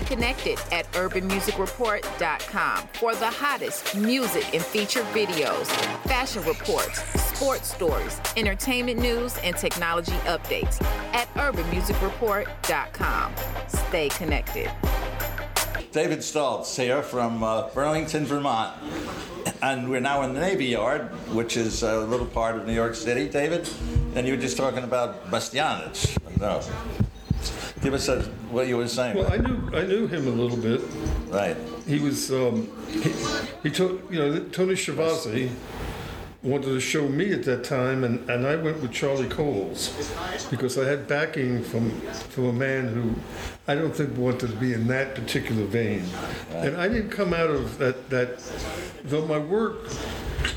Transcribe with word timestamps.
Stay 0.00 0.14
connected 0.14 0.58
at 0.72 0.90
urbanmusicreport.com 0.92 2.88
for 2.94 3.14
the 3.14 3.26
hottest 3.26 3.96
music 3.96 4.54
and 4.54 4.62
featured 4.62 5.04
videos, 5.06 5.66
fashion 6.06 6.42
reports, 6.44 7.02
sports 7.20 7.74
stories, 7.74 8.20
entertainment 8.36 9.00
news, 9.00 9.36
and 9.38 9.56
technology 9.56 10.12
updates 10.26 10.80
at 11.12 11.32
urbanmusicreport.com. 11.34 13.34
Stay 13.68 14.08
connected. 14.10 14.70
David 15.92 16.20
Stoltz 16.20 16.80
here 16.80 17.02
from 17.02 17.42
uh, 17.42 17.68
Burlington, 17.68 18.24
Vermont. 18.24 18.72
And 19.62 19.90
we're 19.90 20.00
now 20.00 20.22
in 20.22 20.32
the 20.32 20.40
Navy 20.40 20.66
Yard, 20.66 21.02
which 21.34 21.56
is 21.56 21.82
a 21.82 22.00
little 22.00 22.26
part 22.26 22.56
of 22.56 22.66
New 22.66 22.72
York 22.72 22.94
City, 22.94 23.28
David. 23.28 23.68
And 24.14 24.26
you 24.26 24.34
were 24.34 24.40
just 24.40 24.56
talking 24.56 24.84
about 24.84 25.30
Basquiat. 25.30 26.40
No. 26.40 26.62
Give 27.82 27.94
us 27.94 28.08
a, 28.08 28.22
what 28.50 28.68
you 28.68 28.76
were 28.76 28.88
saying. 28.88 29.16
Well, 29.16 29.32
I 29.32 29.38
knew 29.38 29.70
I 29.72 29.82
knew 29.86 30.06
him 30.06 30.26
a 30.26 30.30
little 30.30 30.56
bit. 30.56 30.82
right. 31.28 31.56
He 31.86 31.98
was 31.98 32.30
um, 32.30 32.70
he, 32.88 33.12
he 33.62 33.70
took 33.70 34.10
you 34.12 34.18
know 34.18 34.38
Tony 34.50 34.74
Shafrazi 34.74 35.50
wanted 36.42 36.66
to 36.66 36.80
show 36.80 37.06
me 37.08 37.32
at 37.32 37.42
that 37.44 37.64
time, 37.64 38.02
and, 38.02 38.28
and 38.30 38.46
I 38.46 38.56
went 38.56 38.80
with 38.80 38.92
Charlie 38.92 39.28
Cowles 39.28 39.92
because 40.50 40.78
I 40.78 40.84
had 40.84 41.06
backing 41.06 41.62
from 41.62 41.90
from 42.00 42.46
a 42.46 42.52
man 42.52 42.88
who 42.88 43.14
I 43.70 43.76
don't 43.76 43.94
think 43.94 44.16
wanted 44.18 44.50
to 44.50 44.56
be 44.56 44.72
in 44.72 44.88
that 44.88 45.14
particular 45.14 45.64
vein, 45.64 46.02
and 46.52 46.76
I 46.76 46.88
didn't 46.88 47.10
come 47.10 47.32
out 47.32 47.50
of 47.50 47.78
that 47.78 48.10
that 48.10 48.40
though 49.04 49.24
my 49.26 49.38
work 49.38 49.76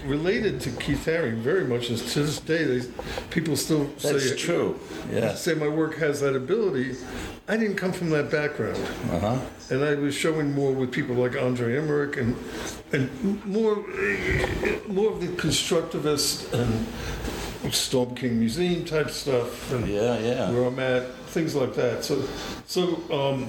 related 0.04 0.60
to 0.62 0.72
Keith 0.72 1.06
Haring 1.06 1.36
very 1.38 1.64
much 1.66 1.92
as 1.92 2.12
to 2.14 2.24
this 2.24 2.40
day 2.40 2.64
they, 2.64 2.88
people 3.30 3.56
still 3.56 3.84
That's 4.02 4.32
say 4.32 4.36
true. 4.36 4.80
Yes. 5.12 5.44
say 5.44 5.54
my 5.54 5.68
work 5.68 5.96
has 5.98 6.22
that 6.22 6.36
ability. 6.36 6.96
I 7.48 7.56
didn't 7.58 7.76
come 7.76 7.92
from 7.92 8.10
that 8.10 8.32
background, 8.32 8.78
Uh-huh. 9.12 9.38
and 9.70 9.84
I 9.86 9.94
was 9.94 10.16
showing 10.16 10.52
more 10.56 10.72
with 10.72 10.92
people 10.92 11.16
like 11.16 11.36
Andre 11.38 11.78
Emmerich 11.78 12.18
and 12.18 12.36
and 12.94 13.46
more 13.46 13.76
more 14.88 15.12
of 15.14 15.22
the 15.22 15.28
constructivist 15.38 16.52
and 16.52 16.88
Storm 17.74 18.16
King 18.16 18.40
Museum 18.40 18.86
type 18.86 19.12
stuff, 19.12 19.72
and 19.72 19.88
Yeah, 19.88 20.18
yeah. 20.18 20.50
where 20.52 20.64
I'm 20.66 20.80
at, 20.80 21.04
things 21.34 21.56
like 21.56 21.74
that. 21.76 22.04
So 22.04 22.22
so 22.68 22.82
um, 23.12 23.48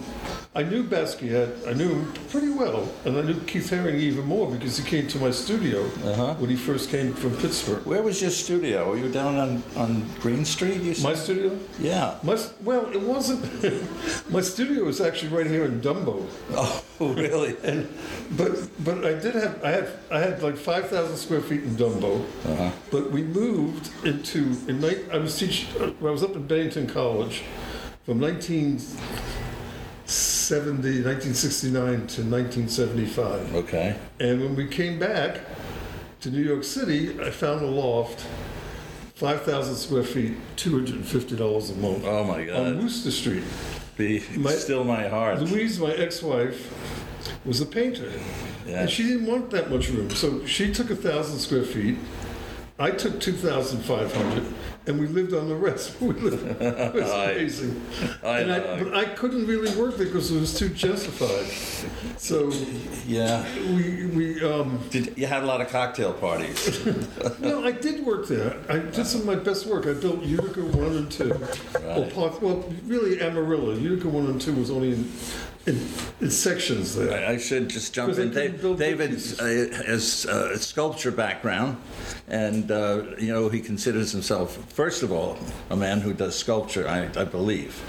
I 0.54 0.62
knew 0.62 0.82
Basquiat, 0.84 1.68
I 1.68 1.72
knew 1.72 1.88
him 1.94 2.12
pretty 2.30 2.50
well, 2.50 2.88
and 3.04 3.16
I 3.16 3.22
knew 3.22 3.38
Keith 3.40 3.70
Haring 3.70 3.94
even 3.96 4.24
more 4.24 4.50
because 4.50 4.76
he 4.78 4.84
came 4.88 5.06
to 5.08 5.18
my 5.18 5.30
studio 5.30 5.84
Uh-huh. 6.04 6.34
when 6.40 6.50
he 6.50 6.56
first 6.56 6.90
came 6.90 7.12
from 7.14 7.32
Pittsburgh. 7.36 7.84
Where 7.86 8.02
was 8.02 8.20
your 8.22 8.30
studio? 8.30 8.88
Were 8.90 8.96
you 8.98 9.10
down 9.10 9.36
on, 9.36 9.62
on 9.76 9.90
Greene 10.20 10.44
Street? 10.44 10.80
You 10.82 10.94
said? 10.94 11.04
My 11.10 11.14
studio? 11.14 11.50
yeah. 11.80 12.18
My, 12.22 12.36
well, 12.62 12.86
it 12.92 13.00
wasn't. 13.00 13.42
my 14.30 14.40
studio 14.42 14.84
was 14.84 15.00
actually 15.00 15.32
right 15.36 15.46
here 15.46 15.64
in 15.64 15.80
Dumbo, 15.80 16.22
Oh, 16.52 16.82
really? 17.00 17.56
and 17.64 17.88
but 18.38 18.50
but 18.84 19.04
I 19.04 19.14
did 19.24 19.34
have 19.34 19.54
I 19.64 19.70
had 19.70 19.88
I 20.10 20.18
had 20.20 20.42
like 20.42 20.56
five 20.56 20.88
thousand 20.88 21.16
square 21.16 21.40
feet 21.42 21.62
in 21.62 21.76
Dumbo, 21.76 22.12
Uh-huh. 22.46 22.70
but 22.90 23.10
we 23.10 23.22
moved 23.22 23.90
into 24.04 24.38
in 24.68 24.80
night. 24.80 25.00
I 25.12 25.18
was 25.18 25.36
teaching. 25.38 25.68
I 26.00 26.10
was 26.10 26.22
up 26.22 26.34
in 26.36 26.46
Bennington 26.46 26.86
College 26.86 27.42
from 28.04 28.20
1970, 28.20 31.02
1969 31.02 32.06
to 32.06 32.22
1975, 32.22 33.54
Okay. 33.54 33.96
and 34.20 34.40
when 34.40 34.54
we 34.56 34.66
came 34.66 34.98
back 34.98 35.40
to 36.20 36.30
New 36.30 36.42
York 36.42 36.64
City, 36.64 37.18
I 37.20 37.30
found 37.30 37.62
a 37.62 37.66
loft. 37.66 38.24
5,000 39.16 39.76
square 39.76 40.02
feet, 40.02 40.32
$250 40.56 41.70
a 41.70 41.74
month 41.76 42.04
Oh, 42.04 42.24
my 42.24 42.44
God. 42.44 42.66
on 42.66 42.78
Wooster 42.82 43.12
Street. 43.12 43.44
Be 43.96 44.24
My- 44.36 44.50
still 44.52 44.82
my 44.82 45.06
heart. 45.08 45.40
Louise, 45.40 45.78
my 45.78 45.92
ex-wife, 45.92 46.68
was 47.44 47.60
a 47.60 47.66
painter, 47.66 48.10
Yeah. 48.66 48.80
and 48.80 48.90
she 48.90 49.04
didn't 49.04 49.26
want 49.26 49.50
that 49.50 49.70
much 49.70 49.88
room, 49.88 50.10
so 50.10 50.44
she 50.46 50.72
took 50.72 50.90
a 50.90 50.96
thousand 50.96 51.38
square 51.38 51.62
feet. 51.62 51.96
I 52.76 52.90
took 52.90 53.20
two 53.20 53.34
thousand 53.34 53.82
five 53.84 54.12
hundred, 54.12 54.42
and 54.86 55.00
we 55.00 55.06
lived 55.06 55.32
on 55.32 55.48
the 55.48 55.54
rest. 55.54 55.92
We 56.00 56.12
lived, 56.14 56.44
it 56.60 56.94
was 56.94 57.10
I- 57.10 57.30
amazing. 57.32 57.80
I 58.22 58.40
and 58.40 58.52
I, 58.52 58.82
but 58.82 58.94
I 58.94 59.04
couldn't 59.06 59.46
really 59.46 59.74
work 59.80 59.96
there 59.96 60.06
because 60.06 60.30
it 60.30 60.38
was 60.40 60.58
too 60.58 60.68
justified. 60.68 61.46
So 62.18 62.50
Yeah. 63.06 63.44
we 63.74 64.06
we 64.06 64.42
um, 64.44 64.80
Did 64.90 65.16
you 65.16 65.26
had 65.26 65.42
a 65.42 65.46
lot 65.46 65.60
of 65.60 65.68
cocktail 65.68 66.12
parties? 66.12 66.84
no, 67.40 67.64
I 67.64 67.72
did 67.72 68.04
work 68.04 68.26
there. 68.28 68.56
I 68.68 68.78
did 68.78 69.06
some 69.06 69.20
of 69.20 69.26
my 69.26 69.36
best 69.36 69.66
work. 69.66 69.86
I 69.86 69.94
built 69.94 70.22
Utica 70.22 70.62
one 70.62 70.96
and 70.96 71.10
two. 71.10 71.28
Well, 71.30 72.02
Right. 72.02 72.14
part, 72.14 72.42
well, 72.42 72.64
really 72.86 73.20
Amarillo. 73.20 73.74
Utica 73.74 74.08
one 74.08 74.26
and 74.26 74.40
two 74.40 74.54
was 74.54 74.70
only 74.70 74.92
in 74.92 75.10
in, 75.66 75.88
in 76.20 76.30
sections 76.30 76.94
there. 76.94 77.26
I 77.26 77.38
should 77.38 77.68
just 77.68 77.94
jump 77.94 78.16
in. 78.18 78.30
they 78.30 78.48
couldn't 78.48 78.56
Da- 78.56 78.62
build 78.62 78.78
big 78.78 78.98
David's 78.98 79.40
uh, 79.40 79.82
has 79.86 80.26
uh, 80.26 80.50
a 80.54 80.58
sculpture 80.58 81.10
background, 81.10 81.76
and 82.28 82.70
uh, 82.70 83.02
you 83.18 83.32
know 83.32 83.48
he 83.48 83.60
considers 83.60 84.12
himself, 84.12 84.56
first 84.72 85.02
of 85.02 85.10
all, 85.12 85.38
a 85.70 85.76
man 85.76 86.00
who 86.00 86.12
does 86.12 86.36
sculpture. 86.36 86.88
I, 86.88 87.08
I 87.20 87.24
believe, 87.24 87.80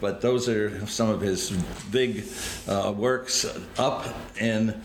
but 0.00 0.20
those 0.20 0.48
are 0.48 0.86
some 0.86 1.08
of 1.08 1.20
his 1.20 1.50
big 1.90 2.24
uh, 2.68 2.92
works 2.96 3.46
up 3.78 4.06
in. 4.40 4.80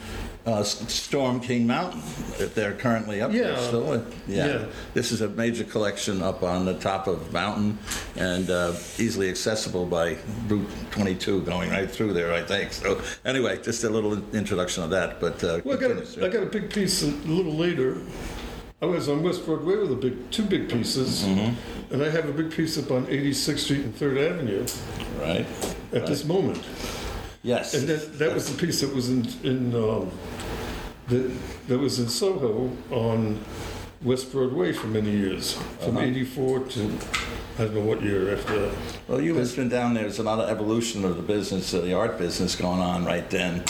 Uh, 0.46 0.62
Storm 0.62 1.40
King 1.40 1.66
Mountain, 1.66 2.02
if 2.40 2.54
they're 2.54 2.74
currently 2.74 3.20
up 3.20 3.32
there 3.32 3.54
Yeah. 3.54 3.60
still. 3.68 3.96
Yeah. 4.28 4.46
Yeah. 4.48 4.66
This 4.94 5.12
is 5.12 5.22
a 5.22 5.30
major 5.30 5.64
collection 5.64 6.22
up 6.22 6.44
on 6.44 6.66
the 6.66 6.76
top 6.76 7.08
of 7.08 7.34
mountain 7.34 7.80
and 8.16 8.48
uh, 8.52 8.74
easily 9.00 9.28
accessible 9.30 9.88
by 9.88 10.18
Route 10.48 10.70
22 10.92 11.42
going 11.42 11.72
right 11.72 11.90
through 11.90 12.14
there, 12.14 12.32
I 12.32 12.44
think. 12.44 12.74
So 12.74 13.02
anyway, 13.26 13.60
just 13.64 13.84
a 13.86 13.90
little 13.90 14.14
introduction 14.36 14.84
of 14.84 14.92
that. 14.92 15.20
But 15.20 15.44
uh, 15.44 15.62
Well, 15.66 15.78
I 15.78 15.82
got, 15.82 15.88
continue, 15.90 16.04
a, 16.04 16.06
sir. 16.06 16.26
I 16.26 16.30
got 16.30 16.44
a 16.44 16.46
big 16.46 16.70
piece 16.72 17.02
a 17.02 17.08
little 17.08 17.54
later. 17.54 17.98
I 18.84 18.86
was 18.86 19.10
on 19.10 19.24
West 19.24 19.46
Broadway 19.48 19.78
with 19.78 19.94
a 19.94 19.96
big, 19.96 20.30
two 20.30 20.44
big 20.44 20.70
pieces, 20.70 21.24
Mm-hmm. 21.24 21.94
and 21.94 22.04
I 22.04 22.10
have 22.12 22.30
a 22.30 22.34
big 22.34 22.52
piece 22.52 22.78
up 22.78 22.92
on 22.92 23.08
86th 23.08 23.58
Street 23.60 23.80
and 23.86 23.96
Third 23.96 24.20
Avenue 24.20 24.64
right. 25.20 25.48
at 25.92 26.06
this 26.06 26.24
moment. 26.24 26.64
Yes. 27.46 27.76
And 27.76 27.88
that, 27.88 28.18
that 28.18 28.34
was 28.34 28.52
the 28.52 28.58
piece 28.66 28.82
that 28.82 28.94
was 28.94 29.10
in, 29.12 29.24
in 29.44 29.76
um, 29.76 30.10
that, 31.10 31.32
that 31.68 31.78
was 31.78 32.00
in 32.00 32.10
Soho 32.10 32.72
on 32.90 33.40
West 34.02 34.32
Broadway 34.32 34.74
for 34.74 34.88
many 34.88 35.12
years, 35.12 35.54
from 35.80 35.98
Uh-huh. 35.98 36.08
'84 36.08 36.60
to 36.60 36.98
I 37.58 37.66
don't 37.66 37.76
know 37.76 37.82
what 37.82 38.02
year 38.02 38.34
after 38.36 38.60
that. 38.60 38.76
well, 39.08 39.22
you 39.22 39.34
must 39.36 39.56
have 39.56 39.64
been 39.64 39.70
down 39.70 39.94
there. 39.94 40.04
There's 40.04 40.20
a 40.20 40.24
lot 40.24 40.40
of 40.40 40.50
evolution 40.50 41.06
of 41.06 41.16
the 41.18 41.22
business, 41.22 41.72
of 41.74 41.84
the 41.84 41.94
art 41.94 42.18
business 42.18 42.56
going 42.56 42.80
on 42.82 43.06
right 43.06 43.30
then. 43.30 43.64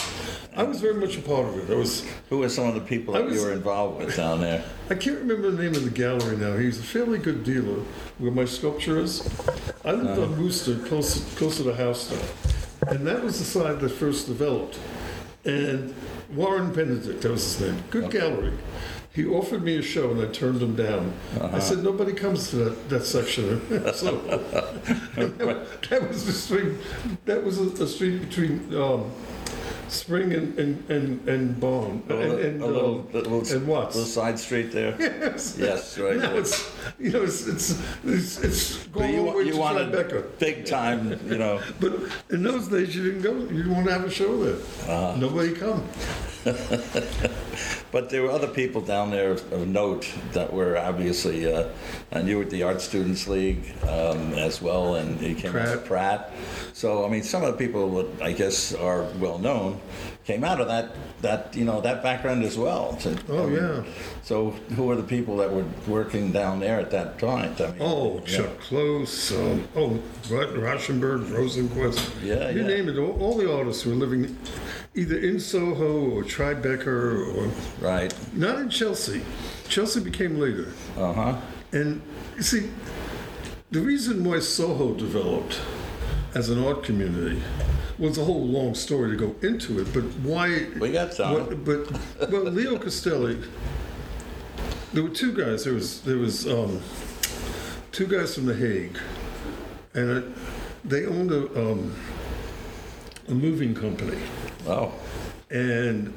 I 0.56 0.64
was 0.64 0.80
very 0.80 0.94
much 0.94 1.18
a 1.18 1.22
part 1.22 1.46
of 1.46 1.58
it. 1.70 1.74
I 1.74 1.78
was 1.78 2.06
Who 2.30 2.38
were 2.40 2.50
some 2.50 2.68
of 2.70 2.76
the 2.76 2.82
people 2.82 3.14
that 3.16 3.30
you 3.30 3.42
were 3.42 3.52
involved 3.52 4.00
with 4.00 4.16
down 4.16 4.40
there? 4.40 4.64
I 4.90 4.96
can't 4.96 5.20
remember 5.20 5.52
the 5.52 5.62
name 5.62 5.76
of 5.76 5.84
the 5.84 5.90
gallery 5.90 6.38
now. 6.38 6.56
He's 6.56 6.80
a 6.80 6.84
fairly 6.84 7.20
good 7.20 7.44
dealer 7.44 7.84
where 8.20 8.32
my 8.32 8.46
sculpture 8.46 8.98
is. 9.00 9.22
I 9.84 9.92
lived 9.92 10.18
on 10.18 10.42
Wooster, 10.42 10.80
close, 10.80 11.22
close 11.36 11.58
to 11.58 11.64
the 11.64 11.76
house 11.76 12.08
there. 12.08 12.26
And 12.88 13.06
that 13.08 13.24
was 13.24 13.40
the 13.40 13.46
side 13.46 13.80
that 13.80 13.90
first 13.90 14.28
developed. 14.28 14.78
And 15.44 15.94
Warren 16.34 16.74
Benedict, 16.74 17.22
that 17.22 17.32
was 17.32 17.58
his 17.58 17.70
name. 17.70 17.84
Good 17.90 18.12
gallery. 18.12 18.54
He 19.14 19.26
offered 19.26 19.64
me 19.64 19.78
a 19.78 19.82
show 19.82 20.12
and 20.12 20.22
I 20.22 20.26
turned 20.26 20.62
him 20.62 20.76
down. 20.76 21.14
I 21.40 21.60
said, 21.60 21.84
nobody 21.84 22.12
comes 22.12 22.50
to 22.50 22.58
that, 22.58 22.90
that 22.90 23.06
section. 23.06 23.62
so 23.94 24.18
that, 24.18 24.70
that 25.90 26.10
was 26.10 26.26
the 26.26 26.34
street, 26.34 26.74
that 27.24 27.42
was 27.42 27.60
a, 27.60 27.84
a 27.84 27.88
street 27.88 28.20
between 28.20 28.76
um, 28.76 29.10
Spring 29.90 30.34
and, 30.34 30.58
and, 30.60 30.90
and, 30.90 31.30
and 31.30 31.60
Bond. 31.60 32.04
A 32.10 32.14
and, 32.14 32.20
little, 32.20 32.40
and, 32.46 32.62
a 32.62 32.66
little, 32.66 33.00
um, 33.00 33.08
little, 33.14 33.40
and 33.58 33.68
Watts. 33.68 33.96
little 33.96 34.10
side 34.10 34.40
street 34.40 34.72
there. 34.72 34.96
Yes. 35.26 35.58
Yes, 35.58 35.98
right. 35.98 36.18
Now 36.18 36.36
it's 36.36 36.72
you 37.00 37.12
know 37.12 37.24
it's 37.24 37.48
it's 37.48 37.80
it's, 38.04 38.44
it's 38.44 38.78
But 38.88 39.00
going 39.00 39.20
all 39.20 39.26
the 39.26 39.32
you, 39.32 39.38
way 39.38 39.44
you 39.46 39.52
to 39.54 39.58
wanted 39.58 39.92
Tribeca. 39.92 40.40
big 40.40 40.66
time, 40.66 41.20
you 41.28 41.38
know. 41.38 41.62
But 41.80 41.94
in 42.30 42.44
those 42.44 42.68
days 42.68 42.96
you 42.96 43.04
didn't 43.04 43.22
go. 43.22 43.34
You 43.34 43.48
didn't 43.64 43.74
want 43.74 43.88
to 43.88 43.94
have 43.94 44.04
a 44.06 44.10
show 44.10 44.44
there. 44.44 44.56
Uh-huh. 44.90 45.16
Nobody 45.18 45.54
come. 45.54 45.88
But 47.96 48.10
there 48.10 48.24
were 48.24 48.32
other 48.32 48.48
people 48.48 48.82
down 48.82 49.10
there 49.10 49.32
of 49.32 49.54
of 49.54 49.68
note 49.70 50.14
that 50.34 50.52
were 50.52 50.78
obviously, 50.78 51.52
uh, 51.52 51.70
and 52.12 52.28
you 52.28 52.38
were 52.38 52.44
at 52.44 52.50
the 52.50 52.64
Art 52.64 52.82
Students 52.82 53.26
League 53.26 53.74
um, 53.84 54.34
as 54.34 54.62
well, 54.62 54.96
and 54.96 55.22
you 55.22 55.34
came 55.34 55.56
of 55.56 55.86
Pratt. 55.86 56.34
So 56.74 57.06
I 57.06 57.10
mean, 57.10 57.24
some 57.24 57.42
of 57.44 57.58
the 57.58 57.58
people 57.58 58.04
that 58.04 58.22
I 58.22 58.34
guess 58.34 58.74
are 58.74 59.04
well 59.20 59.40
known 59.40 59.80
came 60.26 60.44
out 60.44 60.60
of 60.60 60.68
that 60.68 60.90
that 61.22 61.56
you 61.56 61.64
know 61.66 61.82
that 61.82 62.02
background 62.04 62.44
as 62.44 62.58
well. 62.58 62.98
So, 63.00 63.16
Oh, 63.30 63.44
I 63.44 63.46
mean, 63.46 63.56
yeah. 63.56 63.84
So 64.24 64.52
who 64.76 64.84
were 64.88 64.96
the 64.96 65.04
people 65.04 65.38
that 65.38 65.52
were 65.54 65.66
working 65.88 66.32
down 66.32 66.60
there 66.60 66.80
at 66.80 66.92
that 66.92 67.20
time? 67.20 67.54
I 67.60 67.68
mean, 67.68 67.76
Oh. 67.80 68.20
Chuck 68.22 68.60
Close. 68.60 69.32
Um, 69.32 69.68
oh, 69.76 69.90
Ra- 70.30 70.48
Rauschenberg, 70.48 71.26
Rosenquist. 71.30 72.10
Yeah, 72.24 72.36
yeah. 72.36 72.50
You 72.50 72.62
yeah. 72.62 72.68
name 72.68 72.90
it. 72.90 72.98
All, 72.98 73.20
all 73.22 73.38
the 73.38 73.52
artists 73.54 73.86
were 73.86 73.94
living 73.94 74.36
either 74.96 75.18
in 75.18 75.40
Soho 75.40 76.10
or 76.10 76.24
Tribeca 76.24 76.88
or 76.88 77.52
Right. 77.86 78.14
not 78.34 78.60
in 78.60 78.70
Chelsea. 78.70 79.22
Chelsea 79.68 80.00
became 80.00 80.40
later. 80.40 80.68
Uh 80.98 81.14
huh. 81.14 81.36
And 81.72 82.02
you 82.36 82.42
see, 82.44 82.70
the 83.72 83.82
reason 83.82 84.24
why 84.24 84.40
Soho 84.40 84.94
developed 84.94 85.60
as 86.34 86.50
an 86.50 86.64
art 86.64 86.84
community 86.84 87.42
well, 87.98 88.10
it's 88.10 88.18
a 88.18 88.26
whole 88.26 88.46
long 88.46 88.76
story 88.76 89.12
to 89.12 89.16
go 89.18 89.36
into 89.48 89.80
it, 89.80 89.94
but 89.94 90.04
why? 90.24 90.68
We 90.80 90.92
got 90.92 91.14
time. 91.14 91.34
What, 91.34 91.64
but 91.66 92.32
well, 92.32 92.44
Leo 92.44 92.78
Castelli. 92.78 93.42
There 94.94 95.04
were 95.04 95.10
two 95.10 95.34
guys. 95.34 95.64
There 95.66 95.74
was 95.74 96.02
there 96.02 96.18
was 96.18 96.48
um, 96.48 96.82
two 97.92 98.08
guys 98.08 98.36
from 98.36 98.46
The 98.46 98.56
Hague, 98.56 98.98
and 99.94 100.10
it, 100.10 100.26
they 100.86 101.06
owned 101.06 101.32
a 101.32 101.72
um, 101.72 101.96
a 103.28 103.34
moving 103.34 103.74
company, 103.74 104.18
Wow. 104.66 104.94
and 105.50 106.14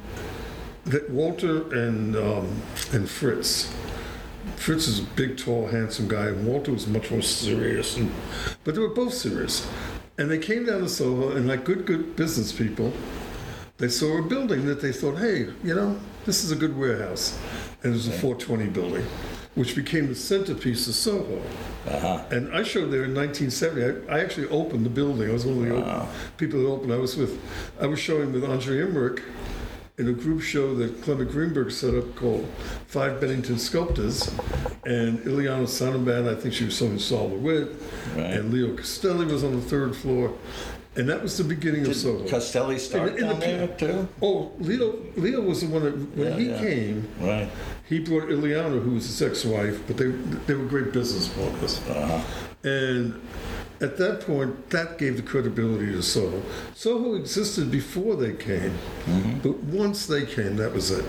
that 0.85 1.09
Walter 1.11 1.73
and 1.75 2.17
um, 2.17 2.63
and 2.93 3.09
Fritz. 3.09 3.73
Fritz 4.57 4.89
is 4.89 5.01
a 5.01 5.03
big, 5.03 5.37
tall, 5.37 5.67
handsome 5.69 6.09
guy, 6.09 6.27
and 6.29 6.47
Walter 6.47 6.73
was 6.73 6.87
much 6.87 7.11
more 7.11 7.21
serious. 7.21 7.97
And, 7.99 8.11
but 8.65 8.75
they 8.75 8.81
were 8.81 8.95
both 8.95 9.13
serious. 9.13 9.69
And 10.19 10.29
they 10.29 10.39
came 10.39 10.67
down 10.67 10.81
to 10.81 10.89
Soho, 10.89 11.31
and 11.31 11.47
like 11.47 11.65
good, 11.65 11.87
good 11.87 12.17
business 12.17 12.53
people, 12.53 12.93
they 13.79 13.89
saw 13.89 14.19
a 14.19 14.23
building 14.23 14.67
that 14.67 14.83
they 14.83 14.91
thought, 14.91 15.19
hey, 15.19 15.49
you 15.63 15.75
know, 15.75 15.97
this 16.27 16.43
is 16.43 16.51
a 16.51 16.57
good 16.57 16.77
warehouse. 16.77 17.39
And 17.85 17.93
it 17.93 17.97
was 17.97 18.09
a 18.09 18.11
420 18.11 18.67
building, 18.71 19.07
which 19.55 19.77
became 19.77 20.09
the 20.09 20.17
centerpiece 20.17 20.89
of 20.89 20.95
Soho. 20.95 21.41
uh-huh. 21.87 22.25
And 22.33 22.53
I 22.53 22.65
showed 22.65 22.91
there 22.91 23.05
in 23.05 23.15
1970. 23.15 24.09
I, 24.11 24.17
I 24.17 24.21
actually 24.21 24.49
opened 24.49 24.85
the 24.85 24.91
building. 24.91 25.31
I 25.31 25.33
was 25.33 25.47
one 25.47 25.59
of 25.59 25.65
the 25.65 25.77
open, 25.77 26.09
people 26.37 26.61
that 26.61 26.67
opened. 26.69 26.93
I 26.93 26.97
was 26.97 27.17
with, 27.17 27.41
I 27.81 27.87
was 27.87 28.01
showing 28.01 28.33
with 28.33 28.45
Andre 28.45 28.83
Emmerich 28.83 29.23
in 29.99 30.09
a 30.09 30.13
group 30.13 30.41
show 30.41 30.75
that 30.77 31.03
Clement 31.03 31.31
Greenberg 31.31 31.73
set 31.73 31.95
up 31.95 32.15
called 32.15 32.47
Five 32.87 33.21
Bennington 33.21 33.59
Sculptors. 33.59 34.29
And 34.87 35.19
Ileana 35.21 35.65
Sonnabend, 35.67 36.29
I 36.29 36.41
think 36.41 36.55
she 36.55 36.65
was 36.65 36.77
someone 36.79 36.99
saw 37.01 37.29
the 37.29 37.35
wit. 37.35 37.69
Right. 38.17 38.25
And 38.27 38.53
Leo 38.53 38.75
Castelli 38.77 39.27
was 39.27 39.43
on 39.45 39.57
the 39.57 39.61
third 39.63 39.97
floor. 39.97 40.33
And 40.97 41.09
that 41.09 41.23
was 41.23 41.37
the 41.37 41.45
beginning 41.45 41.87
of 41.87 41.95
Soho. 41.95 42.19
Did 42.23 42.29
Castelli 42.31 42.79
start 42.79 43.17
In- 43.17 43.19
in 43.19 43.29
the 43.29 43.35
down 43.35 43.41
there 43.41 43.69
too? 43.77 44.09
Oh, 44.23 44.53
Leo, 44.59 44.97
Leo 45.17 45.41
was 45.43 45.61
the 45.61 45.67
one 45.69 45.85
that, 45.85 46.17
when 46.17 46.27
Yeah, 46.33 46.37
he 46.39 46.49
yeah. 46.51 46.59
came, 46.59 47.09
Right. 47.21 47.49
he 47.89 47.99
brought 48.01 48.25
Ileana, 48.29 48.83
who 48.83 48.93
was 48.93 49.07
his 49.07 49.21
ex-wife, 49.23 49.81
but 49.87 49.97
they 49.97 50.07
they 50.47 50.55
were 50.55 50.65
great 50.65 50.93
business 50.93 51.29
partners. 51.29 51.81
Uh-huh. 51.89 52.21
And 52.69 53.21
at 53.81 53.97
that 53.99 54.21
point, 54.23 54.71
that 54.71 54.99
gave 54.99 55.17
the 55.17 55.23
credibility 55.23 55.87
to 55.93 56.03
Soho. 56.03 56.43
Soho 56.75 57.15
existed 57.15 57.71
before 57.71 58.17
they 58.17 58.33
came, 58.35 58.73
Mm-hmm. 59.09 59.39
but 59.39 59.57
once 59.65 60.05
they 60.07 60.27
came, 60.27 60.57
that 60.57 60.73
was 60.75 60.91
it. 60.91 61.07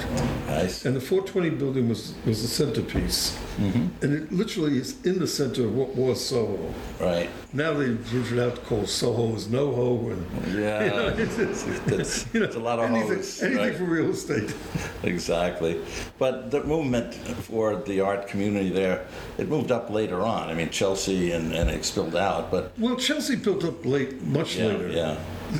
Nice. 0.47 0.85
And 0.85 0.95
the 0.95 1.01
420 1.01 1.49
building 1.57 1.89
was 1.89 2.13
was 2.25 2.41
the 2.41 2.47
centerpiece, 2.47 3.37
Mm-hmm. 3.59 3.87
and 4.05 4.13
it 4.13 4.31
literally 4.31 4.77
is 4.77 4.95
in 5.05 5.19
the 5.19 5.27
center 5.27 5.65
of 5.65 5.75
what 5.75 5.93
was 5.95 6.25
Soho. 6.25 6.73
Right. 7.01 7.29
Now 7.51 7.73
they've 7.73 7.99
moved 8.13 8.31
it 8.31 8.39
out 8.39 8.55
to 8.55 8.61
call 8.61 8.85
Soho 8.85 9.35
is 9.35 9.47
NoHo, 9.47 10.13
and 10.13 10.25
Yeah. 10.63 10.83
you 10.85 10.89
know, 10.91 11.07
it's, 11.23 11.37
it's, 11.39 11.67
It's, 11.87 12.33
you 12.33 12.39
know, 12.39 12.45
it's 12.45 12.55
a 12.55 12.59
lot 12.59 12.79
of 12.79 12.85
anything, 12.91 13.17
hoes. 13.17 13.41
anything 13.43 13.65
right? 13.65 13.75
for 13.75 13.83
real 13.85 14.11
estate. 14.11 14.53
Exactly. 15.03 15.81
But 16.17 16.51
the 16.51 16.63
movement 16.63 17.13
for 17.47 17.75
the 17.77 18.01
art 18.01 18.27
community 18.27 18.69
there, 18.69 19.05
it 19.37 19.47
moved 19.47 19.71
up 19.71 19.89
later 19.89 20.21
on. 20.21 20.49
I 20.49 20.53
mean, 20.53 20.69
Chelsea 20.69 21.31
and, 21.31 21.53
and 21.53 21.69
it 21.69 21.85
spilled 21.85 22.15
out, 22.15 22.51
but 22.51 22.58
Well, 22.77 22.95
Chelsea 22.95 23.35
built 23.35 23.63
up 23.63 23.85
late, 23.85 24.21
much 24.23 24.55
yeah, 24.55 24.65
later. 24.67 24.89
yeah. 24.89 25.17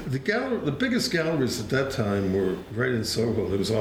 The 0.08 0.20
gallery, 0.20 0.60
the 0.66 0.72
biggest 0.72 1.12
galleries 1.12 1.60
at 1.60 1.70
that 1.70 1.92
time 1.92 2.34
were 2.34 2.56
right 2.74 2.92
in 2.92 3.04
Soho. 3.04 3.48
There 3.50 3.58
was 3.58 3.72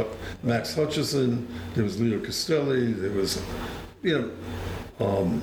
Max 0.43 0.75
Hutchinson, 0.75 1.47
there 1.75 1.85
was 1.85 2.01
Leo 2.01 2.19
Castelli, 2.21 2.93
there 2.93 3.11
was, 3.11 3.43
you 4.03 4.19
know, 4.99 5.07
um, 5.07 5.43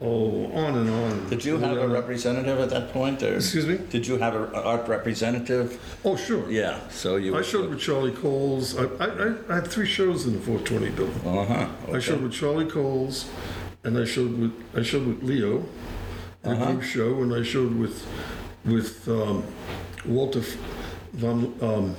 oh, 0.00 0.46
on 0.52 0.76
and 0.78 0.90
on. 0.90 1.28
Did 1.30 1.44
you 1.44 1.56
have 1.58 1.76
a 1.76 1.86
representative 1.88 2.58
at 2.58 2.70
that 2.70 2.92
point? 2.92 3.22
Or 3.22 3.36
Excuse 3.36 3.66
me? 3.66 3.78
Did 3.90 4.06
you 4.06 4.16
have 4.18 4.34
an 4.34 4.54
art 4.54 4.88
representative? 4.88 5.80
Oh, 6.04 6.16
sure. 6.16 6.50
Yeah. 6.50 6.80
So 6.88 7.16
you. 7.16 7.36
I 7.36 7.42
showed 7.42 7.70
with 7.70 7.80
Charlie 7.80 8.12
Cowles. 8.12 8.76
I, 8.76 8.84
I, 8.84 9.34
I- 9.50 9.54
had 9.54 9.66
three 9.68 9.86
shows 9.86 10.26
in 10.26 10.32
the 10.34 10.40
420 10.40 10.90
building. 10.96 11.26
Uh 11.26 11.44
huh. 11.44 11.92
I 11.94 11.98
showed 12.00 12.22
with 12.22 12.32
Charlie 12.32 12.70
Cowles, 12.70 13.28
and 13.84 13.96
I 13.98 14.04
showed 14.04 14.36
with 14.38 14.52
I 14.76 14.82
showed 14.82 15.06
with 15.06 15.22
Leo, 15.22 15.64
Uh-huh. 16.44 16.80
show, 16.80 17.22
and 17.22 17.34
I 17.34 17.42
showed 17.42 17.74
with 17.76 18.06
with 18.64 19.08
um, 19.08 19.44
Walter 20.06 20.42
von 21.14 21.54
um, 21.60 21.96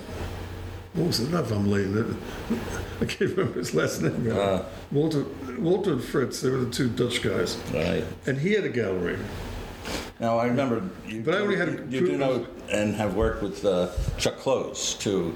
what 0.93 1.07
was 1.07 1.19
it? 1.19 1.29
Not 1.29 1.45
von 1.45 1.69
Lane. 1.69 2.17
I 3.01 3.05
can't 3.05 3.31
remember 3.35 3.59
his 3.59 3.73
last 3.75 4.01
name. 4.01 4.31
Uh. 4.31 4.63
Walter 4.91 5.25
Walter 5.59 5.93
and 5.93 6.03
Fritz. 6.03 6.41
They 6.41 6.49
were 6.49 6.57
the 6.59 6.71
two 6.71 6.89
Dutch 6.89 7.21
guys, 7.21 7.57
Right. 7.73 8.03
and 8.25 8.37
he 8.37 8.53
had 8.53 8.63
a 8.63 8.69
gallery. 8.69 9.17
Now 10.19 10.37
I 10.37 10.47
remember 10.47 10.83
you. 11.07 11.21
But 11.21 11.35
I 11.35 11.37
only 11.39 11.55
had 11.57 11.69
a 11.69 11.71
you, 11.89 11.99
you 11.99 12.07
do 12.07 12.17
know 12.17 12.45
and 12.71 12.95
have 12.95 13.15
worked 13.15 13.41
with 13.43 13.63
uh, 13.65 13.89
Chuck 14.17 14.37
Close 14.37 14.93
too, 14.95 15.35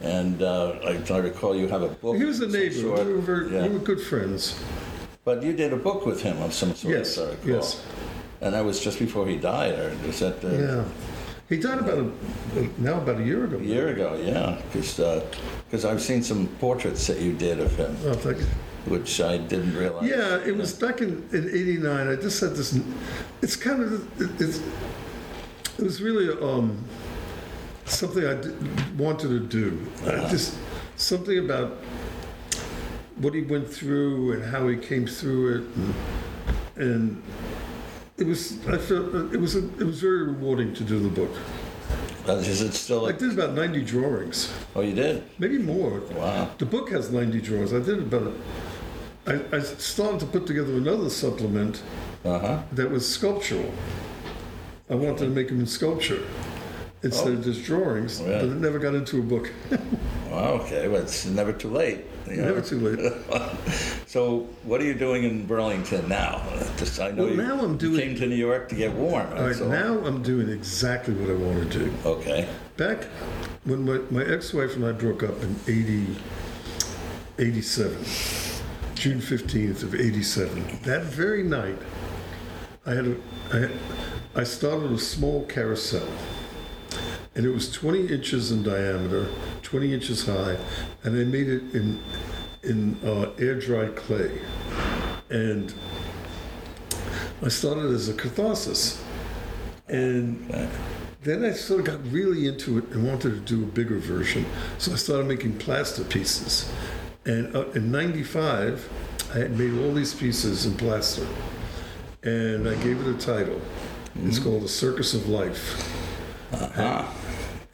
and 0.00 0.42
uh, 0.42 0.78
I, 0.84 1.02
I 1.12 1.18
recall 1.18 1.54
you 1.56 1.68
have 1.68 1.82
a 1.82 1.88
book. 1.88 2.16
He 2.16 2.24
was 2.24 2.40
a 2.40 2.46
neighbor. 2.48 2.74
sort. 2.74 3.06
We 3.06 3.12
were, 3.14 3.18
very, 3.20 3.52
Yeah. 3.52 3.62
we 3.66 3.74
were 3.74 3.78
good 3.80 4.00
friends. 4.00 4.58
But 5.24 5.42
you 5.42 5.54
did 5.54 5.72
a 5.72 5.76
book 5.76 6.04
with 6.04 6.20
him 6.22 6.40
of 6.42 6.52
some 6.52 6.74
sort. 6.74 6.92
Yes, 6.94 7.16
as 7.16 7.26
I 7.28 7.30
recall. 7.30 7.48
yes. 7.50 7.82
And 8.44 8.52
that 8.52 8.62
was 8.62 8.78
just 8.78 8.98
before 8.98 9.26
he 9.26 9.36
died, 9.38 9.72
or 9.78 9.96
was 10.06 10.20
that 10.20 10.44
uh, 10.44 10.48
Yeah, 10.48 10.84
he 11.48 11.56
died 11.56 11.78
about 11.78 11.98
a, 11.98 12.68
now 12.78 13.00
about 13.00 13.18
a 13.18 13.24
year 13.24 13.44
ago. 13.44 13.56
a 13.56 13.62
year 13.62 13.88
ago? 13.88 14.20
Yeah, 14.22 14.60
because 14.70 14.96
because 15.64 15.86
I've 15.86 16.02
seen 16.02 16.22
some 16.22 16.46
portraits 16.60 17.06
that 17.06 17.20
you 17.20 17.32
did 17.32 17.58
of 17.58 17.74
him, 17.76 17.96
Oh, 18.04 18.12
thank 18.12 18.38
you. 18.40 18.44
which 18.84 19.18
I 19.22 19.38
didn't 19.38 19.74
realize. 19.74 20.06
Yeah, 20.06 20.44
it 20.44 20.54
was 20.54 20.74
back 20.74 21.00
in, 21.00 21.26
in 21.32 21.48
89. 21.48 22.06
I 22.06 22.16
just 22.16 22.38
had 22.42 22.50
this, 22.50 22.78
it's 23.40 23.56
kind 23.56 23.82
of, 23.82 24.20
it, 24.20 24.38
it's, 24.38 24.58
it 25.78 25.82
was 25.84 26.02
really 26.02 26.28
um, 26.42 26.84
something 27.86 28.26
I 28.26 28.34
did, 28.34 28.98
wanted 28.98 29.28
to 29.28 29.40
do. 29.40 29.80
I 30.04 30.28
just, 30.28 30.58
something 30.96 31.38
about 31.38 31.78
what 33.16 33.32
he 33.32 33.40
went 33.40 33.70
through 33.72 34.32
and 34.34 34.44
how 34.44 34.68
he 34.68 34.76
came 34.76 35.06
through 35.06 35.54
it. 35.56 35.64
And, 35.76 35.94
and 36.76 37.22
it 38.16 38.26
was, 38.26 38.52
I 38.68 38.78
felt, 38.78 39.14
it 39.32 39.40
was, 39.40 39.56
a, 39.56 39.58
it 39.80 39.84
was 39.84 40.00
very 40.00 40.24
rewarding 40.24 40.72
to 40.74 40.84
do 40.84 40.98
the 41.00 41.08
book. 41.08 41.30
Is 42.26 42.62
it 42.62 42.72
still? 42.72 43.06
I 43.06 43.10
A, 43.10 43.12
did 43.12 43.32
about 43.32 43.52
90 43.52 43.82
drawings, 43.84 44.50
oh, 44.74 44.80
you 44.80 44.94
did. 44.94 45.22
maybe 45.38 45.58
more. 45.58 46.00
Wow. 46.12 46.48
The 46.56 46.64
book 46.64 46.90
has 46.90 47.10
90 47.10 47.40
drawings. 47.42 47.74
I 47.74 47.80
did 47.80 47.98
about, 47.98 48.32
I, 49.26 49.40
I 49.52 49.60
started 49.60 50.20
to 50.20 50.26
put 50.26 50.46
together 50.46 50.72
another 50.74 51.10
supplement 51.10 51.82
Uh 52.24 52.38
huh. 52.38 52.62
that 52.72 52.90
was 52.90 53.06
sculptural. 53.06 53.70
I 54.88 54.94
wanted 54.94 55.18
to 55.18 55.26
make 55.28 55.48
them 55.48 55.60
in 55.60 55.66
sculpture 55.66 56.22
instead 57.02 57.34
of 57.34 57.44
just 57.44 57.64
drawings, 57.64 58.20
Oh, 58.22 58.24
yeah. 58.26 58.38
but 58.40 58.48
it 58.48 58.54
never 58.56 58.78
got 58.78 58.94
into 58.94 59.18
a 59.18 59.22
book. 59.22 59.50
Well, 60.30 60.54
okay, 60.62 60.88
but 60.88 61.02
it's 61.02 61.26
never 61.26 61.52
too 61.52 61.68
late. 61.68 62.00
you 62.28 62.38
know. 62.38 62.46
never 62.46 62.60
too 62.60 62.80
late. 62.80 62.98
So, 64.14 64.46
what 64.62 64.80
are 64.80 64.84
you 64.84 64.94
doing 64.94 65.24
in 65.24 65.44
Burlington 65.44 66.08
now? 66.08 66.40
Just, 66.76 67.00
I 67.00 67.10
know 67.10 67.24
Well, 67.24 67.32
you, 67.32 67.36
now 67.36 67.58
I'm 67.58 67.76
doing- 67.76 67.98
came 68.00 68.14
to 68.14 68.26
New 68.28 68.36
York 68.36 68.68
to 68.68 68.76
get 68.76 68.92
warm. 68.92 69.26
All 69.26 69.32
right, 69.32 69.46
that's 69.46 69.60
all. 69.60 69.68
now 69.68 70.04
I'm 70.06 70.22
doing 70.22 70.48
exactly 70.50 71.14
what 71.14 71.28
I 71.30 71.34
want 71.34 71.72
to 71.72 71.78
do. 71.80 71.92
Okay. 72.06 72.48
Back 72.76 73.06
when 73.64 73.84
my, 73.84 73.98
my 74.12 74.24
ex-wife 74.24 74.76
and 74.76 74.86
I 74.86 74.92
broke 74.92 75.24
up 75.24 75.42
in 75.42 75.56
80, 75.66 76.14
87, 77.40 78.04
June 78.94 79.18
15th 79.20 79.82
of 79.82 79.96
87, 79.96 80.64
that 80.84 81.02
very 81.02 81.42
night, 81.42 81.78
I 82.86 82.94
had 82.94 83.06
a, 83.06 83.16
I, 83.52 83.58
had, 83.58 83.72
I 84.36 84.44
started 84.44 84.92
a 84.92 84.98
small 84.98 85.44
carousel. 85.46 86.06
And 87.34 87.44
it 87.44 87.50
was 87.50 87.68
20 87.72 88.06
inches 88.06 88.52
in 88.52 88.62
diameter, 88.62 89.26
20 89.62 89.92
inches 89.92 90.24
high, 90.24 90.56
and 91.02 91.18
I 91.18 91.24
made 91.24 91.48
it 91.48 91.74
in, 91.74 92.00
in 92.64 92.96
uh, 93.04 93.30
air-dried 93.38 93.96
clay. 93.96 94.40
And 95.30 95.72
I 97.42 97.48
started 97.48 97.92
as 97.92 98.08
a 98.08 98.14
catharsis. 98.14 99.02
And 99.88 100.68
then 101.22 101.44
I 101.44 101.52
sort 101.52 101.80
of 101.80 101.86
got 101.86 102.12
really 102.12 102.46
into 102.46 102.78
it 102.78 102.84
and 102.90 103.06
wanted 103.06 103.46
to 103.46 103.56
do 103.56 103.64
a 103.64 103.66
bigger 103.66 103.98
version. 103.98 104.44
So 104.78 104.92
I 104.92 104.96
started 104.96 105.26
making 105.26 105.58
plaster 105.58 106.04
pieces. 106.04 106.70
And 107.26 107.54
uh, 107.56 107.70
in 107.70 107.90
95, 107.90 108.88
I 109.34 109.38
had 109.38 109.58
made 109.58 109.72
all 109.82 109.92
these 109.92 110.14
pieces 110.14 110.66
in 110.66 110.76
plaster. 110.76 111.26
And 112.22 112.68
I 112.68 112.74
gave 112.82 113.06
it 113.06 113.06
a 113.06 113.18
title. 113.18 113.60
It's 114.22 114.38
called 114.38 114.62
The 114.62 114.68
Circus 114.68 115.14
of 115.14 115.28
Life. 115.28 115.92
Uh-huh. 116.52 117.04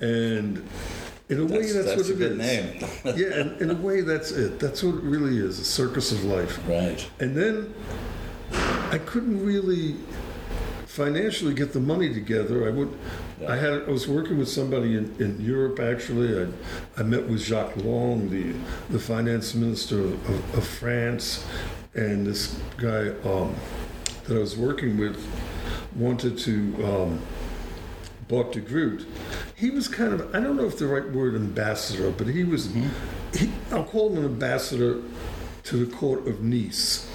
And 0.01 0.67
in 1.31 1.39
a 1.39 1.45
way, 1.45 1.61
That's, 1.61 1.75
that's, 1.75 1.87
that's 1.87 1.97
what 2.03 2.09
a 2.09 2.13
it 2.13 2.19
good 2.19 2.33
is. 2.33 2.39
name. 2.39 2.91
yeah, 3.17 3.41
and 3.41 3.63
in 3.63 3.71
a 3.71 3.75
way, 3.75 4.01
that's 4.01 4.33
it. 4.33 4.59
That's 4.59 4.83
what 4.83 4.97
it 4.97 5.03
really 5.03 5.39
is 5.39 5.61
a 5.61 5.65
circus 5.65 6.11
of 6.11 6.25
life. 6.25 6.59
right. 6.67 7.09
And 7.21 7.37
then 7.37 7.73
I 8.91 8.99
couldn't 8.99 9.45
really 9.45 9.95
financially 10.87 11.55
get 11.55 11.73
the 11.73 11.79
money 11.79 12.13
together. 12.13 12.67
I 12.67 12.71
would. 12.71 12.99
Yeah. 13.41 13.53
I 13.53 13.57
had. 13.57 13.73
I 13.85 13.91
was 13.91 14.09
working 14.09 14.39
with 14.39 14.49
somebody 14.49 14.97
in, 14.97 15.15
in 15.21 15.41
Europe. 15.41 15.79
Actually, 15.79 16.43
I, 16.43 16.49
I 16.99 17.05
met 17.05 17.29
with 17.29 17.41
Jacques 17.41 17.77
Long, 17.77 18.29
the 18.29 18.53
the 18.91 18.99
finance 18.99 19.55
minister 19.55 20.01
of, 20.01 20.57
of, 20.57 20.67
France, 20.67 21.47
and 21.95 22.27
this 22.27 22.61
guy 22.77 23.11
um, 23.23 23.55
that 24.25 24.37
I 24.37 24.41
was 24.41 24.57
working 24.57 24.99
with 24.99 25.17
wanted 25.95 26.37
to 26.39 26.85
um, 26.85 27.21
de 28.29 28.61
Groot, 28.61 29.07
he 29.61 29.69
was 29.69 29.89
kind 29.89 30.15
of, 30.15 30.35
I 30.35 30.41
don't 30.41 30.57
know 30.57 30.65
if 30.65 30.79
the 30.79 30.87
right 30.87 31.09
word 31.11 31.35
ambassador, 31.35 32.11
but 32.11 32.27
he 32.27 32.45
was, 32.45 32.73
he, 33.35 33.53
I'll 33.71 33.85
call 33.85 34.11
him 34.11 34.19
an 34.19 34.25
ambassador 34.25 35.03
to 35.65 35.85
the 35.85 35.95
court 35.95 36.27
of 36.27 36.41
Nice 36.43 37.07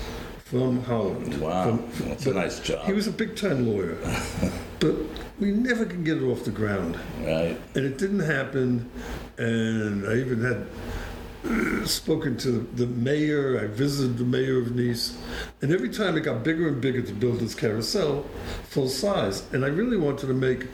from 0.44 0.84
Holland. 0.84 1.42
Wow, 1.42 1.78
From- 1.78 2.08
that's 2.08 2.28
a 2.28 2.34
nice 2.36 2.60
job. 2.60 2.86
He 2.86 2.94
was 2.94 3.08
a 3.08 3.12
big 3.12 3.36
time 3.36 3.68
lawyer, 3.68 3.98
but 4.80 4.96
we 5.40 5.52
never 5.52 5.86
could 5.86 6.06
get 6.06 6.18
it 6.18 6.24
off 6.24 6.44
the 6.44 6.52
ground. 6.52 7.00
Right. 7.22 7.60
And 7.74 7.84
it 7.84 7.98
didn't 7.98 8.20
happen, 8.20 8.92
and 9.40 10.08
I 10.08 10.18
even 10.18 10.44
had 10.44 10.68
uh, 11.52 11.86
spoken 11.88 12.38
to 12.38 12.52
the 12.76 12.86
mayor, 12.86 13.60
I 13.60 13.66
visited 13.66 14.20
the 14.20 14.24
mayor 14.24 14.60
of 14.60 14.76
Nice, 14.76 15.18
and 15.64 15.72
every 15.72 15.90
time 15.90 16.16
it 16.16 16.22
got 16.22 16.44
bigger 16.44 16.68
and 16.68 16.80
bigger 16.80 17.02
to 17.02 17.14
build 17.14 17.40
this 17.40 17.56
carousel, 17.56 18.24
full 18.66 18.88
size. 18.88 19.52
And 19.52 19.66
I 19.66 19.70
really 19.70 19.98
wanted 19.98 20.28
to 20.28 20.34
make, 20.36 20.68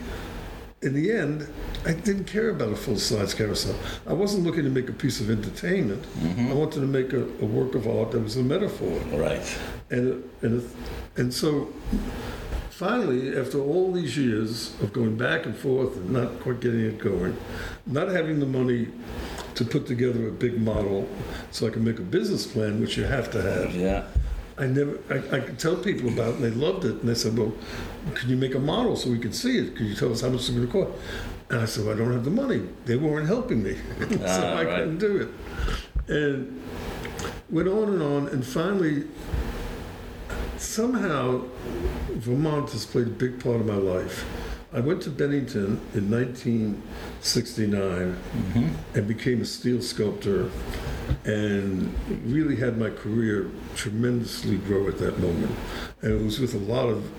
in 0.82 0.94
the 0.96 1.12
end, 1.12 1.48
I 1.86 1.94
didn't 1.94 2.26
care 2.26 2.50
about 2.50 2.70
a 2.70 2.76
full 2.76 2.98
size 2.98 3.34
carousel. 3.34 3.76
I 4.08 4.14
wasn't 4.14 4.44
looking 4.46 4.64
to 4.64 4.70
make 4.70 4.90
a 4.90 4.94
piece 4.94 5.22
of 5.22 5.30
entertainment. 5.30 6.02
Mm-hmm. 6.20 6.52
I 6.52 6.54
wanted 6.54 6.80
to 6.80 6.88
make 6.88 7.14
a, 7.14 7.24
a 7.24 7.46
work 7.46 7.76
of 7.76 7.88
art 7.88 8.12
that 8.12 8.20
was 8.20 8.36
a 8.38 8.44
metaphor. 8.44 8.98
Right. 9.18 9.60
And, 9.92 10.28
and, 10.42 10.68
and 11.18 11.34
so 11.34 11.72
finally, 12.70 13.38
after 13.38 13.60
all 13.60 13.92
these 13.92 14.18
years 14.18 14.74
of 14.82 14.92
going 14.92 15.18
back 15.18 15.46
and 15.46 15.56
forth 15.56 15.96
and 15.98 16.10
not 16.10 16.40
quite 16.40 16.62
getting 16.62 16.82
it 16.82 16.98
going, 16.98 17.38
not 17.86 18.08
having 18.08 18.40
the 18.40 18.48
money 18.48 18.88
to 19.54 19.64
put 19.64 19.86
together 19.86 20.30
a 20.30 20.32
big 20.32 20.60
model 20.60 21.08
so 21.52 21.68
I 21.68 21.70
can 21.70 21.84
make 21.84 22.00
a 22.00 22.04
business 22.04 22.48
plan, 22.48 22.82
which 22.82 22.98
you 22.98 23.04
have 23.04 23.30
to 23.32 23.42
have, 23.42 23.76
Yeah. 23.76 24.06
I 24.58 24.66
never, 24.68 25.00
I, 25.10 25.16
I 25.38 25.40
could 25.40 25.58
tell 25.60 25.76
people 25.76 26.10
about 26.10 26.30
it 26.30 26.36
and 26.36 26.44
they 26.44 26.50
loved 26.52 26.86
it. 26.86 26.96
And 26.96 27.10
they 27.10 27.16
said, 27.16 27.38
well, 27.38 27.54
can 28.14 28.30
you 28.30 28.36
make 28.38 28.54
a 28.56 28.60
model 28.60 28.96
so 28.96 29.10
we 29.10 29.20
can 29.20 29.34
see 29.34 29.58
it? 29.58 29.76
Could 29.76 29.88
you 29.88 29.96
tell 29.96 30.12
us 30.12 30.22
how 30.22 30.30
much 30.30 30.42
it's 30.42 30.50
going 30.50 30.68
to 30.68 30.72
cost? 30.72 30.92
And 31.50 31.60
I 31.62 31.66
said, 31.66 31.86
well, 31.86 31.96
I 31.96 31.98
don't 31.98 32.12
have 32.14 32.24
the 32.26 32.32
money. 32.32 32.62
They 32.86 32.96
weren't 32.96 33.28
helping 33.28 33.64
me. 33.64 33.76
so 34.00 34.20
Ah, 34.26 34.58
I 34.58 34.64
right. 34.64 34.76
couldn't 34.78 34.98
do 35.00 35.18
it. 35.18 35.30
And 36.14 36.62
went 37.50 37.68
on 37.68 37.90
and 37.94 38.02
on. 38.02 38.28
And 38.30 38.46
finally, 38.46 39.06
somehow, 40.58 41.42
Vermont 42.14 42.70
has 42.72 42.86
played 42.86 43.08
a 43.08 43.12
big 43.12 43.44
part 43.44 43.58
of 43.58 43.66
my 43.66 43.76
life. 43.76 44.26
I 44.74 44.80
went 44.80 45.02
to 45.04 45.10
Bennington 45.10 45.82
in 45.94 46.10
1969 47.24 48.74
and 48.96 49.08
became 49.08 49.42
a 49.42 49.46
steel 49.46 49.80
sculptor 49.82 50.50
and 51.24 51.94
really 52.26 52.56
had 52.56 52.78
my 52.80 52.90
career 52.90 53.52
tremendously 53.76 54.58
grow 54.58 54.88
at 54.88 54.98
that 54.98 55.20
moment. 55.20 55.52
And 56.02 56.14
it 56.20 56.24
was 56.24 56.40
with 56.40 56.56
a 56.56 56.58
lot 56.58 56.90
of 56.90 57.12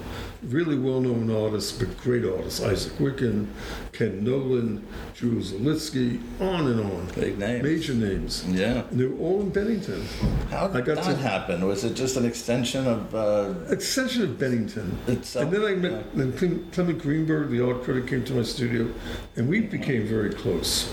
really 0.42 0.76
well-known 0.76 1.30
artists, 1.30 1.70
but 1.70 1.96
great 1.98 2.24
artists, 2.24 2.60
Isaac 2.60 2.94
Witkin, 2.94 3.46
Ken 3.92 4.24
Noland, 4.24 4.84
Jules 5.14 5.52
Olitski, 5.52 6.20
on 6.40 6.66
and 6.66 6.80
on. 6.80 7.06
Big 7.14 7.38
names. 7.38 7.62
Major 7.62 7.94
names. 7.94 8.44
Yeah. 8.48 8.82
And 8.90 8.98
they 8.98 9.04
were 9.04 9.18
all 9.20 9.40
in 9.42 9.50
Bennington. 9.50 10.04
How 10.50 10.66
did 10.66 10.84
got 10.84 10.96
that 10.96 11.04
to- 11.04 11.16
happen? 11.16 11.64
Was 11.64 11.84
it 11.84 11.94
just 11.94 12.16
an 12.16 12.24
extension 12.24 12.88
of? 12.88 13.14
Uh, 13.14 13.54
Extension 13.72 14.22
of 14.22 14.36
Bennington. 14.36 14.98
Itself, 15.06 15.44
and 15.44 15.54
then 15.54 15.64
I 15.64 15.74
met 15.76 16.16
then 16.16 16.32
Clement 16.72 16.98
Greenberg, 17.00 17.50
the 17.50 17.64
art 17.64 17.84
critic, 17.84 18.08
came 18.08 18.24
to 18.24 18.32
my 18.34 18.42
studio, 18.42 18.92
and 19.36 19.48
we 19.48 19.60
became 19.60 19.91
very 20.00 20.30
close. 20.30 20.90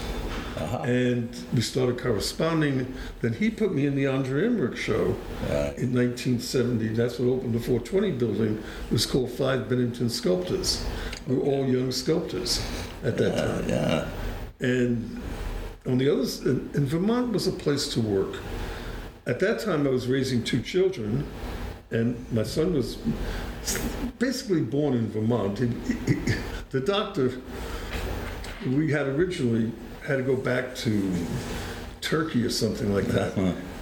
uh-huh. 0.58 0.80
And 0.84 1.30
we 1.54 1.62
started 1.62 1.98
corresponding. 2.00 2.94
Then 3.22 3.34
he 3.34 3.50
put 3.50 3.74
me 3.74 3.86
in 3.86 3.96
the 3.96 4.08
Andre 4.08 4.46
Emmerich 4.48 4.78
show 4.78 5.16
Right. 5.50 5.78
in 5.78 5.94
1970. 5.94 6.90
That's 6.90 7.18
what 7.20 7.30
opened 7.30 7.54
the 7.56 7.60
420 7.60 8.12
building. 8.12 8.58
It 8.88 8.92
was 8.94 9.06
called 9.06 9.32
Five 9.32 9.70
Bennington 9.70 10.10
Sculptors. 10.10 10.84
We 11.28 11.36
were 11.36 11.44
all 11.44 11.66
young 11.66 11.92
sculptors 11.92 12.62
at 13.04 13.16
that 13.18 13.36
Yeah, 13.36 13.46
time. 13.46 13.70
yeah. 13.70 14.08
And 14.60 15.22
on 15.86 15.98
the 15.98 16.10
other, 16.12 16.28
and, 16.50 16.76
and 16.76 16.88
Vermont 16.88 17.32
was 17.32 17.48
a 17.48 17.52
place 17.54 17.88
to 17.94 18.02
work. 18.02 18.36
At 19.26 19.40
that 19.40 19.60
time, 19.60 19.88
I 19.88 19.92
was 19.92 20.08
raising 20.08 20.44
two 20.44 20.62
children, 20.62 21.26
and 21.92 22.18
my 22.34 22.44
son 22.44 22.74
was 22.74 22.98
basically 24.18 24.62
born 24.62 24.94
in 24.96 25.10
Vermont. 25.10 25.60
He- 25.60 25.68
he- 26.14 26.34
the 26.72 26.80
doctor 26.82 27.32
we 28.66 28.92
had 28.92 29.08
originally 29.08 29.72
had 30.06 30.18
to 30.18 30.24
go 30.24 30.36
back 30.36 30.76
to 30.76 31.14
Turkey 32.02 32.44
or 32.44 32.50
something 32.50 32.94
like 32.94 33.06
that. 33.06 33.38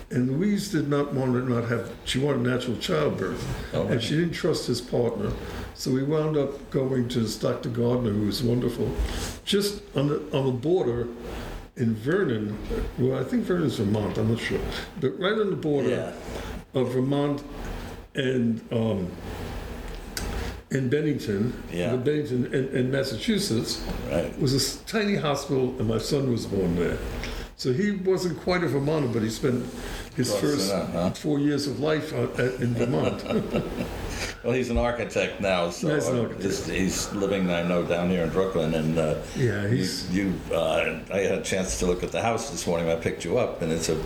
And 0.10 0.31
Louise 0.31 0.69
did 0.69 0.88
not 0.88 1.13
want 1.13 1.34
to 1.34 1.41
not 1.53 1.65
have, 1.67 1.91
she 2.05 2.17
wanted 2.19 2.41
natural 2.41 2.77
childbirth. 2.77 3.46
Oh, 3.74 3.88
And 3.88 4.01
she 4.01 4.15
didn't 4.15 4.31
trust 4.31 4.65
his 4.67 4.79
partner. 4.79 5.31
So 5.74 5.91
we 5.91 6.01
wound 6.03 6.38
up 6.38 6.69
going 6.72 7.10
to 7.10 7.19
this 7.19 7.38
Dr. 7.38 7.69
Gardner, 7.69 8.12
who 8.12 8.25
was 8.25 8.41
wonderful, 8.41 8.89
just 9.43 9.81
on 9.98 10.07
the, 10.07 10.15
on 10.38 10.46
the 10.46 10.51
border 10.53 11.07
in 11.75 11.93
Vernon. 11.93 12.57
Well, 12.98 13.19
I 13.19 13.24
think 13.25 13.43
Vernon's 13.43 13.75
Vermont, 13.75 14.17
I'm 14.17 14.31
not 14.31 14.39
sure. 14.39 14.60
But 15.01 15.19
right 15.19 15.34
on 15.38 15.50
the 15.50 15.55
border 15.57 15.89
Yeah. 15.89 16.13
of 16.79 16.93
Vermont 16.93 17.43
and 18.15 18.62
um, 18.72 19.12
in 20.72 20.90
Bennington, 20.90 21.54
Yeah. 21.72 21.92
the 21.92 21.98
Bennington 21.98 22.46
in, 22.54 22.68
in 22.76 22.92
Massachusetts, 22.92 23.82
Right. 24.12 24.38
was 24.40 24.54
a 24.54 24.86
tiny 24.86 25.16
hospital, 25.16 25.76
and 25.80 25.88
my 25.88 25.98
son 25.98 26.32
was 26.32 26.46
born 26.46 26.76
there. 26.76 26.98
So 27.56 27.74
he 27.74 27.92
wasn't 27.92 28.40
quite 28.42 28.64
a 28.64 28.68
Vermonter, 28.68 29.08
but 29.08 29.24
he 29.24 29.30
spent 29.30 29.66
his 30.16 30.30
Close 30.30 30.42
first 30.42 30.72
enough, 30.74 30.92
huh? 30.92 31.10
four 31.12 31.40
years 31.40 31.68
of 31.68 31.80
life 31.80 32.14
uh, 32.14 32.28
in 32.60 32.74
Vermont. 32.76 33.24
Well, 34.48 34.56
he's 34.56 34.70
an 34.70 34.77
architect 34.77 35.42
now, 35.42 35.70
so 35.72 35.94
he's 35.94 36.08
uh, 36.08 36.22
architect. 36.22 36.70
he's 36.70 37.12
living, 37.12 37.51
I 37.51 37.63
know, 37.63 37.84
down 37.84 38.10
here 38.10 38.24
in 38.24 38.30
Brooklyn. 38.30 38.75
And 38.75 38.98
uh, 38.98 39.16
Yeah, 39.36 39.68
he's- 39.68 40.08
you. 40.10 40.36
you 40.50 40.56
uh, 40.56 41.01
I 41.12 41.18
had 41.18 41.39
a 41.39 41.44
chance 41.44 41.80
to 41.80 41.86
look 41.86 42.01
at 42.01 42.13
the 42.13 42.22
house 42.22 42.50
this 42.50 42.66
morning. 42.66 42.88
I 42.89 42.96
picked 42.96 43.25
you 43.25 43.38
up, 43.39 43.62
and 43.62 43.74
it's 43.74 43.89
a 43.89 44.01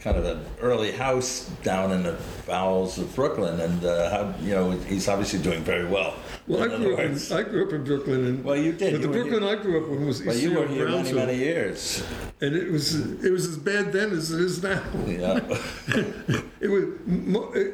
kind 0.00 0.16
of 0.16 0.24
an 0.26 0.40
early 0.62 0.92
house 0.92 1.50
down 1.64 1.90
in 1.90 2.04
the 2.04 2.16
bowels 2.46 2.98
of 2.98 3.12
Brooklyn. 3.16 3.58
And 3.58 3.84
uh, 3.84 4.10
how 4.10 4.34
you 4.40 4.54
know 4.54 4.70
he's 4.70 5.08
obviously 5.08 5.40
doing 5.40 5.64
very 5.64 5.86
well. 5.88 6.14
well, 6.46 6.62
I 6.62 6.72
In 6.72 6.80
grew, 6.82 6.94
up 6.94 7.00
in. 7.00 7.18
I 7.32 7.42
grew 7.42 7.66
up 7.66 7.72
in 7.72 7.82
Brooklyn, 7.82 8.24
and 8.26 8.44
Well, 8.44 8.56
you 8.56 8.70
did. 8.72 8.92
But 8.92 9.02
the 9.02 9.08
You 9.08 9.08
were 9.08 9.12
Brooklyn 9.24 9.42
here- 9.42 9.58
I 9.58 9.60
grew 9.60 9.84
up 9.84 9.90
in 9.90 10.06
was 10.06 10.20
But 10.22 10.36
you 10.36 10.52
were 10.54 10.68
here 10.68 10.84
many, 10.84 11.02
Brownsville, 11.02 11.26
many 11.26 11.36
years. 11.36 12.04
and 12.40 12.54
it 12.54 12.70
was 12.70 12.94
it 13.24 13.32
was 13.32 13.44
as 13.48 13.56
bad 13.56 13.92
then 13.92 14.12
as 14.12 14.30
it 14.30 14.40
is 14.40 14.62
now. 14.62 14.84
Yeah. 15.04 15.40
It 16.60 16.68
was 16.68 16.84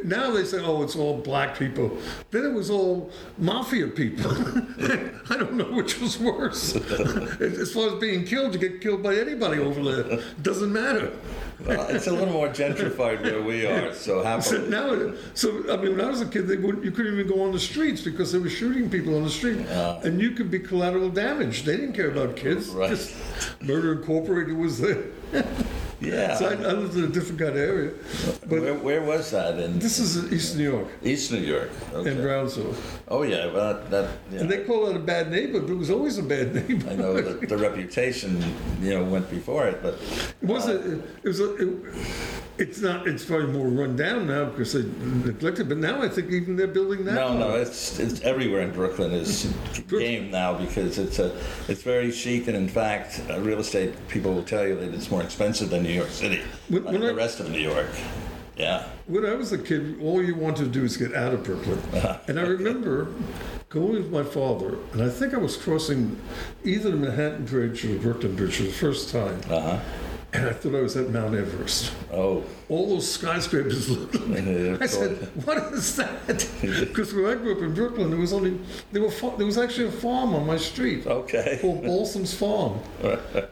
now 0.05 0.31
they 0.31 0.45
say, 0.45 0.61
oh, 0.65 0.85
it's 0.85 0.95
all 0.95 1.19
black 1.19 1.59
people. 1.59 1.99
Then 2.31 2.45
it 2.45 2.53
was 2.53 2.71
all 2.71 3.11
mafia 3.39 3.89
people. 3.89 4.31
I 5.31 5.37
don't 5.37 5.55
know 5.55 5.73
which 5.73 6.01
was 6.01 6.19
worse. 6.19 6.75
as 7.41 7.73
far 7.73 7.89
as 7.95 8.01
being 8.01 8.25
killed, 8.25 8.55
you 8.55 8.61
get 8.61 8.81
killed 8.81 9.03
by 9.03 9.17
anybody 9.17 9.59
over 9.61 9.83
there. 9.83 10.21
Doesn't 10.43 10.73
matter. 10.73 11.13
well, 11.65 11.89
it's 11.89 12.07
a 12.07 12.13
little 12.13 12.33
more 12.33 12.49
gentrified 12.49 13.23
where 13.23 13.43
we 13.43 13.65
are, 13.67 13.93
so 13.95 14.23
So 14.41 14.59
now, 14.67 15.15
so 15.35 15.49
I 15.73 15.77
mean, 15.77 15.97
when 15.97 16.01
I 16.07 16.09
was 16.11 16.21
a 16.21 16.27
kid, 16.27 16.47
they 16.49 16.57
would 16.57 16.85
you 16.85 16.91
couldn't 16.91 17.15
even 17.19 17.27
go 17.27 17.43
on 17.43 17.53
the 17.53 17.59
streets 17.59 18.03
because 18.03 18.31
they 18.33 18.39
were 18.39 18.51
shooting 18.51 18.91
people 18.91 19.17
on 19.17 19.25
the 19.25 19.31
street, 19.31 19.59
Yeah. 19.67 20.01
and 20.05 20.21
you 20.21 20.33
could 20.33 20.51
be 20.51 20.59
collateral 20.59 21.09
damage. 21.09 21.63
They 21.65 21.77
didn't 21.77 21.95
care 21.95 22.11
about 22.11 22.37
kids. 22.37 22.69
Right. 22.69 22.91
Just 22.91 23.15
Murder 23.63 23.93
Incorporated 23.93 24.57
was 24.57 24.79
there. 24.79 25.05
Yeah. 26.01 26.37
So 26.37 26.47
I, 26.49 26.53
I 26.53 26.73
lived 26.73 26.97
in 26.97 27.05
a 27.05 27.09
different 27.09 27.39
kind 27.41 27.51
of 27.53 27.57
area. 27.57 27.93
But 28.43 28.61
where, 28.61 28.75
where 28.75 29.03
was 29.03 29.31
that 29.31 29.59
in 29.59 29.79
this 29.79 29.99
is 29.99 30.17
in 30.17 30.33
East 30.33 30.57
New 30.57 30.71
York 30.71 30.89
East 31.03 31.33
New 31.33 31.39
York? 31.39 31.71
Okay. 31.93 32.11
in 32.11 32.21
Brownsville. 32.23 32.75
Oh 33.09 33.23
yeah, 33.23 33.47
well 33.53 33.75
that, 33.75 33.91
that 33.91 34.11
yeah. 34.31 34.41
And 34.41 34.51
they 34.51 34.65
call 34.65 34.89
it 34.89 34.97
a 34.97 35.01
bad 35.01 35.31
neighborhood, 35.31 35.67
but 35.67 35.73
it 35.73 35.79
was 35.79 35.91
always 35.91 36.19
a 36.19 36.23
bad 36.23 36.55
neighborhood. 36.69 36.93
I 36.93 36.97
know 36.97 37.15
that 37.21 37.49
the 37.49 37.57
reputation, 37.57 38.43
you 38.81 38.91
know, 38.91 39.05
went 39.05 39.31
before 39.31 39.67
it, 39.69 39.83
but 39.83 39.95
It 40.43 40.47
wasn't. 40.49 41.05
It 41.23 41.29
was. 41.29 41.41
A, 41.41 41.55
it, 41.57 41.95
it's 42.59 42.81
not. 42.81 43.07
It's 43.07 43.25
probably 43.25 43.53
more 43.53 43.69
run 43.69 43.97
down 43.97 44.27
now 44.27 44.47
because 44.47 44.73
they 44.73 44.83
neglected. 44.83 45.69
But 45.69 45.79
now 45.79 46.03
I 46.03 46.09
think 46.09 46.31
even 46.31 46.57
they're 46.57 46.67
building 46.67 47.05
that. 47.05 47.15
no, 47.15 47.37
no, 47.37 47.55
it's 47.55 47.99
it's 47.99 48.21
everywhere 48.23 48.63
in 48.63 48.73
Brooklyn 48.73 49.13
is 49.13 49.53
game 49.89 50.31
now 50.31 50.55
because 50.55 50.99
it's 50.99 51.19
a 51.19 51.37
it's 51.69 51.83
very 51.83 52.11
chic 52.11 52.49
and 52.49 52.57
in 52.57 52.69
fact, 52.69 53.21
uh, 53.31 53.41
real 53.41 53.59
estate 53.61 53.95
people 54.09 54.33
will 54.33 54.43
tell 54.43 54.67
you 54.67 54.75
that 54.77 54.95
it's 54.95 55.11
more 55.11 55.23
expensive 55.23 55.71
than 55.71 55.86
New 55.87 55.95
York 55.95 56.11
City, 56.11 56.41
When- 56.69 56.85
like 56.85 56.93
when 56.93 57.01
the 57.03 57.11
I- 57.11 57.15
rest 57.15 57.41
of 57.41 57.51
New 57.51 57.59
York. 57.61 57.89
Yeah, 58.57 58.85
When 59.07 59.27
I 59.27 59.35
was 59.35 59.53
a 59.53 59.59
kid, 59.59 59.99
all 60.03 60.23
you 60.23 60.35
wanted 60.35 60.65
to 60.65 60.71
do 60.71 60.83
is 60.85 60.97
get 60.97 61.15
out 61.15 61.35
of 61.35 61.45
Brooklyn. 61.45 61.79
and 62.27 62.41
I 62.41 62.43
remember 62.43 63.09
going 63.69 63.93
with 63.93 64.11
my 64.11 64.23
father, 64.23 64.77
and 64.95 65.03
I 65.03 65.11
think 65.11 65.35
I 65.35 65.37
was 65.37 65.57
crossing 65.59 66.19
either 66.65 66.91
the 66.91 66.97
Manhattan 66.97 67.45
Bridge 67.45 67.85
or 67.85 67.89
the 67.89 67.99
Brooklyn 67.99 68.35
Bridge 68.35 68.57
for 68.57 68.63
the 68.63 68.73
first 68.73 69.11
time. 69.11 69.41
uh 69.51 69.61
huh. 69.61 69.79
And 70.33 70.47
I 70.49 70.53
thought 70.53 70.75
I 70.75 70.81
was 70.81 70.97
at 70.97 71.09
Mount 71.11 71.35
Everest. 71.35 71.93
Oh, 72.13 72.45
All 72.69 72.89
those 72.89 73.11
skyscrapers 73.11 73.89
looked 73.89 74.15
like 74.29 74.83
I 74.83 74.87
said, 74.87 75.17
"What 75.45 75.59
is 75.73 75.97
that?" 75.97 76.49
Because 76.61 77.15
when 77.15 77.27
I 77.27 77.35
grew 77.35 77.57
up 77.57 77.63
in 77.63 77.73
Brooklyn, 77.75 78.11
there 78.11 78.19
was 78.19 78.33
only 78.33 78.59
there 78.93 79.03
were 79.03 79.11
there 79.37 79.47
was 79.47 79.57
actually 79.57 79.89
a 79.89 79.93
farm 79.93 80.35
on 80.35 80.47
my 80.47 80.57
street 80.57 81.07
okay. 81.07 81.59
called 81.63 81.83
Balsam's 81.85 82.35
Farm. 82.35 82.81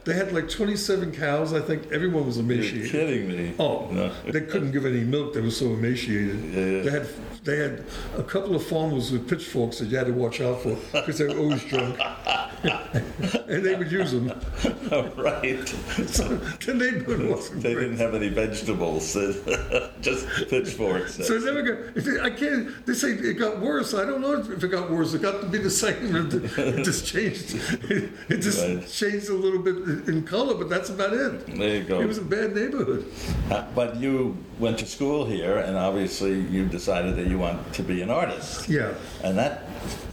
They 0.03 0.13
had 0.13 0.33
like 0.33 0.49
27 0.49 1.11
cows. 1.13 1.53
I 1.53 1.61
think 1.61 1.91
everyone 1.91 2.25
was 2.25 2.37
emaciated. 2.37 2.77
You're 2.77 2.87
kidding 2.89 3.27
me. 3.29 3.53
Oh, 3.59 3.87
No. 3.91 4.11
they 4.25 4.41
couldn't 4.41 4.71
give 4.71 4.85
any 4.85 5.01
milk. 5.03 5.33
They 5.33 5.41
were 5.41 5.51
so 5.51 5.67
emaciated. 5.67 6.43
Yeah, 6.53 6.59
yeah. 6.65 6.81
They 6.83 6.91
had 6.91 7.07
they 7.45 7.57
had 7.57 7.83
a 8.17 8.23
couple 8.23 8.55
of 8.55 8.65
farmers 8.65 9.11
with 9.11 9.29
pitchforks 9.29 9.79
that 9.79 9.85
you 9.85 9.97
had 9.97 10.07
to 10.07 10.13
watch 10.13 10.41
out 10.41 10.61
for 10.61 10.75
because 10.91 11.17
they 11.19 11.25
were 11.27 11.37
always 11.39 11.63
drunk, 11.63 11.99
and 12.63 13.63
they 13.65 13.75
would 13.75 13.91
use 13.91 14.11
them. 14.11 14.27
right. 15.17 15.67
So 16.07 16.39
the 16.65 16.73
neighborhood 16.73 17.29
wasn't 17.29 17.61
They 17.63 17.73
great. 17.73 17.83
didn't 17.85 17.97
have 17.99 18.15
any 18.15 18.29
vegetables, 18.29 19.13
just 20.01 20.27
pitchforks. 20.49 21.15
So 21.25 21.33
it 21.35 21.43
never 21.43 21.61
got. 21.61 22.23
I 22.25 22.29
can't. 22.29 22.85
They 22.85 22.93
say 22.93 23.09
it 23.11 23.33
got 23.37 23.59
worse. 23.59 23.93
I 23.93 24.05
don't 24.05 24.21
know 24.21 24.33
if 24.39 24.63
it 24.63 24.67
got 24.67 24.89
worse. 24.89 25.13
It 25.13 25.21
got 25.21 25.41
to 25.41 25.47
be 25.47 25.57
the 25.59 25.69
same. 25.69 26.15
It, 26.15 26.83
just 26.83 27.05
changed. 27.05 27.55
It, 27.89 28.09
it 28.29 28.37
just 28.41 28.55
Right. 28.65 28.87
changed 28.87 29.29
a 29.29 29.33
little 29.33 29.59
bit 29.59 29.75
in 30.07 30.23
color, 30.25 30.55
but 30.55 30.69
that's 30.69 30.89
about 30.89 31.13
it. 31.13 31.45
There 31.57 31.75
you 31.77 31.83
go. 31.83 31.99
It 32.01 32.07
was 32.07 32.17
a 32.17 32.21
bad 32.23 32.55
neighborhood. 32.55 33.05
Uh, 33.51 33.65
But 33.75 33.97
you 33.97 34.37
went 34.59 34.77
to 34.79 34.85
school 34.85 35.25
here, 35.25 35.57
and 35.57 35.75
obviously 35.77 36.39
you 36.39 36.65
decided 36.65 37.15
that 37.17 37.27
you 37.27 37.37
want 37.37 37.73
to 37.73 37.83
be 37.83 38.01
an 38.01 38.09
artist. 38.09 38.69
Yeah. 38.69 38.93
And 39.23 39.37
that 39.37 39.63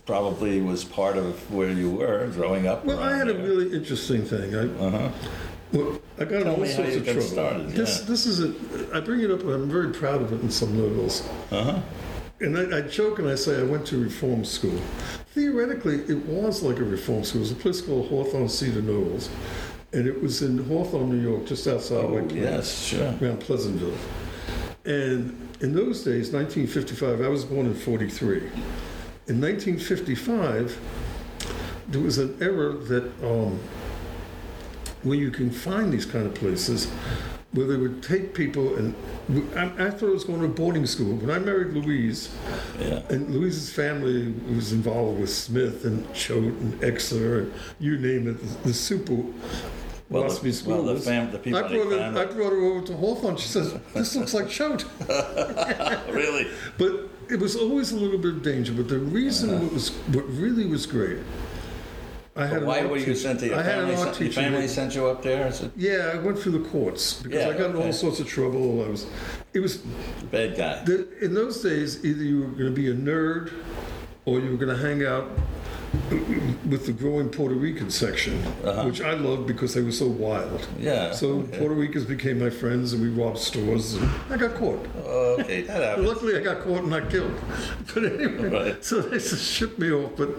probably 0.04 0.61
was 0.61 0.82
part 0.85 1.16
of 1.16 1.38
where 1.52 1.71
you 1.71 1.88
were 1.90 2.26
growing 2.35 2.66
up. 2.66 2.85
Well, 2.85 2.99
I 2.99 3.16
had 3.16 3.28
a 3.28 3.35
really 3.35 3.73
interesting 3.73 4.25
thing. 4.25 4.54
I, 4.54 4.64
Uh-huh. 4.85 5.09
Well, 5.73 6.00
I 6.19 6.25
got 6.25 6.43
Tell 6.45 6.57
all 6.57 6.67
sorts 6.67 6.97
of 6.97 7.05
trouble. 7.05 7.21
started, 7.23 7.69
This, 7.71 8.00
yeah. 8.00 8.07
this 8.09 8.26
is 8.26 8.41
a. 8.41 8.97
I 8.97 9.00
bring 9.00 9.21
it 9.21 9.31
up, 9.31 9.43
I'm 9.43 9.69
very 9.71 9.93
proud 9.93 10.23
of 10.23 10.33
it 10.33 10.41
in 10.41 10.50
some 10.50 10.79
levels. 10.81 11.26
Uh-huh. 11.50 11.81
And 12.41 12.59
I, 12.59 12.79
I 12.79 12.81
joke 12.83 13.19
and 13.21 13.29
I 13.29 13.35
say 13.37 13.61
I 13.61 13.62
went 13.62 13.87
to 13.87 14.02
reform 14.02 14.45
school. 14.45 14.79
Theoretically, 15.35 16.00
it 16.09 16.26
was 16.26 16.62
like 16.62 16.79
a 16.79 16.85
reform 16.85 17.23
school. 17.25 17.41
It 17.41 17.45
was 17.45 17.52
a 17.52 17.57
place 17.57 17.81
called 17.81 18.09
Hawthorne 18.09 18.49
Cedar 18.49 18.83
Knolls, 18.83 19.31
and 19.93 20.07
it 20.09 20.21
was 20.21 20.43
in 20.43 20.59
Hawthorne, 20.59 21.11
New 21.11 21.23
York, 21.23 21.47
just 21.47 21.67
outside 21.69 22.05
Oh, 22.05 22.29
yes, 22.33 22.87
sure. 22.88 23.14
around 23.23 23.41
Pleasantville. 23.41 23.97
And 24.85 25.49
in 25.61 25.73
those 25.73 26.02
days, 26.02 26.33
1955, 26.33 27.21
I 27.21 27.29
was 27.29 27.45
born 27.45 27.67
in 27.67 27.75
43. 27.75 28.38
In 29.29 29.41
1955, 29.41 30.76
there 31.88 32.00
was 32.00 32.19
an 32.19 32.37
era 32.41 32.73
that 32.73 33.05
um, 33.25 33.59
where 35.02 35.16
you 35.16 35.30
can 35.30 35.50
find 35.50 35.92
these 35.92 36.06
kind 36.06 36.26
of 36.26 36.35
places 36.35 36.87
where 37.52 37.66
they 37.66 37.76
would 37.76 38.02
take 38.02 38.32
people 38.32 38.76
and 38.76 38.94
I, 39.54 39.87
I 39.87 39.90
thought 39.90 40.09
I 40.09 40.12
was 40.12 40.25
going 40.25 40.38
to 40.40 40.47
a 40.47 40.49
boarding 40.49 40.87
school. 40.87 41.14
When 41.16 41.30
I 41.30 41.38
married 41.38 41.75
Louise, 41.75 42.30
Yeah. 42.80 43.02
and 43.11 43.30
Louise's 43.35 43.71
family 43.71 44.32
was 44.54 44.73
involved 44.73 45.21
with 45.21 45.28
Smith 45.30 45.85
and 45.85 46.11
Choate 46.14 46.44
and 46.54 46.82
Exeter 46.82 47.40
and 47.40 47.52
you 47.78 47.99
name 47.99 48.26
it, 48.28 48.40
the, 48.40 48.68
the 48.68 48.75
super 48.75 49.16
Well, 50.09 50.25
waspy 50.25 50.40
the- 50.44 50.52
school. 50.54 50.82
well, 50.85 50.94
the 50.94 51.00
fam- 51.00 51.30
the 51.30 51.38
I 51.38 51.42
brought, 51.42 51.71
her. 51.71 52.18
I 52.18 52.25
brought 52.25 52.52
her 52.52 52.64
over 52.64 52.87
to 52.87 52.97
Hawthorne. 52.97 53.37
She 53.37 53.49
says, 53.49 53.75
"This 53.94 54.16
looks 54.16 54.32
like 54.35 54.49
Choate." 54.49 54.85
really? 56.11 56.47
But 56.78 57.09
it 57.28 57.38
was 57.38 57.56
always 57.56 57.92
a 57.92 57.97
little 57.97 58.18
bit 58.18 58.35
of 58.35 58.42
danger. 58.42 58.73
But 58.73 58.88
the 58.88 58.99
reason 58.99 59.50
uh-huh. 59.50 59.64
what 59.64 59.73
was 59.75 59.90
what 60.14 60.26
really 60.28 60.66
was 60.66 60.87
great, 60.87 61.18
I 62.34 62.46
had 62.46 62.60
But 62.60 62.66
why 62.66 62.86
were 62.86 62.96
you 62.96 63.14
sent 63.14 63.40
to 63.40 63.46
your 63.46 63.56
I 63.58 63.62
had 63.62 63.74
family? 63.74 63.92
an 63.94 63.98
art 64.00 64.16
Sent, 64.16 64.20
your 64.20 64.32
family 64.44 64.68
sent 64.68 64.94
you 64.94 65.06
up 65.06 65.22
there? 65.22 65.52
yeah, 65.76 66.12
I 66.14 66.18
went 66.18 66.38
through 66.38 66.52
the 66.52 66.68
courts 66.70 67.22
because 67.22 67.44
Yeah, 67.44 67.50
I 67.50 67.58
got 67.58 67.70
in 67.70 67.76
all 67.76 67.92
sorts 67.92 68.20
of 68.20 68.26
trouble. 68.26 68.82
I 68.84 68.88
was, 68.88 69.06
it 69.52 69.60
was 69.60 69.76
bad 70.30 70.56
guy? 70.56 70.82
the, 70.84 71.06
in 71.22 71.34
those 71.34 71.62
days 71.62 72.02
either 72.04 72.22
you 72.22 72.40
were 72.40 72.46
going 72.48 72.64
to 72.66 72.70
be 72.70 72.88
a 72.90 72.94
nerd 72.94 73.52
or 74.24 74.40
you 74.40 74.50
were 74.50 74.56
going 74.56 74.74
to 74.74 74.82
hang 74.82 75.04
out 75.04 75.28
with 76.70 76.86
the 76.86 76.92
growing 76.92 77.28
Puerto 77.28 77.54
Rican 77.54 77.90
section, 77.90 78.38
which 78.86 79.02
I 79.02 79.12
loved 79.12 79.46
because 79.46 79.74
they 79.74 79.82
were 79.82 79.92
so 79.92 80.06
wild. 80.06 80.62
Uh-huh. 80.62 80.66
Yeah. 80.80 81.12
So 81.12 81.40
okay. 81.40 81.58
Puerto 81.58 81.74
Ricans 81.74 82.06
became 82.06 82.38
my 82.38 82.48
friends, 82.48 82.94
and 82.94 83.02
we 83.02 83.08
robbed 83.10 83.36
stores. 83.36 83.94
And 83.94 84.08
I 84.30 84.38
got 84.38 84.54
caught. 84.54 84.86
Okay, 85.04 85.62
that 85.62 85.82
happened. 85.88 86.08
Luckily, 86.08 86.36
I 86.38 86.40
got 86.40 86.62
caught 86.62 86.78
and 86.78 86.88
not 86.90 87.10
killed. 87.10 87.34
But 87.94 88.04
anyway, 88.06 88.48
Right. 88.48 88.82
so 88.84 89.02
they 89.02 89.18
just 89.18 89.44
shipped 89.44 89.78
me 89.78 89.92
off. 89.92 90.12
But, 90.16 90.30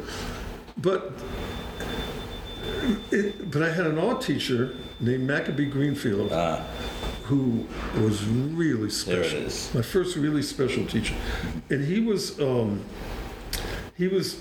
but, 0.78 1.14
it, 3.12 3.52
but 3.52 3.62
I 3.62 3.72
had 3.72 3.86
an 3.88 3.98
art 3.98 4.22
teacher 4.22 4.76
named 5.00 5.28
Maccabee 5.28 5.66
Greenfield 5.66 6.32
Ah, 6.32 6.66
who 7.26 7.68
was 8.02 8.26
really 8.26 8.90
special. 8.90 9.42
My 9.74 9.82
first 9.82 10.16
really 10.16 10.42
special 10.42 10.86
teacher, 10.86 11.16
and 11.70 11.84
he 11.86 12.00
was 12.00 12.40
um, 12.40 12.84
he 13.98 14.08
was 14.08 14.40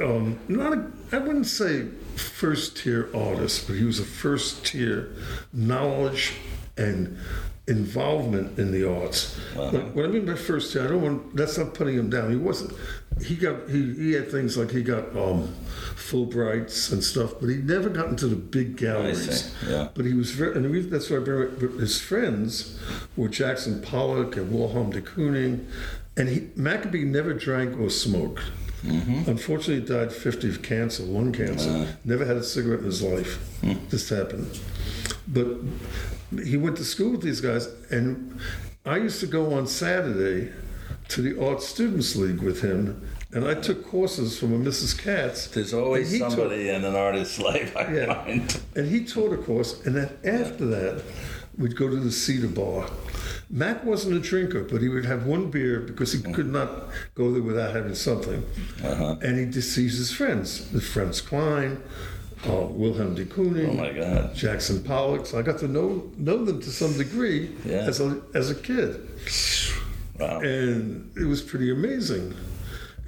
um, 0.00 0.38
not 0.48 0.72
a, 0.72 0.90
I 1.12 1.18
wouldn't 1.18 1.46
say 1.46 1.86
first 2.16 2.76
tier 2.78 3.10
artist, 3.14 3.66
but 3.66 3.76
he 3.76 3.84
was 3.84 3.98
a 4.00 4.04
first 4.04 4.64
tier 4.66 5.12
knowledge 5.52 6.34
and 6.76 7.18
involvement 7.66 8.58
in 8.58 8.72
the 8.72 8.88
arts. 8.88 9.36
What, 9.54 9.94
what 9.94 10.04
I 10.04 10.08
mean 10.08 10.24
by 10.24 10.34
first 10.34 10.72
tier, 10.72 10.84
I 10.84 10.88
don't 10.88 11.02
want 11.02 11.36
that's 11.36 11.58
not 11.58 11.74
putting 11.74 11.96
him 11.96 12.10
down. 12.10 12.30
He 12.30 12.36
wasn't. 12.36 12.72
He 13.22 13.36
got 13.36 13.68
he, 13.68 13.94
he 13.94 14.12
had 14.12 14.30
things 14.30 14.56
like 14.56 14.70
he 14.70 14.82
got 14.82 15.16
um, 15.16 15.54
Fulbrights 15.94 16.92
and 16.92 17.02
stuff, 17.02 17.34
but 17.40 17.48
he 17.48 17.56
never 17.56 17.88
got 17.88 18.08
into 18.08 18.26
the 18.26 18.36
big 18.36 18.76
galleries. 18.76 19.54
yeah. 19.66 19.88
But 19.94 20.04
he 20.04 20.14
was 20.14 20.30
very, 20.30 20.54
and 20.56 20.64
the 20.64 20.68
reason 20.68 20.90
that's 20.90 21.10
why 21.10 21.16
I 21.16 21.20
bring 21.20 21.42
it, 21.42 21.60
but 21.60 21.70
his 21.72 22.00
friends 22.00 22.78
were 23.16 23.28
Jackson 23.28 23.82
Pollock 23.82 24.36
and 24.36 24.52
Willem 24.52 24.90
de 24.90 25.02
Kooning, 25.02 25.66
and 26.16 26.28
he, 26.28 26.48
Maccabee 26.56 27.04
never 27.04 27.34
drank 27.34 27.78
or 27.78 27.90
smoked. 27.90 28.42
Mm-hmm. 28.84 29.28
Unfortunately, 29.28 29.80
he 29.80 29.86
died 29.86 30.12
50 30.12 30.48
of 30.48 30.62
cancer, 30.62 31.02
lung 31.02 31.32
cancer. 31.32 31.96
Never 32.04 32.24
had 32.24 32.36
a 32.36 32.44
cigarette 32.44 32.80
in 32.80 32.86
his 32.86 33.02
life. 33.02 33.60
This 33.90 34.08
happened. 34.08 34.58
But 35.26 35.48
he 36.44 36.56
went 36.56 36.76
to 36.76 36.84
school 36.84 37.10
with 37.12 37.22
these 37.22 37.40
guys, 37.40 37.66
and 37.90 38.38
I 38.86 38.98
used 38.98 39.20
to 39.20 39.26
go 39.26 39.52
on 39.54 39.66
Saturday 39.66 40.52
to 41.08 41.22
the 41.22 41.42
Art 41.44 41.62
Students 41.62 42.16
League 42.16 42.40
with 42.40 42.60
him, 42.62 43.02
and 43.32 43.44
I 43.46 43.54
took 43.54 43.86
courses 43.86 44.38
from 44.38 44.52
a 44.54 44.58
Mrs. 44.58 44.96
Katz. 44.98 45.46
There's 45.48 45.72
always 45.74 46.10
he 46.12 46.18
taught- 46.18 46.32
somebody 46.32 46.68
in 46.68 46.84
an 46.84 46.94
artist's 46.94 47.38
life, 47.38 47.76
I 47.76 47.92
Yeah. 47.94 48.24
find. 48.24 48.60
and 48.76 48.88
he 48.88 49.04
taught 49.04 49.32
a 49.32 49.36
course, 49.38 49.80
and 49.84 49.96
then 49.96 50.10
after 50.24 50.66
that, 50.66 51.02
we'd 51.56 51.76
go 51.76 51.88
to 51.88 51.96
the 51.96 52.12
Cedar 52.12 52.48
Bar. 52.48 52.88
Mac 53.50 53.82
wasn't 53.84 54.14
a 54.14 54.20
drinker, 54.20 54.62
but 54.62 54.82
he 54.82 54.88
would 54.90 55.06
have 55.06 55.24
one 55.24 55.50
beer 55.50 55.80
because 55.80 56.12
he 56.12 56.20
could 56.32 56.52
not 56.52 56.88
go 57.14 57.32
there 57.32 57.42
without 57.42 57.74
having 57.74 57.94
something. 57.94 58.42
Uh-huh. 58.84 59.16
And 59.22 59.38
he 59.38 59.46
just 59.46 59.72
sees 59.72 59.96
his 59.96 60.12
friends, 60.12 60.66
the 60.70 60.82
Franz 60.82 61.22
Kline, 61.22 61.78
uh, 62.46 62.66
Willem 62.68 63.14
de 63.14 63.24
Kooning, 63.24 63.70
Oh 63.70 63.72
my 63.72 63.92
God. 63.92 64.34
Jackson 64.34 64.82
Pollock. 64.82 65.24
So 65.26 65.38
I 65.38 65.42
got 65.42 65.58
to 65.60 65.68
know 65.68 66.10
know 66.18 66.44
them 66.44 66.60
to 66.60 66.70
some 66.70 66.92
degree 66.98 67.50
Yeah. 67.64 67.86
as 67.88 68.00
a 68.00 68.18
as 68.34 68.50
a 68.50 68.54
kid 68.54 69.00
Wow. 70.18 70.40
and 70.40 71.10
it 71.16 71.24
was 71.24 71.42
pretty 71.42 71.70
amazing. 71.70 72.34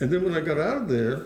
And 0.01 0.11
then 0.11 0.25
when 0.25 0.35
I 0.35 0.41
got 0.41 0.59
out 0.59 0.79
of 0.79 0.89
there, 0.89 1.25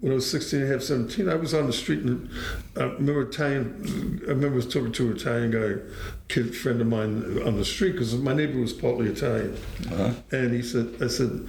when 0.00 0.12
I 0.12 0.14
was 0.16 0.30
16 0.30 0.60
and 0.60 0.70
a 0.70 0.72
half, 0.72 0.82
17, 0.82 1.28
I 1.28 1.34
was 1.34 1.54
on 1.54 1.66
the 1.66 1.72
street 1.72 2.00
and 2.00 2.28
I 2.76 2.84
remember 2.84 3.22
Italian, 3.22 4.20
I 4.26 4.30
remember 4.30 4.54
I 4.54 4.56
was 4.56 4.66
talking 4.66 4.92
to 4.92 5.10
an 5.10 5.16
Italian 5.16 5.50
guy, 5.50 5.82
kid 6.28 6.54
friend 6.54 6.80
of 6.80 6.86
mine 6.86 7.40
on 7.44 7.56
the 7.56 7.64
street, 7.64 7.92
because 7.92 8.14
my 8.16 8.34
neighbor 8.34 8.58
was 8.58 8.72
partly 8.72 9.06
Italian. 9.06 9.56
Uh-huh. 9.90 10.12
And 10.32 10.52
he 10.52 10.62
said, 10.62 10.94
I 11.00 11.06
said, 11.06 11.46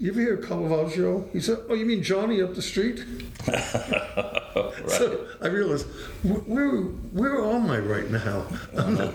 you 0.00 0.10
ever 0.10 0.20
hear 0.20 0.36
Caravaggio? 0.38 1.28
He 1.32 1.40
said, 1.40 1.58
oh, 1.68 1.74
you 1.74 1.84
mean 1.86 2.02
Johnny 2.02 2.42
up 2.42 2.54
the 2.54 2.62
street? 2.62 3.04
So 4.88 5.26
I 5.40 5.46
realized, 5.46 5.86
wh- 6.22 6.46
where, 6.48 6.70
where 7.12 7.44
am 7.44 7.70
I 7.70 7.78
right 7.78 8.10
now? 8.10 8.44
I'm, 8.76 8.94
not- 8.96 9.14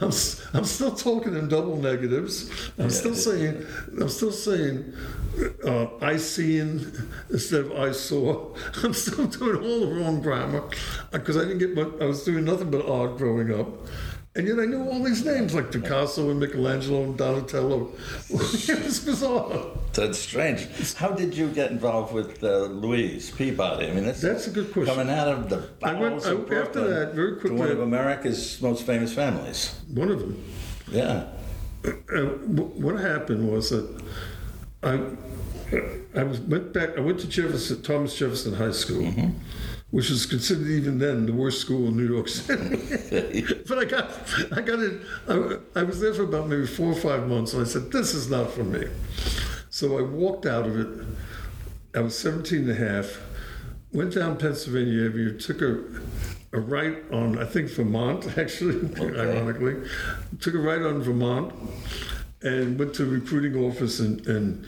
I'm, 0.00 0.10
I'm 0.54 0.64
still 0.64 0.94
talking 0.94 1.36
in 1.36 1.48
double 1.48 1.76
negatives. 1.76 2.50
I'm 2.78 2.90
still 2.90 3.14
saying, 3.14 3.66
I'm 4.00 4.08
still 4.08 4.32
saying, 4.32 4.92
uh, 5.66 5.86
I 6.00 6.16
seen 6.16 6.90
instead 7.30 7.66
of 7.66 7.72
I 7.72 7.92
saw. 7.92 8.54
I'm 8.82 8.94
still 8.94 9.26
doing 9.26 9.62
all 9.62 9.80
the 9.80 9.94
wrong 10.00 10.22
grammar 10.22 10.64
because 11.12 11.36
I 11.36 11.40
didn't 11.40 11.58
get 11.58 11.74
much, 11.74 12.00
I 12.00 12.06
was 12.06 12.24
doing 12.24 12.44
nothing 12.44 12.70
but 12.70 12.88
art 12.88 13.18
growing 13.18 13.52
up. 13.52 13.68
And 14.36 14.46
yet 14.46 14.60
I 14.60 14.64
knew 14.64 14.88
all 14.88 15.02
these 15.02 15.24
names 15.24 15.54
like 15.56 15.72
Picasso 15.72 16.30
and 16.30 16.38
Michelangelo 16.38 17.02
and 17.02 17.18
Donatello. 17.18 17.90
it 18.30 18.84
was 18.84 19.00
bizarre. 19.00 19.66
That's 19.92 20.20
strange. 20.20 20.94
How 20.94 21.08
did 21.10 21.36
you 21.36 21.48
get 21.48 21.72
involved 21.72 22.14
with 22.14 22.44
uh, 22.44 22.66
Louise 22.66 23.32
Peabody? 23.32 23.88
I 23.88 23.92
mean, 23.92 24.04
that's, 24.04 24.20
That's 24.20 24.46
a 24.46 24.50
good 24.50 24.72
question. 24.72 24.94
Coming 24.94 25.12
out 25.12 25.26
of 25.26 25.48
the 25.50 25.68
I 25.82 25.94
went- 25.94 26.24
I- 26.24 26.30
of 26.30 26.52
after 26.52 26.86
that, 26.88 27.14
very 27.14 27.40
to 27.40 27.52
one 27.54 27.70
of 27.70 27.80
America's 27.80 28.62
most 28.62 28.86
famous 28.86 29.12
families. 29.12 29.74
One 29.92 30.10
of 30.12 30.20
them. 30.20 30.44
Yeah. 30.92 31.26
Uh, 31.84 31.90
what 32.78 33.00
happened 33.00 33.50
was 33.50 33.70
that 33.70 34.00
I 34.84 35.00
I 36.16 36.22
was 36.24 36.38
went 36.40 36.72
back. 36.72 36.96
I 36.96 37.00
went 37.00 37.18
to 37.20 37.26
Jefferson 37.26 37.82
Thomas 37.82 38.16
Jefferson 38.16 38.54
High 38.54 38.72
School, 38.72 39.12
which 39.90 40.08
was 40.10 40.26
considered 40.26 40.68
even 40.68 40.98
then 40.98 41.26
the 41.26 41.32
worst 41.32 41.60
school 41.60 41.88
in 41.88 41.96
New 41.96 42.12
York 42.12 42.28
City. 42.28 43.42
but 43.68 43.78
I 43.78 43.84
got, 43.84 44.10
I 44.56 44.60
got 44.60 44.78
it. 44.78 45.00
I, 45.28 45.80
I 45.80 45.82
was 45.82 46.00
there 46.00 46.14
for 46.14 46.22
about 46.22 46.48
maybe 46.48 46.66
four 46.66 46.92
or 46.92 46.94
five 46.94 47.26
months, 47.28 47.54
and 47.54 47.62
I 47.62 47.66
said, 47.66 47.90
"This 47.90 48.14
is 48.14 48.30
not 48.30 48.50
for 48.52 48.64
me." 48.64 48.86
So 49.70 49.98
I 49.98 50.02
walked 50.02 50.46
out 50.46 50.66
of 50.66 50.78
it. 50.78 51.06
I 51.94 52.00
was 52.00 52.18
17 52.18 52.68
and 52.68 52.70
a 52.70 52.74
half. 52.74 53.20
Went 53.92 54.14
down 54.14 54.36
Pennsylvania 54.36 55.06
Avenue, 55.06 55.38
took 55.38 55.62
a, 55.62 55.80
a 56.52 56.60
right 56.60 56.98
on, 57.12 57.38
I 57.38 57.44
think 57.44 57.70
Vermont, 57.70 58.26
actually, 58.38 58.88
ironically. 59.00 59.76
Took 60.40 60.54
a 60.54 60.58
right 60.58 60.82
on 60.82 61.02
Vermont 61.02 61.52
and 62.42 62.78
went 62.78 62.94
to 62.94 63.04
recruiting 63.04 63.56
office 63.64 64.00
and, 64.00 64.24
and, 64.26 64.66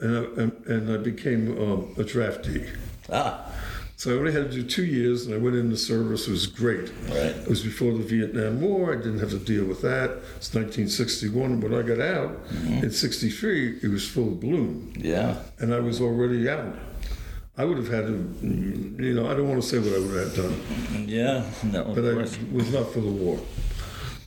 and, 0.00 0.16
I, 0.16 0.42
and, 0.42 0.66
and 0.66 0.92
I 0.92 0.96
became 0.98 1.50
um, 1.58 1.94
a 1.96 2.04
draftee. 2.04 2.68
Ah, 3.10 3.50
So 3.98 4.14
I 4.14 4.16
only 4.16 4.30
had 4.30 4.48
to 4.52 4.56
do 4.58 4.62
two 4.62 4.84
years, 4.84 5.26
and 5.26 5.34
I 5.34 5.38
went 5.38 5.56
into 5.56 5.76
service. 5.76 6.28
It 6.28 6.30
was 6.30 6.46
great. 6.46 6.88
Right. 7.08 7.34
It 7.34 7.48
was 7.48 7.62
before 7.62 7.92
the 7.92 8.04
Vietnam 8.04 8.60
War. 8.60 8.92
I 8.92 8.96
didn't 8.96 9.18
have 9.18 9.30
to 9.30 9.40
deal 9.40 9.64
with 9.64 9.82
that. 9.82 10.10
It's 10.36 10.54
1961. 10.54 11.60
When 11.60 11.74
I 11.74 11.82
got 11.82 11.98
out 12.00 12.46
mm-hmm. 12.46 12.84
in 12.84 12.92
'63, 12.92 13.80
it 13.82 13.90
was 13.90 14.06
full 14.06 14.36
bloom, 14.36 14.92
yeah. 14.96 15.42
and 15.58 15.74
I 15.74 15.80
was 15.80 16.00
already 16.00 16.48
out. 16.48 16.76
I 17.56 17.64
would 17.64 17.76
have 17.76 17.88
had 17.88 18.06
to, 18.06 18.38
you 18.40 19.14
know, 19.14 19.28
I 19.28 19.34
don't 19.34 19.48
want 19.48 19.60
to 19.60 19.68
say 19.68 19.80
what 19.80 19.92
I 19.92 19.98
would 19.98 20.16
have 20.16 20.36
done, 20.36 20.52
mm-hmm. 20.52 21.08
Yeah, 21.08 21.44
no, 21.64 21.92
but 21.92 22.04
I 22.04 22.14
was 22.54 22.72
not 22.72 22.92
for 22.92 23.00
the 23.00 23.10
war. 23.10 23.40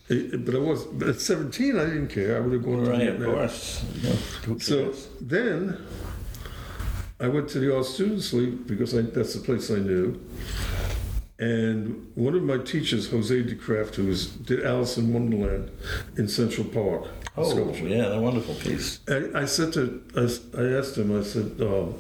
It- 0.09 0.43
but 0.43 0.53
I 0.53 0.57
was. 0.57 0.83
But 0.83 1.07
at 1.07 1.21
17, 1.21 1.79
I 1.79 1.85
didn't 1.85 2.09
care. 2.09 2.35
I 2.35 2.39
would 2.41 2.51
have 2.51 2.63
gone 2.65 2.83
to 2.83 2.91
Right, 2.91 3.07
of 3.07 3.23
course. 3.23 3.85
Yeah, 4.03 4.57
So 4.59 4.91
then 5.21 5.77
I 7.21 7.27
went 7.27 7.47
to 7.49 7.59
the 7.59 7.75
Art 7.75 7.85
Students 7.85 8.33
League 8.33 8.65
because 8.65 8.97
I, 8.97 9.01
that's 9.01 9.35
the 9.35 9.41
place 9.41 9.69
I 9.69 9.75
knew. 9.75 10.19
And 11.37 12.11
one 12.15 12.35
of 12.35 12.43
my 12.43 12.57
teachers, 12.57 13.09
Jose 13.09 13.43
de 13.43 13.55
Creeft, 13.55 13.95
who 13.95 14.05
was, 14.05 14.27
did 14.27 14.63
Alice 14.63 14.97
in 14.97 15.13
Wonderland 15.13 15.71
in 16.17 16.27
Central 16.27 16.65
Park, 16.67 17.07
oh, 17.37 17.49
sculpture. 17.49 17.87
yeah, 17.87 18.13
a 18.13 18.19
wonderful 18.19 18.55
piece. 18.55 18.99
I, 19.07 19.41
I 19.41 19.45
said 19.45 19.73
to, 19.73 20.03
I, 20.15 20.21
I 20.59 20.77
asked 20.77 20.97
him, 20.97 21.17
I 21.17 21.23
said, 21.23 21.59
um, 21.61 21.95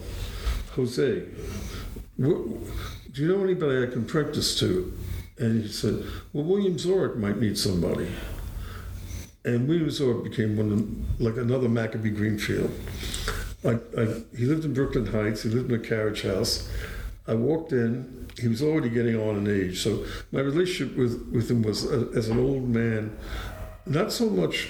Jose, 0.75 1.25
wh- 2.17 2.45
do 3.11 3.21
you 3.21 3.27
know 3.27 3.43
anybody 3.43 3.83
I 3.83 3.91
can 3.91 4.05
practice 4.05 4.59
to? 4.59 4.93
And 5.37 5.63
he 5.63 5.69
said, 5.69 6.03
well, 6.33 6.43
William 6.43 6.77
Zorach 6.77 7.15
might 7.15 7.39
need 7.39 7.57
somebody. 7.57 8.11
And 9.43 9.67
William 9.67 9.89
Zorach 9.89 10.23
became 10.23 10.55
one 10.55 10.71
of, 10.71 11.21
like 11.21 11.37
another 11.37 11.67
Maccabee 11.67 12.11
Greenfield. 12.11 12.71
I, 13.63 13.79
I, 13.97 14.05
he 14.35 14.45
lived 14.45 14.65
in 14.65 14.73
Brooklyn 14.73 15.05
Heights. 15.05 15.43
He 15.43 15.49
lived 15.49 15.71
in 15.71 15.79
a 15.79 15.83
carriage 15.83 16.23
house. 16.23 16.69
I 17.27 17.35
walked 17.35 17.71
in. 17.71 18.27
He 18.39 18.47
was 18.47 18.61
already 18.61 18.89
getting 18.89 19.15
on 19.15 19.37
in 19.37 19.47
age, 19.47 19.83
so 19.83 20.05
my 20.31 20.39
relationship 20.39 20.97
with, 20.97 21.29
with 21.31 21.51
him 21.51 21.61
was 21.61 21.85
uh, 21.85 22.09
as 22.15 22.29
an 22.29 22.39
old 22.39 22.67
man, 22.69 23.15
not 23.85 24.11
so 24.11 24.29
much 24.29 24.69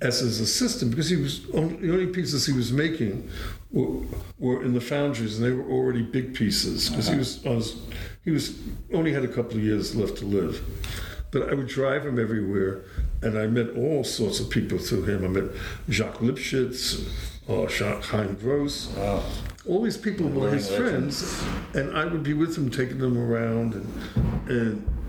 as 0.00 0.20
his 0.20 0.40
assistant, 0.40 0.90
because 0.90 1.10
he 1.10 1.16
was 1.16 1.48
on, 1.50 1.80
the 1.80 1.92
only 1.92 2.06
pieces 2.06 2.46
he 2.46 2.54
was 2.54 2.72
making 2.72 3.28
were, 3.70 4.00
were 4.38 4.64
in 4.64 4.72
the 4.72 4.80
foundries, 4.80 5.38
and 5.38 5.46
they 5.46 5.54
were 5.54 5.70
already 5.70 6.02
big 6.02 6.34
pieces 6.34 6.88
because 6.88 7.08
he 7.08 7.16
was 7.16 7.42
his, 7.42 7.76
he 8.24 8.30
was 8.30 8.58
only 8.94 9.12
had 9.12 9.24
a 9.24 9.28
couple 9.28 9.58
of 9.58 9.62
years 9.62 9.94
left 9.94 10.16
to 10.18 10.24
live. 10.24 10.62
But 11.30 11.48
I 11.50 11.54
would 11.54 11.68
drive 11.68 12.04
him 12.04 12.18
everywhere, 12.18 12.82
and 13.22 13.38
I 13.38 13.46
met 13.46 13.76
all 13.76 14.02
sorts 14.02 14.40
of 14.40 14.50
people 14.50 14.78
through 14.78 15.04
him. 15.04 15.24
I 15.24 15.28
met 15.28 15.50
Jacques 15.88 16.18
Lipchitz, 16.18 17.06
uh, 17.50 17.68
Jacques 17.68 18.04
Hein 18.04 18.36
Gross. 18.40 18.88
Wow. 18.96 19.22
All 19.68 19.82
these 19.82 19.96
people 19.96 20.28
were 20.28 20.50
his 20.50 20.70
legends. 20.70 21.34
friends, 21.34 21.74
and 21.74 21.96
I 21.96 22.04
would 22.06 22.22
be 22.22 22.32
with 22.32 22.56
him, 22.56 22.70
taking 22.70 22.98
them 22.98 23.18
around, 23.18 23.74
and 23.74 24.48
and 24.48 25.00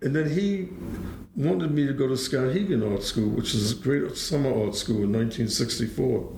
and 0.00 0.16
then 0.16 0.30
he 0.30 0.68
wanted 1.36 1.70
me 1.70 1.86
to 1.86 1.92
go 1.92 2.08
to 2.08 2.14
Skowhegan 2.14 2.90
Art 2.90 3.02
School, 3.02 3.28
which 3.30 3.54
is 3.54 3.72
a 3.72 3.76
great 3.76 4.16
summer 4.16 4.50
art 4.50 4.74
school 4.74 5.02
in 5.02 5.12
1964, 5.12 6.32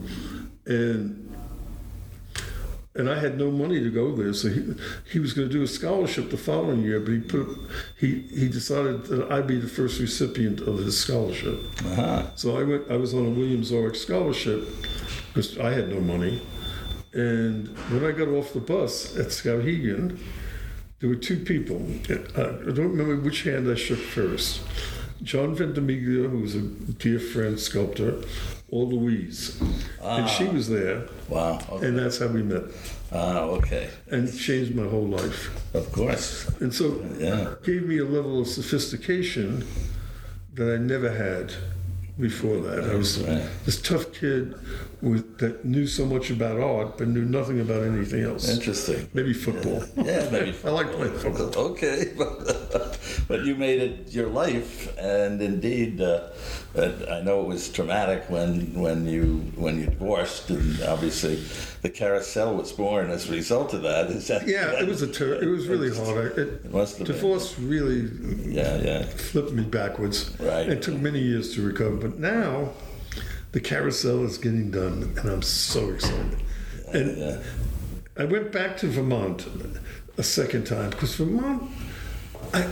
and 0.66 1.20
and 2.96 3.08
I 3.08 3.20
had 3.20 3.38
no 3.38 3.50
money 3.52 3.80
to 3.80 3.90
go 3.90 4.14
there, 4.14 4.32
so 4.32 4.48
he 4.48 4.74
he 5.10 5.18
was 5.20 5.32
going 5.32 5.48
to 5.48 5.52
do 5.52 5.62
a 5.62 5.68
scholarship 5.68 6.30
the 6.30 6.36
following 6.36 6.82
year, 6.82 6.98
but 6.98 7.12
he 7.12 7.20
put 7.20 7.46
he 7.98 8.22
he 8.22 8.48
decided 8.48 9.04
that 9.04 9.30
I'd 9.30 9.46
be 9.46 9.60
the 9.60 9.68
first 9.68 10.00
recipient 10.00 10.60
of 10.60 10.78
his 10.78 10.98
scholarship. 10.98 11.60
Uh-huh. 11.84 12.26
So 12.34 12.58
I 12.58 12.64
went. 12.64 12.90
I 12.90 12.96
was 12.96 13.14
on 13.14 13.24
a 13.26 13.30
William 13.30 13.62
Zorach 13.62 13.96
scholarship 13.96 14.68
because 15.32 15.58
I 15.58 15.72
had 15.72 15.88
no 15.88 16.00
money. 16.00 16.40
And 17.12 17.68
when 17.90 18.04
I 18.04 18.12
got 18.12 18.28
off 18.28 18.52
the 18.52 18.60
bus 18.60 19.16
at 19.16 19.26
Skowhegan, 19.26 20.18
there 21.00 21.08
were 21.08 21.16
two 21.16 21.38
people. 21.38 21.84
I 22.08 22.40
I 22.42 22.72
don't 22.72 22.90
remember 22.96 23.16
which 23.16 23.42
hand 23.42 23.70
I 23.70 23.74
shook 23.74 23.98
first. 23.98 24.60
John 25.22 25.54
Ventimiglia, 25.54 26.28
who 26.28 26.38
was 26.38 26.54
a 26.54 26.60
dear 26.62 27.18
friend 27.20 27.58
sculptor, 27.58 28.22
or 28.70 28.86
Louise. 28.86 29.60
And 30.02 30.28
she 30.28 30.44
was 30.44 30.68
there, 30.68 31.08
Wow. 31.28 31.60
Okay. 31.70 31.86
and 31.88 31.98
that's 31.98 32.18
how 32.18 32.28
we 32.28 32.42
met. 32.42 32.62
Ah, 33.12 33.40
okay. 33.58 33.90
And 34.10 34.28
it 34.28 34.32
changed 34.36 34.74
my 34.74 34.86
whole 34.88 35.06
life. 35.08 35.50
Of 35.74 35.90
course. 35.92 36.48
And 36.60 36.72
so 36.72 37.04
Yeah. 37.18 37.54
gave 37.64 37.86
me 37.86 37.98
a 37.98 38.04
level 38.04 38.40
of 38.40 38.46
sophistication 38.46 39.64
that 40.54 40.72
I 40.72 40.78
never 40.78 41.10
had 41.10 41.52
before 42.18 42.58
that. 42.62 42.84
I 42.90 42.94
was 42.94 43.18
Right. 43.18 43.42
this 43.66 43.80
tough 43.80 44.12
kid 44.12 44.54
with, 45.02 45.38
that 45.38 45.64
knew 45.64 45.86
so 45.86 46.04
much 46.04 46.30
about 46.30 46.60
art 46.60 46.98
but 46.98 47.08
knew 47.08 47.24
nothing 47.24 47.60
about 47.60 47.82
anything 47.82 48.22
else. 48.24 48.48
Interesting. 48.48 49.08
Maybe 49.14 49.32
football. 49.32 49.82
Yeah, 49.96 50.28
maybe. 50.30 50.54
I 50.64 50.70
like 50.70 50.90
playing 50.92 51.14
football. 51.18 51.50
Okay, 51.72 52.12
but, 52.18 52.98
but 53.28 53.44
you 53.44 53.54
made 53.54 53.80
it 53.80 54.12
your 54.12 54.28
life, 54.28 54.96
and 54.98 55.40
indeed, 55.42 56.00
uh, 56.00 56.28
I 56.76 57.20
know 57.22 57.42
it 57.42 57.46
was 57.48 57.68
traumatic 57.68 58.24
when 58.28 58.74
when 58.74 59.06
you 59.06 59.38
when 59.56 59.78
you 59.80 59.86
divorced, 59.86 60.50
and 60.50 60.82
obviously, 60.84 61.36
the 61.82 61.90
carousel 61.90 62.54
was 62.56 62.72
born 62.72 63.10
as 63.10 63.28
a 63.28 63.32
result 63.32 63.74
of 63.74 63.82
that. 63.82 64.06
Is 64.10 64.26
that? 64.28 64.46
Yeah, 64.46 64.80
it 64.80 64.86
was 64.88 65.02
a 65.02 65.08
ter- 65.08 65.34
it 65.42 65.46
was 65.48 65.66
really 65.68 65.94
hard. 65.94 66.38
It, 66.38 66.48
It 66.64 66.72
must 66.72 66.98
have 66.98 67.06
been. 67.06 67.16
divorce 67.16 67.58
really 67.58 68.08
Yeah, 68.52 68.76
yeah. 68.82 69.02
flipped 69.04 69.52
me 69.52 69.64
backwards. 69.64 70.30
Right. 70.40 70.68
It 70.68 70.82
took 70.82 70.94
many 70.96 71.20
years 71.20 71.54
to 71.54 71.62
recover, 71.62 71.96
but 71.96 72.18
now 72.18 72.70
the 73.52 73.60
carousel 73.60 74.24
is 74.24 74.38
getting 74.38 74.70
done, 74.70 75.14
and 75.18 75.28
I'm 75.30 75.42
so 75.42 75.90
excited. 75.90 76.42
And 76.92 77.18
yeah. 77.18 77.42
I 78.16 78.24
went 78.24 78.52
back 78.52 78.76
to 78.78 78.88
Vermont 78.88 79.46
a 80.16 80.22
second 80.22 80.66
time 80.66 80.90
because 80.90 81.14
Vermont, 81.14 81.70
I, 82.52 82.64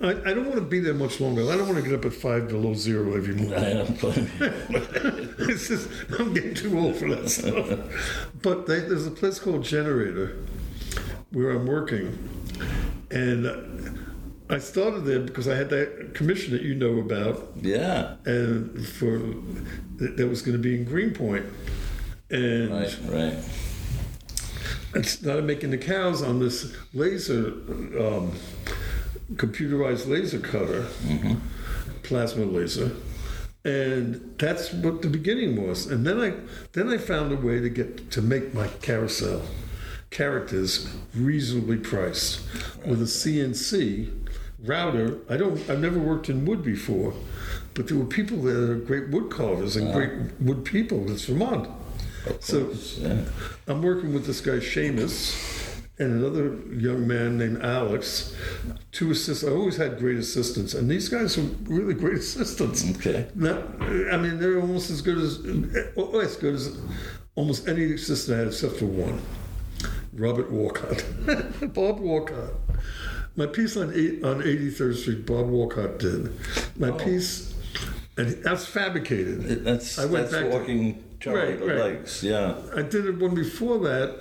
I, 0.00 0.10
I 0.10 0.34
don't 0.34 0.46
want 0.46 0.56
to 0.56 0.62
be 0.62 0.80
there 0.80 0.94
much 0.94 1.20
longer. 1.20 1.42
I 1.50 1.56
don't 1.56 1.68
want 1.68 1.82
to 1.82 1.88
get 1.88 1.98
up 1.98 2.04
at 2.04 2.12
five 2.12 2.48
below 2.48 2.74
zero 2.74 3.16
every 3.16 3.34
morning. 3.34 3.54
I 3.54 3.72
you. 3.72 5.34
It's 5.38 5.68
just, 5.68 5.88
I'm 6.18 6.32
getting 6.32 6.54
too 6.54 6.78
old 6.78 6.96
for 6.96 7.08
that 7.14 7.28
stuff. 7.28 7.78
But 8.42 8.66
they, 8.66 8.80
there's 8.80 9.06
a 9.06 9.10
place 9.10 9.38
called 9.38 9.64
Generator 9.64 10.36
where 11.30 11.50
I'm 11.50 11.66
working, 11.66 12.18
and 13.10 14.09
I 14.50 14.58
started 14.58 15.04
there 15.04 15.20
because 15.20 15.46
I 15.46 15.54
had 15.54 15.70
that 15.70 16.14
commission 16.14 16.52
that 16.52 16.62
you 16.62 16.74
know 16.74 16.98
about, 16.98 17.52
Yeah, 17.60 18.16
and 18.24 18.84
for 18.86 19.20
that 19.96 20.26
was 20.28 20.42
going 20.42 20.56
to 20.56 20.62
be 20.62 20.74
in 20.74 20.84
Greenpoint, 20.84 21.46
and 22.30 22.70
right, 22.70 22.98
right. 23.08 23.36
I 24.92 25.02
started 25.02 25.44
making 25.44 25.70
the 25.70 25.78
cows 25.78 26.20
on 26.20 26.40
this 26.40 26.74
laser, 26.92 27.52
um, 27.98 28.32
computerized 29.34 30.08
laser 30.08 30.40
cutter, 30.40 30.86
plasma 32.02 32.44
laser, 32.44 32.90
and 33.64 34.34
that's 34.36 34.72
what 34.72 35.02
the 35.02 35.08
beginning 35.08 35.64
was. 35.64 35.86
And 35.86 36.04
then 36.04 36.20
I 36.20 36.32
then 36.72 36.88
I 36.88 36.98
found 36.98 37.32
a 37.32 37.36
way 37.36 37.60
to 37.60 37.68
get 37.68 38.10
to 38.10 38.20
make 38.20 38.52
my 38.52 38.66
carousel 38.82 39.42
characters 40.10 40.92
reasonably 41.14 41.76
priced 41.76 42.40
with 42.84 43.00
a 43.00 43.04
CNC 43.04 44.19
router. 44.64 45.18
I 45.28 45.36
don't. 45.36 45.58
I've 45.70 45.80
never 45.80 45.98
worked 45.98 46.28
in 46.28 46.44
wood 46.44 46.62
before, 46.62 47.14
but 47.74 47.88
there 47.88 47.96
were 47.96 48.04
people 48.04 48.42
there 48.42 48.54
that 48.54 48.70
are 48.70 48.74
great 48.76 49.08
wood 49.08 49.30
carvers 49.30 49.76
and 49.76 49.92
great 49.92 50.12
wood 50.40 50.64
people. 50.64 51.10
It's 51.10 51.24
Vermont. 51.24 51.68
So 52.40 52.70
Yeah. 52.98 53.24
I'm 53.66 53.82
working 53.82 54.12
with 54.12 54.26
this 54.26 54.40
guy 54.40 54.58
Seamus 54.58 55.80
and 55.98 56.12
another 56.12 56.56
young 56.74 57.06
man 57.06 57.38
named 57.38 57.62
Alex. 57.62 58.34
Two 58.90 59.10
assistants. 59.10 59.50
I 59.52 59.54
always 59.54 59.76
had 59.76 59.98
great 59.98 60.16
assistants, 60.16 60.74
and 60.74 60.90
these 60.90 61.08
guys 61.08 61.36
are 61.38 61.42
really 61.64 61.94
great 61.94 62.18
assistants. 62.24 62.88
Okay. 62.96 63.28
Not, 63.34 63.58
I 63.82 64.16
mean, 64.16 64.38
they're 64.38 64.60
almost 64.60 64.90
as 64.90 65.02
good 65.02 65.18
as, 65.18 65.38
oh, 65.96 66.10
oh, 66.14 66.20
as 66.20 66.36
good 66.36 66.54
as 66.54 66.76
almost 67.34 67.68
any 67.68 67.92
assistant 67.94 68.36
I 68.36 68.38
had, 68.40 68.48
except 68.48 68.76
for 68.76 68.86
one, 68.86 69.20
Robert 70.12 70.50
Walcott, 70.50 71.04
Bob 71.74 72.00
Walcott. 72.00 72.52
My 73.40 73.46
piece 73.46 73.74
on 73.78 73.90
eight, 73.94 74.22
on 74.22 74.42
83rd 74.42 74.96
Street, 74.98 75.24
Bob 75.24 75.48
Walcott 75.48 75.98
did. 75.98 76.30
My 76.78 76.90
oh. 76.90 76.98
piece, 76.98 77.54
and 78.18 78.32
that's 78.44 78.66
fabricated. 78.66 79.64
That's 79.64 79.98
I 79.98 80.04
went 80.04 80.30
that's 80.30 80.32
back 80.42 80.50
to- 80.50 80.58
walking 80.58 81.02
Charlie 81.20 81.54
Right, 81.54 81.66
right. 81.66 81.76
legs. 81.78 82.22
Yeah. 82.22 82.56
I 82.76 82.82
did 82.82 83.06
it 83.06 83.18
one 83.18 83.34
before 83.34 83.78
that 83.78 84.18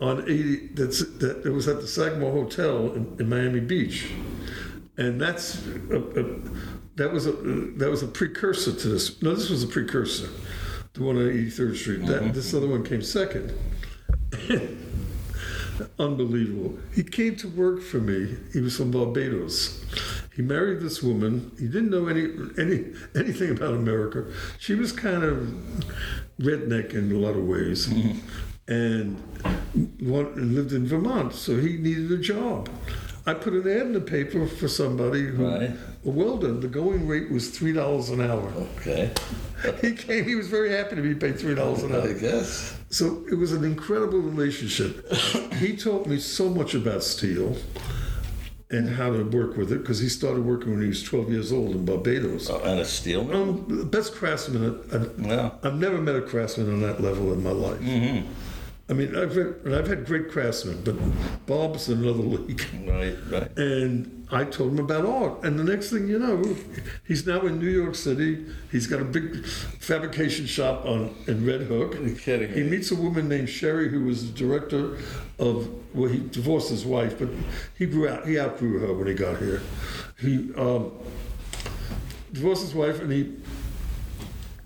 on 0.00 0.22
80. 0.22 0.68
That's 0.68 1.00
that. 1.18 1.42
It 1.44 1.50
was 1.50 1.68
at 1.68 1.82
the 1.82 1.86
Sagamore 1.86 2.32
Hotel 2.32 2.90
in, 2.94 3.16
in 3.20 3.28
Miami 3.28 3.60
Beach, 3.60 4.10
and 4.96 5.20
that's 5.20 5.62
a, 5.90 5.98
a, 5.98 6.40
that 6.94 7.12
was 7.12 7.26
a 7.26 7.32
that 7.32 7.90
was 7.90 8.02
a 8.02 8.08
precursor 8.08 8.72
to 8.72 8.88
this. 8.88 9.20
No, 9.20 9.34
this 9.34 9.50
was 9.50 9.62
a 9.62 9.68
precursor. 9.68 10.30
The 10.94 11.02
one 11.02 11.18
on 11.18 11.24
83rd 11.24 11.76
Street. 11.76 12.06
That 12.06 12.22
mm-hmm. 12.22 12.32
this 12.32 12.54
other 12.54 12.66
one 12.66 12.82
came 12.82 13.02
second. 13.02 13.52
Unbelievable. 15.98 16.78
He 16.94 17.02
came 17.02 17.36
to 17.36 17.48
work 17.48 17.82
for 17.82 17.98
me. 17.98 18.36
He 18.52 18.60
was 18.60 18.76
from 18.76 18.90
Barbados. 18.90 19.84
He 20.34 20.42
married 20.42 20.80
this 20.80 21.02
woman. 21.02 21.50
He 21.58 21.66
didn't 21.66 21.90
know 21.90 22.08
any 22.08 22.24
any 22.58 22.92
anything 23.14 23.50
about 23.50 23.74
America. 23.74 24.26
She 24.58 24.74
was 24.74 24.92
kind 24.92 25.22
of 25.24 25.36
redneck 26.40 26.92
in 26.94 27.10
a 27.10 27.14
lot 27.18 27.36
of 27.36 27.44
ways, 27.44 27.86
mm-hmm. 27.88 28.18
and 28.72 29.16
one, 30.00 30.26
and 30.36 30.54
lived 30.54 30.72
in 30.72 30.86
Vermont. 30.86 31.32
So 31.34 31.56
he 31.56 31.76
needed 31.78 32.12
a 32.12 32.18
job. 32.18 32.68
I 33.28 33.34
put 33.34 33.54
an 33.54 33.68
ad 33.68 33.86
in 33.86 33.92
the 33.92 34.00
paper 34.00 34.46
for 34.46 34.68
somebody 34.68 35.22
who 35.26 35.46
Right. 35.48 35.70
a 36.04 36.08
welder. 36.10 36.52
The 36.52 36.68
going 36.68 37.08
rate 37.08 37.30
was 37.30 37.50
three 37.50 37.72
dollars 37.72 38.10
an 38.10 38.20
hour. 38.20 38.52
Okay. 38.78 39.10
He 39.80 39.92
came. 39.92 40.24
He 40.24 40.34
was 40.34 40.48
very 40.48 40.70
happy 40.70 40.96
to 40.96 41.02
be 41.02 41.14
paid 41.14 41.38
three 41.40 41.54
dollars 41.54 41.82
an 41.82 41.92
hour. 41.92 42.08
I 42.08 42.12
guess. 42.12 42.75
So 42.90 43.24
it 43.30 43.34
was 43.34 43.52
an 43.52 43.64
incredible 43.64 44.20
relationship. 44.20 45.12
he 45.54 45.76
taught 45.76 46.06
me 46.06 46.18
so 46.18 46.48
much 46.48 46.74
about 46.74 47.02
steel 47.02 47.56
and 48.70 48.88
how 48.88 49.12
to 49.12 49.22
work 49.22 49.56
with 49.56 49.70
it 49.72 49.78
because 49.78 50.00
he 50.00 50.08
started 50.08 50.44
working 50.44 50.72
when 50.72 50.82
he 50.82 50.88
was 50.88 51.02
12 51.02 51.30
years 51.30 51.52
old 51.52 51.72
in 51.72 51.84
Barbados. 51.84 52.50
Oh, 52.50 52.60
and 52.60 52.80
a 52.80 52.84
steel? 52.84 53.32
Um, 53.34 53.64
the 53.68 53.84
best 53.84 54.14
craftsman. 54.14 54.80
Yeah. 55.18 55.50
I've 55.62 55.78
never 55.78 55.98
met 55.98 56.16
a 56.16 56.22
craftsman 56.22 56.72
on 56.72 56.80
that 56.82 57.00
level 57.00 57.32
in 57.32 57.42
my 57.42 57.50
life. 57.50 57.80
Mm-hmm. 57.80 58.26
I 58.88 58.92
mean, 58.92 59.16
I've 59.16 59.34
had, 59.34 59.54
I've 59.66 59.88
had 59.88 60.06
great 60.06 60.30
craftsmen, 60.30 60.82
but 60.84 60.96
Bob's 61.46 61.88
another 61.88 62.22
league. 62.22 62.64
Right, 62.86 63.16
right. 63.30 63.58
And 63.58 64.15
I 64.30 64.44
told 64.44 64.72
him 64.72 64.80
about 64.80 65.06
art. 65.06 65.44
And 65.44 65.58
the 65.58 65.64
next 65.64 65.90
thing 65.90 66.08
you 66.08 66.18
know, 66.18 66.56
he's 67.06 67.26
now 67.26 67.42
in 67.42 67.60
New 67.60 67.70
York 67.70 67.94
City. 67.94 68.44
He's 68.72 68.86
got 68.86 69.00
a 69.00 69.04
big 69.04 69.46
fabrication 69.46 70.46
shop 70.46 70.84
on 70.84 71.14
in 71.28 71.46
Red 71.46 71.62
Hook. 71.62 71.94
You're 71.94 72.16
kidding 72.16 72.52
He 72.52 72.62
me. 72.64 72.70
meets 72.70 72.90
a 72.90 72.96
woman 72.96 73.28
named 73.28 73.48
Sherry 73.48 73.88
who 73.88 74.04
was 74.04 74.32
the 74.32 74.36
director 74.36 74.98
of 75.38 75.68
well, 75.94 76.10
he 76.10 76.18
divorced 76.18 76.70
his 76.70 76.84
wife, 76.84 77.18
but 77.18 77.28
he 77.78 77.86
grew 77.86 78.08
out 78.08 78.26
he 78.26 78.38
outgrew 78.38 78.80
her 78.80 78.92
when 78.92 79.06
he 79.06 79.14
got 79.14 79.38
here. 79.38 79.62
He 80.18 80.52
um, 80.56 80.92
divorced 82.32 82.62
his 82.62 82.74
wife 82.74 83.00
and 83.00 83.12
he 83.12 83.32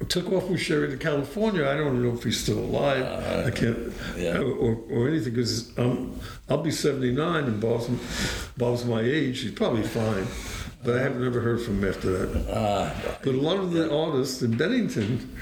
took 0.09 0.33
off 0.33 0.49
with 0.49 0.61
Sherry 0.61 0.89
to 0.89 0.97
California. 0.97 1.69
I 1.69 1.77
don't 1.77 2.03
know 2.03 2.15
if 2.15 2.25
he's 2.25 2.41
still 2.41 2.59
alive. 2.59 3.05
I 3.47 3.51
can't, 3.51 3.93
yeah. 4.17 4.39
or, 4.39 4.79
or 4.91 5.09
anything 5.09 5.35
because 5.35 5.77
um, 5.79 6.19
I'll 6.49 6.63
be 6.63 6.71
79 6.71 7.45
and 7.45 7.61
Bob's, 7.61 7.89
Bob's 8.57 8.85
my 8.85 9.01
age. 9.01 9.41
He's 9.43 9.53
probably 9.53 9.83
fine, 9.83 10.27
but 10.85 10.97
I 10.97 11.03
haven't 11.03 11.25
ever 11.25 11.41
heard 11.41 11.61
from 11.61 11.83
him 11.83 11.89
after 11.89 12.11
that. 12.27 12.51
Uh, 12.51 12.93
But 13.23 13.35
a 13.35 13.41
lot 13.41 13.59
of 13.59 13.73
the 13.73 13.95
artists 13.95 14.43
in 14.43 14.57
Bennington, 14.57 15.37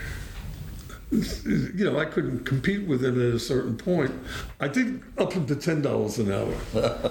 you 1.11 1.85
know, 1.91 1.99
I 1.99 2.05
couldn't 2.05 2.45
compete 2.45 2.87
with 2.87 3.03
him 3.05 3.19
at 3.21 3.35
a 3.35 3.39
certain 3.39 3.77
point. 3.77 4.13
I 4.61 4.69
did 4.69 5.03
up 5.17 5.33
him 5.33 5.47
to 5.47 5.57
ten 5.57 5.81
dollars 5.81 6.19
an 6.19 6.31
hour. 6.31 6.53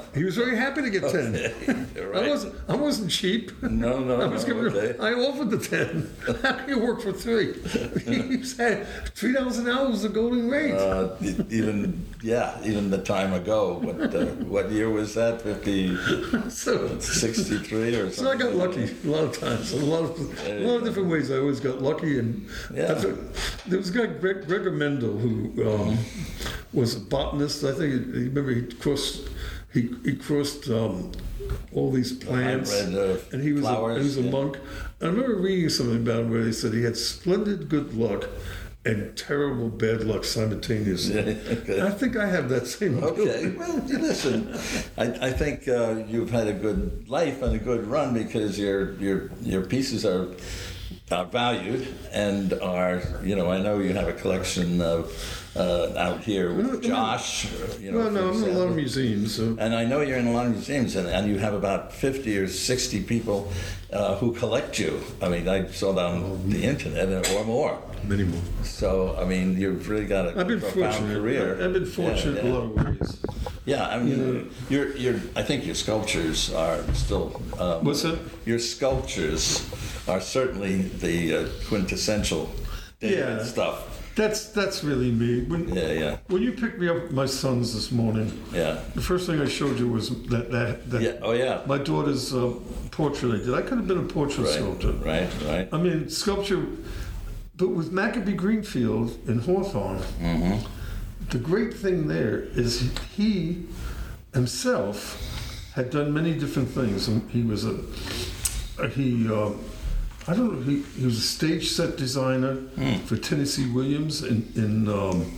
he 0.13 0.23
was 0.23 0.35
very 0.35 0.55
happy 0.55 0.81
to 0.83 0.89
get 0.89 1.01
ten. 1.11 1.87
You're 1.95 2.15
I 2.15 2.27
wasn't. 2.29 2.55
I 2.69 2.75
wasn't 2.75 3.09
cheap. 3.09 3.51
No, 3.63 3.99
no, 3.99 4.21
I 4.21 4.27
was 4.27 4.47
no, 4.47 4.53
giving. 4.63 4.77
okay. 4.77 4.99
I 4.99 5.13
offered 5.13 5.49
the 5.49 5.57
ten. 5.57 6.13
How 6.43 6.53
can 6.53 6.69
you 6.69 6.79
work 6.79 7.01
for 7.01 7.11
three? 7.11 7.53
he 8.05 8.43
said 8.43 8.85
three 9.15 9.33
dollars 9.33 9.57
an 9.57 9.67
hour 9.67 9.89
was 9.89 10.03
the 10.03 10.09
golden 10.09 10.47
rate. 10.49 10.73
uh, 10.73 11.15
even, 11.49 12.05
yeah, 12.21 12.59
even 12.63 12.91
the 12.91 13.01
time 13.01 13.33
ago. 13.33 13.79
What, 13.81 14.13
uh, 14.13 14.25
what 14.45 14.71
year 14.71 14.89
was 14.89 15.15
that? 15.15 15.41
50, 15.41 16.49
so, 16.49 16.99
63 16.99 17.95
or 17.95 18.11
something? 18.11 18.11
so 18.25 18.31
I 18.31 18.35
got 18.35 18.53
lucky 18.55 18.83
a 19.05 19.07
lot 19.07 19.23
of 19.23 19.39
times. 19.39 19.71
A 19.73 19.77
lot 19.77 20.03
of 20.03 20.47
a 20.47 20.59
lot 20.59 20.77
of 20.77 20.83
different 20.83 21.09
ways. 21.09 21.31
I 21.31 21.37
always 21.37 21.59
got 21.59 21.81
lucky. 21.81 22.19
And 22.19 22.47
Yeah. 22.73 22.93
Thought- 22.93 23.17
there 23.67 23.77
was 23.77 23.86
a 23.89 23.93
guy 23.93 24.05
Greg, 24.05 24.47
Gregor 24.47 24.71
Mendel 24.71 25.17
who 25.17 25.69
um, 25.69 25.97
was 26.73 26.95
a 26.95 26.99
botanist. 26.99 27.63
I 27.63 27.73
think. 27.73 27.93
He, 27.93 28.23
remember 28.23 28.53
he 28.53 28.63
crossed. 28.63 29.29
He, 29.73 29.93
he 30.03 30.15
crossed 30.15 30.69
um, 30.69 31.11
all 31.73 31.91
these 31.91 32.13
plants, 32.13 32.71
hybrid, 32.71 33.17
uh, 33.17 33.21
and 33.31 33.43
he 33.43 33.51
was 33.51 33.65
a, 33.65 33.93
he 33.95 34.03
was 34.03 34.17
a 34.17 34.21
yeah. 34.21 34.31
monk. 34.31 34.57
I 35.01 35.05
remember 35.05 35.35
reading 35.35 35.69
something 35.69 35.97
about 35.97 36.21
him 36.21 36.31
where 36.31 36.43
they 36.43 36.51
said 36.51 36.73
he 36.73 36.83
had 36.83 36.97
splendid 36.97 37.69
good 37.69 37.93
luck 37.93 38.29
and 38.87 39.17
terrible 39.17 39.69
bad 39.69 40.03
luck 40.03 40.23
simultaneously. 40.23 41.37
Okay. 41.57 41.81
I 41.81 41.91
think 41.91 42.15
I 42.15 42.27
have 42.27 42.47
that 42.49 42.67
same. 42.67 43.03
Okay, 43.03 43.49
well, 43.49 43.77
listen. 43.87 44.53
I, 44.97 45.27
I 45.27 45.31
think 45.31 45.67
uh, 45.67 46.03
you've 46.07 46.29
had 46.29 46.47
a 46.47 46.53
good 46.53 47.09
life 47.09 47.41
and 47.41 47.53
a 47.53 47.59
good 47.59 47.85
run 47.85 48.13
because 48.13 48.57
your 48.57 48.93
your 48.95 49.29
your 49.41 49.65
pieces 49.65 50.05
are 50.05 50.29
valued 51.09 51.87
and 52.11 52.53
are 52.53 53.01
you 53.23 53.35
know 53.35 53.49
I 53.49 53.61
know 53.61 53.79
you 53.79 53.93
have 53.93 54.07
a 54.07 54.13
collection 54.13 54.81
of 54.81 55.11
uh, 55.55 55.93
out 55.97 56.19
here 56.23 56.53
with 56.53 56.83
Josh. 56.83 57.47
You 57.79 57.91
know, 57.91 57.97
Well, 57.97 58.11
no, 58.11 58.29
I'm 58.29 58.43
in 58.43 58.49
a 58.55 58.59
lot 58.59 58.67
of 58.67 58.75
museums. 58.75 59.35
So. 59.35 59.55
And 59.59 59.73
I 59.73 59.85
know 59.85 60.01
you're 60.01 60.17
in 60.17 60.27
a 60.27 60.31
lot 60.31 60.45
of 60.45 60.51
museums, 60.51 60.95
and, 60.95 61.07
and 61.07 61.27
you 61.27 61.39
have 61.39 61.55
about 61.55 61.91
50 61.91 62.37
or 62.37 62.47
60 62.47 63.01
people 63.05 63.51
uh, 63.91 64.17
who 64.17 64.33
collect 64.33 64.77
you. 64.77 65.01
I 65.19 65.29
mean, 65.29 65.47
I 65.47 65.65
saw 65.71 65.93
that 65.93 66.05
on 66.05 66.47
the 66.51 66.63
internet 66.63 67.09
uh, 67.09 67.33
or 67.35 67.43
more. 67.43 67.81
Many 68.03 68.25
more. 68.25 68.39
So, 68.63 69.17
I 69.19 69.25
mean, 69.25 69.59
you've 69.59 69.89
really 69.89 70.05
got 70.05 70.25
a 70.27 70.39
I've 70.39 70.47
been 70.47 70.59
profound 70.59 70.93
fortunate. 70.93 71.15
career. 71.19 71.59
I've 71.59 71.73
been 71.73 71.87
fortunate 71.87 72.35
Yeah, 72.35 72.41
in 72.41 72.45
yeah. 72.45 72.51
a 72.51 72.53
lot 72.53 72.63
of 72.63 72.99
ways. 72.99 73.21
Yeah, 73.65 73.87
I 73.87 73.97
mean, 73.97 74.51
your 74.69 74.95
your 74.95 75.15
I 75.35 75.41
think 75.41 75.65
your 75.65 75.75
sculptures 75.75 76.53
are 76.53 76.83
still. 76.93 77.41
Um, 77.57 77.83
What's 77.83 78.03
that? 78.03 78.19
Your 78.45 78.59
sculptures 78.59 79.65
are 80.07 80.21
certainly 80.21 80.81
the 80.81 81.35
uh, 81.35 81.47
quintessential 81.67 82.49
David 82.99 83.17
Yeah. 83.19 83.43
stuff. 83.43 83.93
That's 84.15 84.49
that's 84.49 84.83
really 84.83 85.11
me. 85.11 85.43
When, 85.43 85.67
Yeah, 85.69 85.91
yeah, 85.91 86.17
when 86.27 86.41
you 86.41 86.51
picked 86.53 86.79
me 86.79 86.89
up 86.89 87.11
my 87.11 87.27
sons 87.27 87.75
this 87.75 87.91
morning, 87.91 88.31
yeah, 88.51 88.79
the 88.95 89.01
first 89.01 89.27
thing 89.27 89.39
I 89.39 89.47
showed 89.47 89.77
you 89.77 89.87
was 89.87 90.09
that 90.29 90.49
that, 90.51 90.89
that 90.89 91.01
yeah. 91.03 91.19
Oh, 91.21 91.33
yeah. 91.33 91.61
my 91.67 91.77
daughter's 91.77 92.33
uh, 92.33 92.53
portrait 92.89 93.31
I 93.35 93.37
did. 93.45 93.53
I 93.53 93.61
could 93.61 93.77
have 93.77 93.87
been 93.87 93.99
a 93.99 94.07
portrait 94.07 94.45
Right, 94.45 94.55
sculptor. 94.55 94.91
right, 95.05 95.29
right. 95.45 95.69
I 95.71 95.77
mean, 95.77 96.09
sculpture. 96.09 96.65
But 97.57 97.69
with 97.69 97.91
Maccabee 97.91 98.33
Greenfield 98.33 99.09
in 99.27 99.37
Hawthorne, 99.39 99.99
Mm-hmm. 100.19 100.65
the 101.29 101.37
great 101.39 101.73
thing 101.75 102.07
there 102.07 102.39
is 102.55 102.89
he 103.15 103.65
himself 104.33 105.21
had 105.75 105.91
done 105.91 106.11
many 106.13 106.33
different 106.33 106.69
things. 106.69 107.07
And 107.07 107.29
He 107.29 107.43
was 107.43 107.65
a 107.65 107.75
he. 108.89 109.27
Uh, 109.31 109.51
I 110.27 110.33
don't 110.35 110.53
know. 110.53 110.61
He, 110.63 110.81
he 110.99 111.05
was 111.05 111.17
a 111.17 111.21
stage 111.21 111.69
set 111.69 111.95
designer 111.97 112.55
Hmm. 112.55 112.95
for 113.05 113.15
Tennessee 113.17 113.69
Williams 113.71 114.23
in 114.23 114.51
in 114.55 114.89
um, 114.89 115.31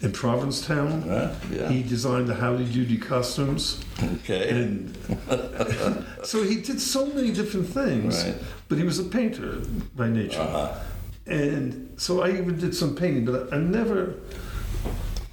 in 0.00 0.12
Provincetown. 0.12 1.08
Uh, 1.08 1.34
yeah. 1.50 1.68
He 1.70 1.82
designed 1.82 2.28
the 2.28 2.34
Howdy 2.34 2.66
Doody 2.66 2.98
costumes. 2.98 3.80
Okay. 4.18 4.50
And 4.50 4.96
so 6.22 6.42
he 6.44 6.56
did 6.60 6.80
so 6.80 7.06
many 7.06 7.32
different 7.32 7.66
things, 7.68 8.22
Right. 8.24 8.36
but 8.68 8.78
he 8.78 8.84
was 8.84 8.98
a 8.98 9.04
painter 9.04 9.60
by 9.96 10.08
nature. 10.08 10.40
Uh-huh. 10.40 10.78
And 11.26 11.94
so 11.96 12.22
I 12.22 12.28
even 12.30 12.56
did 12.58 12.74
some 12.74 12.94
painting, 12.94 13.24
but 13.24 13.52
I 13.52 13.58
never. 13.58 14.14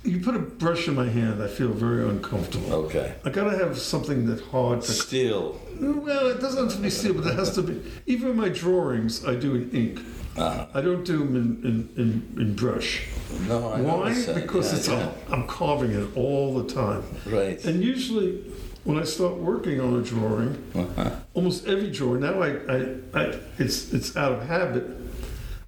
You 0.03 0.19
put 0.19 0.35
a 0.35 0.39
brush 0.39 0.87
in 0.89 0.95
my 0.95 1.07
hand, 1.07 1.41
I 1.41 1.47
feel 1.47 1.69
very 1.69 2.03
uncomfortable. 2.07 2.73
Okay. 2.73 3.15
I 3.23 3.29
gotta 3.29 3.57
have 3.57 3.77
something 3.79 4.25
that 4.25 4.41
hard 4.47 4.81
to. 4.81 4.91
Steel. 4.91 5.59
Well, 5.79 6.27
it 6.27 6.41
doesn't 6.41 6.61
have 6.65 6.73
to 6.75 6.81
be 6.81 6.89
steel, 6.89 7.13
but 7.13 7.27
it 7.27 7.35
has 7.35 7.55
to 7.55 7.61
be. 7.61 7.81
Even 8.05 8.31
in 8.31 8.35
my 8.37 8.49
drawings, 8.49 9.25
I 9.25 9.35
do 9.35 9.55
in 9.55 9.71
ink. 9.71 9.99
Uh, 10.35 10.65
I 10.73 10.81
don't 10.81 11.05
do 11.05 11.19
them 11.19 11.35
in, 11.35 11.63
in, 11.63 11.89
in, 12.35 12.41
in 12.41 12.55
brush. 12.55 13.07
no, 13.47 13.69
I 13.69 13.79
Why? 13.81 14.13
that. 14.13 14.35
Because 14.35 14.71
Yeah, 14.73 14.77
it's 14.79 14.87
yeah. 14.89 15.11
I'm 15.33 15.47
carving 15.47 15.91
it 15.91 16.17
all 16.17 16.55
the 16.55 16.73
time. 16.73 17.03
Right. 17.25 17.63
And 17.63 17.81
usually, 17.83 18.39
when 18.83 18.97
I 18.99 19.03
start 19.03 19.35
working 19.37 19.79
on 19.79 19.95
a 19.99 20.01
drawing, 20.01 20.61
Uh-huh. 20.75 21.11
almost 21.33 21.65
every 21.67 21.91
drawing 21.91 22.21
now, 22.21 22.41
I, 22.41 22.49
I, 22.67 22.95
I 23.13 23.39
it's 23.57 23.93
it's 23.93 24.17
out 24.17 24.33
of 24.33 24.47
habit, 24.47 24.83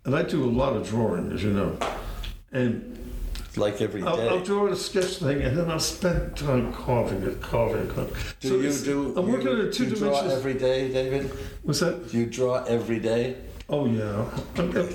and 0.03 0.13
I 0.15 0.23
do 0.23 0.43
a 0.43 0.51
lot 0.51 0.75
of 0.75 0.85
drawing, 0.89 1.31
as 1.31 1.41
you 1.43 1.53
know, 1.53 1.77
and 2.51 2.94
Like 3.57 3.81
every 3.81 4.01
I'll, 4.03 4.19
I'll 4.29 4.39
day. 4.39 4.45
draw 4.45 4.67
a 4.67 4.75
sketch 4.75 5.17
thing, 5.17 5.41
and 5.41 5.57
then 5.57 5.69
I'll 5.71 5.79
spend 5.79 6.35
time 6.35 6.73
carving 6.73 7.23
it, 7.23 7.41
carving, 7.41 7.87
it. 7.89 8.13
Do 8.41 8.49
So 8.49 8.55
you 8.59 8.71
do? 8.83 9.13
I'm 9.17 9.31
working 9.31 9.47
you, 9.47 9.53
on 9.53 9.61
a 9.61 9.71
two 9.71 9.85
you 9.85 9.95
draw 9.95 10.19
every 10.21 10.53
day, 10.55 10.91
David? 10.91 11.31
What's 11.63 11.79
that? 11.79 12.11
Do 12.11 12.17
you 12.17 12.25
draw 12.25 12.63
every 12.65 12.99
day? 12.99 13.37
Oh 13.69 13.85
yeah, 13.87 14.29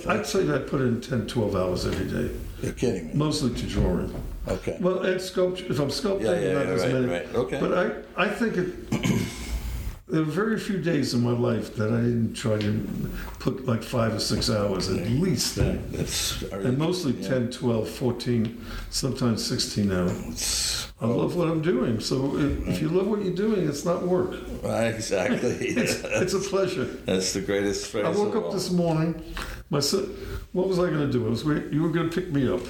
I'd 0.08 0.26
say 0.26 0.48
I 0.54 0.58
put 0.58 0.80
in 0.80 1.00
10, 1.00 1.26
12 1.26 1.56
hours 1.56 1.86
every 1.86 2.06
day, 2.06 2.32
You're 2.62 2.72
kidding 2.72 3.08
me. 3.08 3.14
mostly 3.14 3.52
to 3.54 3.66
drawing. 3.66 4.14
Okay. 4.46 4.76
Well, 4.80 5.00
and 5.02 5.20
sculpture. 5.20 5.66
If 5.68 5.80
I'm 5.80 5.88
sculpting, 5.88 6.22
Yeah, 6.22 6.38
yeah, 6.40 6.52
not 6.52 6.66
yeah, 6.66 6.72
as 6.74 6.82
right, 6.84 6.92
many. 6.92 7.06
right. 7.06 7.34
Okay. 7.34 7.58
But 7.60 8.04
I, 8.16 8.24
I 8.24 8.28
think 8.28 8.56
it. 8.56 9.30
There 10.10 10.20
were 10.20 10.30
very 10.30 10.58
few 10.58 10.78
days 10.78 11.14
in 11.14 11.22
my 11.22 11.30
life 11.30 11.76
that 11.76 11.90
I 11.92 12.00
didn't 12.00 12.34
try 12.34 12.58
to 12.58 13.10
put 13.38 13.66
like 13.66 13.82
five 13.82 14.14
or 14.14 14.20
six 14.20 14.50
hours 14.50 14.88
at 14.90 15.06
least 15.08 15.58
in. 15.58 15.82
It's 15.92 16.42
And 16.42 16.76
mostly 16.78 17.12
yeah. 17.12 17.28
10, 17.28 17.50
12, 17.52 17.88
14, 17.88 18.66
sometimes 18.90 19.44
16 19.46 19.92
hours. 19.92 20.12
It's- 20.28 20.86
I 21.02 21.06
love 21.06 21.34
what 21.34 21.48
I'm 21.48 21.62
doing. 21.62 21.98
So 21.98 22.32
uh, 22.32 22.38
if, 22.40 22.68
if 22.68 22.82
you 22.82 22.88
love 22.90 23.06
what 23.06 23.24
you're 23.24 23.34
doing, 23.34 23.66
it's 23.66 23.86
not 23.86 24.02
work. 24.02 24.34
Right, 24.62 24.88
exactly. 24.94 25.56
It's 25.68 26.34
a 26.34 26.40
pleasure. 26.40 26.84
That's 26.84 27.32
the 27.32 27.40
greatest 27.40 27.86
phrase. 27.90 28.04
I 28.04 28.10
woke 28.10 28.36
up 28.36 28.44
all. 28.44 28.52
this 28.52 28.70
morning. 28.70 29.22
My 29.70 29.80
son, 29.80 30.04
what 30.52 30.68
was 30.68 30.78
I 30.78 30.90
going 30.90 31.06
to 31.06 31.10
do? 31.10 31.26
I 31.26 31.30
was 31.30 31.42
wait, 31.44 31.72
you 31.72 31.82
were 31.82 31.88
going 31.88 32.10
to 32.10 32.14
pick 32.14 32.30
me 32.30 32.52
up. 32.52 32.60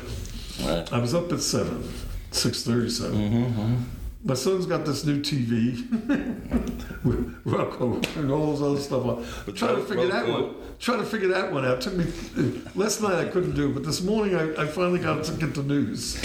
Right. 0.65 0.93
I 0.93 0.99
was 1.01 1.13
up 1.13 1.33
at 1.33 1.41
seven, 1.41 1.83
six 2.31 2.63
thirty-seven. 2.63 3.17
Mm-hmm, 3.19 3.61
mm-hmm. 3.61 3.77
My 4.23 4.35
son's 4.35 4.67
got 4.67 4.85
this 4.85 5.05
new 5.07 5.21
TV 5.21 5.81
with 7.05 7.41
Roku 7.45 8.03
and 8.17 8.31
all 8.31 8.55
those 8.55 8.63
other 8.63 8.81
stuff. 8.81 9.07
on. 9.07 9.55
Trying 9.55 9.77
to 9.77 9.83
figure 9.83 10.09
that 10.09 10.29
one. 10.29 10.55
Trying 10.79 10.99
to 10.99 11.07
figure 11.07 11.29
that 11.29 11.51
one 11.51 11.65
out. 11.65 11.81
Took 11.81 11.95
me 11.95 12.05
uh, 12.37 12.71
last 12.75 13.01
night. 13.01 13.15
I 13.15 13.25
couldn't 13.31 13.55
do 13.55 13.71
it, 13.71 13.75
but 13.75 13.85
this 13.85 14.03
morning 14.03 14.35
I, 14.37 14.63
I 14.63 14.67
finally 14.67 14.99
got 14.99 15.25
to 15.25 15.33
get 15.33 15.55
the 15.55 15.63
news. 15.63 16.23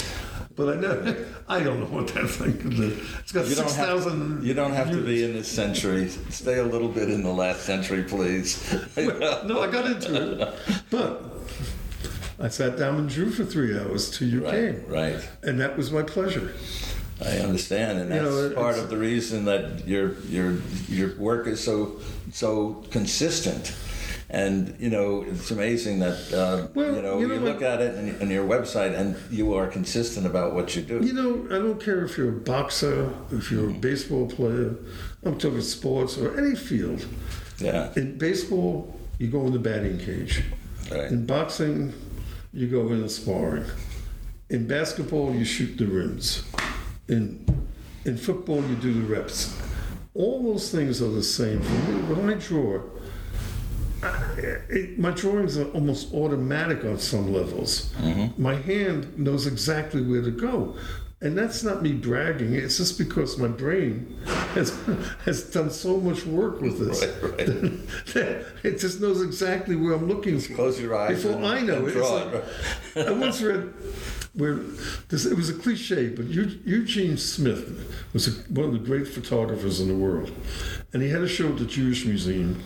But 0.56 0.76
I 0.76 0.80
know 0.80 1.24
I 1.48 1.60
don't 1.62 1.80
know 1.80 1.86
what 1.86 2.08
that 2.08 2.28
thing 2.28 2.58
can 2.58 2.70
do. 2.70 3.00
It's 3.20 3.32
got 3.32 3.46
You 3.46 3.54
six 3.54 3.74
thousand. 3.74 4.44
you 4.44 4.52
don't 4.52 4.72
have 4.72 4.90
to 4.90 5.02
be 5.02 5.24
in 5.24 5.32
this 5.32 5.48
century. 5.48 6.08
Stay 6.08 6.58
a 6.58 6.64
little 6.64 6.88
bit 6.88 7.08
in 7.10 7.22
the 7.22 7.32
last 7.32 7.62
century, 7.62 8.02
please. 8.02 8.74
no, 8.96 9.62
I 9.62 9.70
got 9.70 9.86
into 9.86 10.42
it, 10.42 10.54
but 10.90 11.24
I 12.38 12.48
sat 12.48 12.76
down 12.76 12.96
and 12.96 13.08
drew 13.08 13.30
for 13.30 13.44
three 13.46 13.78
hours 13.78 14.10
till 14.16 14.28
you 14.28 14.44
right, 14.44 14.52
came, 14.52 14.84
right. 14.86 15.28
and 15.42 15.58
that 15.60 15.78
was 15.78 15.90
my 15.90 16.02
pleasure. 16.02 16.52
I 17.24 17.38
understand, 17.38 17.98
and 17.98 18.10
You 18.14 18.20
that's 18.20 18.54
know, 18.54 18.54
part 18.54 18.78
of 18.78 18.90
the 18.90 18.96
reason 18.98 19.46
that 19.46 19.86
your 19.88 20.14
your 20.28 20.58
your 20.88 21.16
work 21.18 21.46
is 21.46 21.62
so 21.64 22.00
so 22.32 22.84
consistent. 22.90 23.74
And 24.28 24.74
you 24.80 24.90
know, 24.90 25.22
it's 25.22 25.50
amazing 25.52 26.00
that 26.00 26.18
uh, 26.34 26.66
Well, 26.74 26.96
you 26.96 27.02
know 27.02 27.18
you 27.20 27.32
you, 27.32 27.40
look 27.40 27.62
at 27.62 27.80
it 27.80 27.94
in, 27.94 28.20
in 28.20 28.28
your 28.30 28.44
website, 28.46 28.98
and 28.98 29.16
you 29.30 29.54
are 29.54 29.68
consistent 29.68 30.26
about 30.26 30.52
what 30.52 30.74
you 30.76 30.82
do. 30.82 31.00
You 31.04 31.12
know, 31.12 31.46
I 31.56 31.58
don't 31.62 31.80
care 31.80 32.04
if 32.04 32.18
you're 32.18 32.30
a 32.30 32.40
boxer, 32.40 33.08
if 33.30 33.50
you're 33.52 33.70
a 33.70 33.72
baseball 33.72 34.26
player, 34.28 34.74
I'm 35.24 35.38
talking 35.38 35.60
sports 35.62 36.18
or 36.18 36.36
any 36.36 36.56
field. 36.56 37.06
yeah, 37.60 37.92
In 37.96 38.18
baseball, 38.18 38.98
you 39.18 39.28
go 39.28 39.46
in 39.46 39.52
the 39.52 39.60
batting 39.60 39.98
cage. 39.98 40.42
right. 40.90 41.10
In 41.12 41.24
boxing, 41.24 41.94
you 42.52 42.66
go 42.66 42.88
in 42.92 43.02
the 43.02 43.08
sparring. 43.08 43.64
In 44.50 44.66
basketball, 44.66 45.34
you 45.34 45.44
shoot 45.44 45.78
the 45.78 45.86
rims. 45.86 46.42
In 47.08 47.44
in 48.04 48.16
football, 48.16 48.62
you 48.68 48.76
do 48.76 48.92
the 48.94 49.06
reps. 49.06 49.56
All 50.14 50.52
those 50.52 50.70
things 50.70 51.02
are 51.02 51.10
the 51.10 51.22
same. 51.22 51.60
For 51.60 51.72
me, 51.92 52.14
when 52.14 52.30
I 52.30 52.34
draw, 52.34 52.80
I- 54.02 54.34
it, 54.68 54.98
my 54.98 55.10
drawings 55.10 55.56
are 55.58 55.66
almost 55.72 56.12
automatic 56.14 56.84
on 56.84 56.98
some 56.98 57.32
levels. 57.32 57.92
Mm-hmm. 58.00 58.40
My 58.42 58.54
hand 58.54 59.18
knows 59.18 59.46
exactly 59.46 60.02
where 60.02 60.22
to 60.22 60.30
go. 60.30 60.76
And 61.22 61.36
that's 61.36 61.62
not 61.64 61.82
me 61.82 61.94
bragging. 61.94 62.52
It's 62.54 62.76
just 62.76 62.98
because 62.98 63.38
my 63.38 63.48
brain 63.48 64.18
has 64.52 64.78
has 65.24 65.44
done 65.44 65.70
so 65.70 65.96
much 65.98 66.26
work 66.26 66.60
with 66.60 66.78
this. 66.78 67.02
Right, 67.22 67.38
right. 67.38 68.44
it 68.64 68.78
just 68.78 69.00
knows 69.00 69.22
exactly 69.22 69.76
where 69.76 69.94
I'm 69.94 70.08
looking 70.08 70.38
for. 70.38 70.54
Close 70.54 70.78
your 70.78 70.94
eyes 70.94 71.22
Before 71.22 71.38
and- 71.38 71.46
I 71.46 71.60
know 71.62 71.86
it. 71.86 71.92
draw 71.92 72.18
It's 72.18 72.34
it, 72.96 72.98
like- 73.06 73.08
I 73.08 73.12
once 73.12 73.40
read 73.40 73.72
where 74.34 74.56
this, 75.08 75.24
it 75.24 75.34
was 75.34 75.48
a 75.48 75.54
cliche, 75.54 76.10
but 76.10 76.26
Eu- 76.26 76.58
Eugene 76.66 77.16
Smith 77.16 77.96
was 78.12 78.28
a, 78.28 78.32
one 78.52 78.66
of 78.66 78.72
the 78.74 78.78
great 78.78 79.08
photographers 79.08 79.80
in 79.80 79.88
the 79.88 79.94
world. 79.94 80.30
And 80.92 81.02
he 81.02 81.08
had 81.08 81.22
a 81.22 81.28
show 81.28 81.48
at 81.48 81.56
the 81.56 81.64
Jewish 81.64 82.04
Museum. 82.04 82.62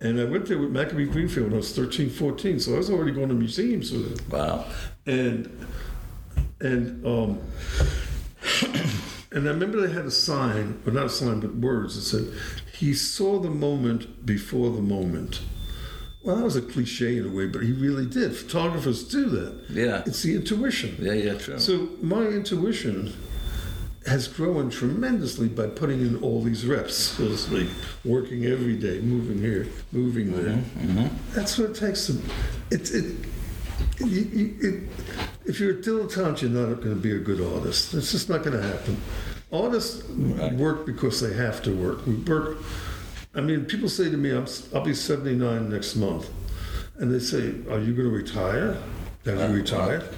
And 0.00 0.20
I 0.20 0.24
went 0.24 0.46
there 0.46 0.58
with 0.58 0.70
Maccabee 0.70 1.06
Greenfield 1.06 1.46
when 1.46 1.54
I 1.54 1.56
was 1.56 1.74
13, 1.74 2.10
14. 2.10 2.60
So 2.60 2.74
I 2.74 2.78
was 2.78 2.88
already 2.90 3.10
going 3.10 3.28
to 3.30 3.34
museums 3.34 3.90
with 3.90 4.20
him 4.20 4.30
Wow. 4.30 4.64
and 5.06 5.66
and 6.60 7.04
um 7.06 7.40
and 9.32 9.46
I 9.48 9.52
remember 9.52 9.86
they 9.86 9.92
had 9.92 10.06
a 10.06 10.10
sign, 10.10 10.80
or 10.86 10.92
not 10.92 11.06
a 11.06 11.10
sign, 11.10 11.40
but 11.40 11.54
words 11.56 11.96
that 11.96 12.02
said, 12.02 12.32
"He 12.72 12.94
saw 12.94 13.38
the 13.38 13.50
moment 13.50 14.24
before 14.24 14.70
the 14.70 14.82
moment." 14.82 15.40
Well, 16.22 16.36
that 16.36 16.44
was 16.44 16.56
a 16.56 16.62
cliche 16.62 17.16
in 17.18 17.26
a 17.26 17.32
way, 17.32 17.46
but 17.46 17.62
he 17.62 17.72
really 17.72 18.04
did. 18.04 18.34
Photographers 18.36 19.04
do 19.04 19.26
that. 19.30 19.64
Yeah. 19.70 20.02
It's 20.04 20.22
the 20.22 20.34
intuition. 20.34 20.96
Yeah, 20.98 21.12
yeah, 21.12 21.34
true. 21.34 21.58
So 21.58 21.88
my 22.02 22.22
intuition 22.22 23.14
has 24.06 24.26
grown 24.26 24.68
tremendously 24.70 25.48
by 25.48 25.66
putting 25.68 26.00
in 26.00 26.16
all 26.22 26.42
these 26.42 26.66
reps, 26.66 26.94
so 26.94 27.28
to 27.28 27.36
speak, 27.36 27.68
working 28.04 28.46
every 28.46 28.76
day, 28.76 29.00
moving 29.00 29.38
here, 29.38 29.68
moving 29.92 30.32
there. 30.32 30.56
Mm-hmm, 30.56 31.34
That's 31.34 31.56
what 31.58 31.70
it 31.70 31.76
takes 31.76 32.06
to. 32.06 32.18
It, 32.70 32.90
it, 32.90 33.16
you, 34.00 34.56
it, 34.60 34.88
if 35.46 35.60
you're 35.60 35.72
a 35.72 35.82
dilettante, 35.82 36.42
you're 36.42 36.50
not 36.50 36.76
going 36.82 36.94
to 36.94 37.00
be 37.00 37.12
a 37.12 37.18
good 37.18 37.40
artist. 37.40 37.94
It's 37.94 38.12
just 38.12 38.28
not 38.28 38.42
going 38.42 38.60
to 38.60 38.62
happen. 38.62 39.00
Artists 39.52 40.06
work 40.08 40.84
because 40.84 41.20
they 41.20 41.34
have 41.34 41.62
to 41.62 41.74
work. 41.74 42.06
We 42.06 42.16
work. 42.16 42.58
I 43.34 43.40
mean, 43.40 43.64
people 43.64 43.88
say 43.88 44.10
to 44.10 44.16
me, 44.16 44.30
I'm, 44.30 44.46
I'll 44.74 44.84
be 44.84 44.94
79 44.94 45.70
next 45.70 45.96
month. 45.96 46.30
And 46.96 47.12
they 47.12 47.20
say, 47.20 47.54
Are 47.70 47.78
you 47.78 47.94
going 47.94 48.08
to 48.08 48.10
retire? 48.10 48.76
Have 49.24 49.50
you 49.50 49.56
retired? 49.56 50.08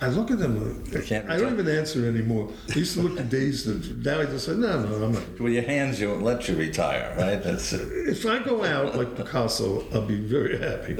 I 0.00 0.08
look 0.08 0.30
at 0.30 0.38
them. 0.38 0.84
You 0.92 1.02
can't 1.02 1.28
I 1.28 1.38
don't 1.38 1.54
even 1.54 1.68
answer 1.68 2.06
anymore. 2.06 2.48
I 2.70 2.78
used 2.78 2.94
to 2.94 3.02
look 3.02 3.18
at 3.18 3.28
days 3.28 3.66
now 3.66 4.20
I 4.20 4.26
just 4.26 4.46
say, 4.46 4.54
No, 4.54 4.80
no, 4.82 5.04
I'm 5.04 5.12
not. 5.12 5.40
Well, 5.40 5.48
your 5.48 5.64
hands 5.64 6.00
you 6.00 6.08
won't 6.08 6.22
let 6.22 6.48
you 6.48 6.54
retire, 6.54 7.14
right? 7.18 7.42
That's 7.42 7.72
it. 7.72 8.08
If 8.08 8.24
I 8.24 8.38
go 8.38 8.64
out 8.64 8.96
like 8.96 9.16
Picasso, 9.16 9.84
I'll 9.92 10.02
be 10.02 10.20
very 10.20 10.56
happy. 10.58 10.96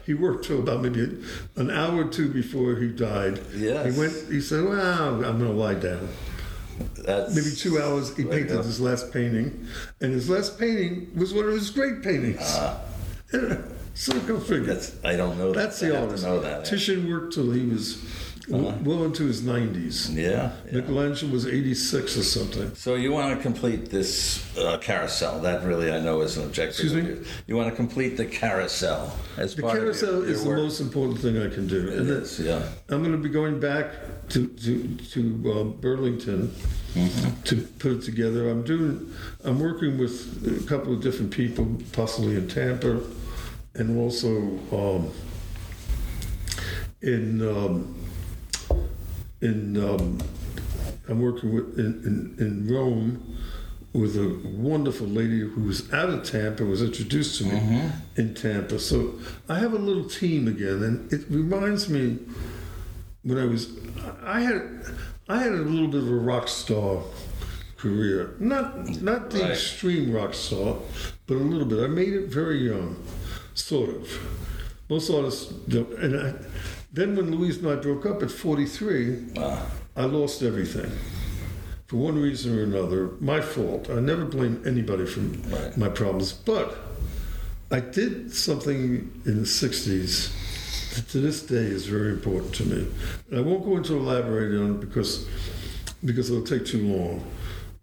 he 0.06 0.14
worked 0.14 0.46
till 0.46 0.60
about 0.60 0.80
maybe 0.80 1.22
an 1.56 1.70
hour 1.70 2.06
or 2.06 2.08
two 2.08 2.32
before 2.32 2.76
he 2.76 2.88
died. 2.88 3.40
Yes. 3.54 3.94
He 3.94 4.00
went. 4.00 4.12
He 4.30 4.40
said, 4.40 4.64
"Well, 4.64 5.14
I'm 5.14 5.20
going 5.20 5.38
to 5.40 5.52
lie 5.52 5.74
down." 5.74 6.08
That's 7.04 7.34
Maybe 7.34 7.50
two 7.54 7.80
hours. 7.80 8.16
He 8.16 8.24
painted 8.24 8.56
his 8.64 8.80
last 8.80 9.12
painting, 9.12 9.66
and 10.00 10.12
his 10.12 10.30
last 10.30 10.58
painting 10.58 11.10
was 11.14 11.34
one 11.34 11.44
of 11.44 11.52
his 11.52 11.70
great 11.70 12.02
paintings. 12.02 12.40
so 13.94 14.18
go 14.20 14.40
figure. 14.40 14.62
Ah. 14.62 14.74
That's 14.74 15.04
I 15.04 15.16
don't 15.16 15.38
know. 15.38 15.52
That's 15.52 15.80
that. 15.80 15.86
the 15.88 15.92
I 15.92 16.00
have 16.00 16.08
artist. 16.08 16.24
to 16.24 16.30
know 16.30 16.40
that. 16.40 16.64
Titian 16.64 17.10
worked 17.10 17.34
till 17.34 17.50
he 17.50 17.66
was 17.66 18.02
w- 18.58 18.76
well 18.84 19.04
into 19.04 19.24
his 19.26 19.42
90s. 19.42 20.14
Yeah. 20.14 20.52
yeah. 20.66 20.80
Michelangelo 20.80 21.32
was 21.32 21.46
86 21.46 22.16
or 22.16 22.22
something. 22.22 22.74
So 22.74 22.94
you 22.94 23.12
want 23.12 23.36
to 23.36 23.42
complete 23.42 23.90
this 23.90 24.44
uh, 24.58 24.78
carousel? 24.78 25.40
That 25.40 25.64
really 25.64 25.90
I 25.92 26.00
know 26.00 26.20
is 26.22 26.36
an 26.36 26.44
objective. 26.44 26.84
Excuse 26.84 26.94
me? 26.94 27.08
yours. 27.10 27.26
You 27.46 27.56
want 27.56 27.70
to 27.70 27.76
complete 27.76 28.16
the 28.16 28.26
carousel 28.26 29.16
as 29.36 29.54
The 29.54 29.62
carousel 29.62 30.10
your, 30.12 30.20
your 30.22 30.30
is 30.30 30.44
the 30.44 30.50
most 30.56 30.80
important 30.80 31.20
thing 31.20 31.36
I 31.40 31.48
can 31.48 31.66
do. 31.66 31.88
It 31.88 31.98
And 31.98 32.10
is, 32.10 32.38
yeah. 32.40 32.62
I'm 32.88 33.02
going 33.02 33.12
to 33.12 33.18
be 33.18 33.28
going 33.28 33.60
back 33.60 33.86
to 34.30 34.46
to 34.46 34.96
to 35.12 35.52
uh, 35.52 35.64
Burlington 35.64 36.52
Mm-hmm. 36.90 37.42
to 37.44 37.56
put 37.78 37.92
it 37.92 38.02
together. 38.02 38.50
I'm 38.50 38.64
doing. 38.64 39.14
I'm 39.44 39.60
working 39.60 39.96
with 39.96 40.42
a 40.64 40.66
couple 40.68 40.92
of 40.92 41.00
different 41.00 41.30
people, 41.30 41.64
possibly 41.92 42.34
in 42.34 42.48
Tampa, 42.48 43.00
and 43.76 43.96
also 43.96 44.58
um, 44.72 45.12
in 47.02 47.40
um, 47.46 47.94
in. 49.40 49.76
Um, 49.82 50.18
I'm 51.08 51.20
working 51.20 51.52
with 51.54 51.78
in, 51.78 52.36
in, 52.38 52.46
in 52.46 52.72
Rome 52.72 53.36
with 53.92 54.16
a 54.16 54.40
wonderful 54.56 55.06
lady 55.08 55.40
who 55.40 55.62
was 55.62 55.92
out 55.92 56.08
of 56.08 56.22
Tampa, 56.22 56.64
was 56.64 56.80
introduced 56.82 57.38
to 57.38 57.44
me 57.46 57.90
in 58.16 58.34
Tampa. 58.34 58.78
So 58.78 59.14
I 59.48 59.58
have 59.58 59.72
a 59.72 59.78
little 59.78 60.04
team 60.04 60.46
again, 60.46 60.82
and 60.84 61.12
it 61.12 61.22
reminds 61.28 61.88
me 61.88 62.18
when 63.22 63.38
I 63.38 63.46
was 63.46 63.68
I 64.22 64.40
had 64.40 64.62
I 65.28 65.38
had 65.42 65.52
a 65.52 65.56
little 65.56 65.88
bit 65.88 66.02
of 66.02 66.08
a 66.10 66.14
rock 66.14 66.46
star 66.48 67.02
career. 67.76 68.34
Not 68.38 68.88
not 69.02 69.30
the 69.30 69.40
Right. 69.40 69.50
extreme 69.52 70.12
rock 70.12 70.34
star, 70.34 70.76
but 71.26 71.34
a 71.34 71.38
little 71.52 71.66
bit. 71.66 71.82
I 71.82 71.88
made 71.88 72.12
it 72.12 72.28
very 72.28 72.58
young, 72.68 72.96
sort 73.54 73.88
of. 73.90 74.08
Most 74.88 75.10
artists 75.10 75.52
don't. 75.68 75.92
And 75.98 76.16
I, 76.16 76.34
then 76.92 77.16
when 77.16 77.30
Louise 77.30 77.58
and 77.58 77.68
I 77.68 77.76
broke 77.76 78.06
up 78.06 78.22
at 78.22 78.30
43, 78.30 79.16
Wow. 79.36 79.66
I 79.96 80.04
lost 80.04 80.42
everything. 80.42 80.90
For 81.86 81.96
one 81.96 82.20
reason 82.20 82.56
or 82.58 82.62
another, 82.62 83.10
my 83.20 83.40
fault. 83.40 83.90
I 83.90 83.98
never 84.00 84.24
blame 84.24 84.62
anybody 84.64 85.06
for 85.06 85.20
Right. 85.20 85.76
my 85.76 85.88
problems. 85.88 86.32
But 86.32 86.76
I 87.70 87.80
did 87.80 88.32
something 88.32 89.10
in 89.24 89.40
the 89.40 89.46
60s 89.46 90.30
that 90.94 91.08
to 91.10 91.18
this 91.18 91.42
day 91.42 91.56
is 91.66 91.86
very 91.86 92.10
important 92.10 92.54
to 92.54 92.64
me. 92.64 92.86
And 93.30 93.38
I 93.38 93.42
won't 93.42 93.64
go 93.64 93.76
into 93.76 93.94
elaborating 93.96 94.58
on 94.60 94.70
it 94.76 94.80
because, 94.80 95.26
because 96.04 96.30
it'll 96.30 96.44
take 96.44 96.64
too 96.66 96.86
long. 96.86 97.24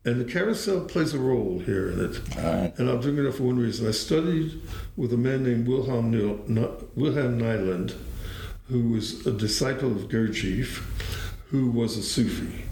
And 0.05 0.21
the 0.21 0.25
carousel 0.25 0.81
plays 0.85 1.13
a 1.13 1.19
role 1.19 1.59
here 1.59 1.89
in 1.89 1.99
it. 2.05 2.21
Right. 2.37 2.73
And 2.77 2.89
I'm 2.89 3.01
doing 3.01 3.17
it 3.17 3.25
up 3.27 3.33
for 3.35 3.43
one 3.43 3.57
reason. 3.59 3.87
I 3.87 3.91
studied 3.91 4.61
with 4.95 5.11
a 5.11 5.17
man 5.17 5.43
named 5.43 5.67
Wilhelm, 5.67 6.11
Nil, 6.11 6.39
N- 6.47 6.69
Wilhelm 6.95 7.37
Nyland, 7.37 7.93
who 8.69 8.89
was 8.89 9.25
a 9.25 9.31
disciple 9.31 9.91
of 9.91 10.09
Gurdjieff, 10.09 10.83
who 11.49 11.71
was 11.71 11.97
a 11.97 12.03
Sufi. 12.03 12.63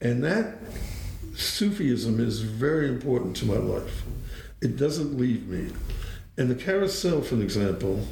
And 0.00 0.22
that 0.24 0.56
Sufism 1.34 2.20
is 2.20 2.40
very 2.40 2.88
important 2.88 3.36
to 3.36 3.46
my 3.46 3.56
life. 3.56 4.02
It 4.60 4.76
doesn't 4.76 5.18
leave 5.18 5.46
me. 5.48 5.72
And 6.36 6.50
the 6.50 6.54
carousel, 6.54 7.20
for 7.22 7.40
example, 7.40 8.06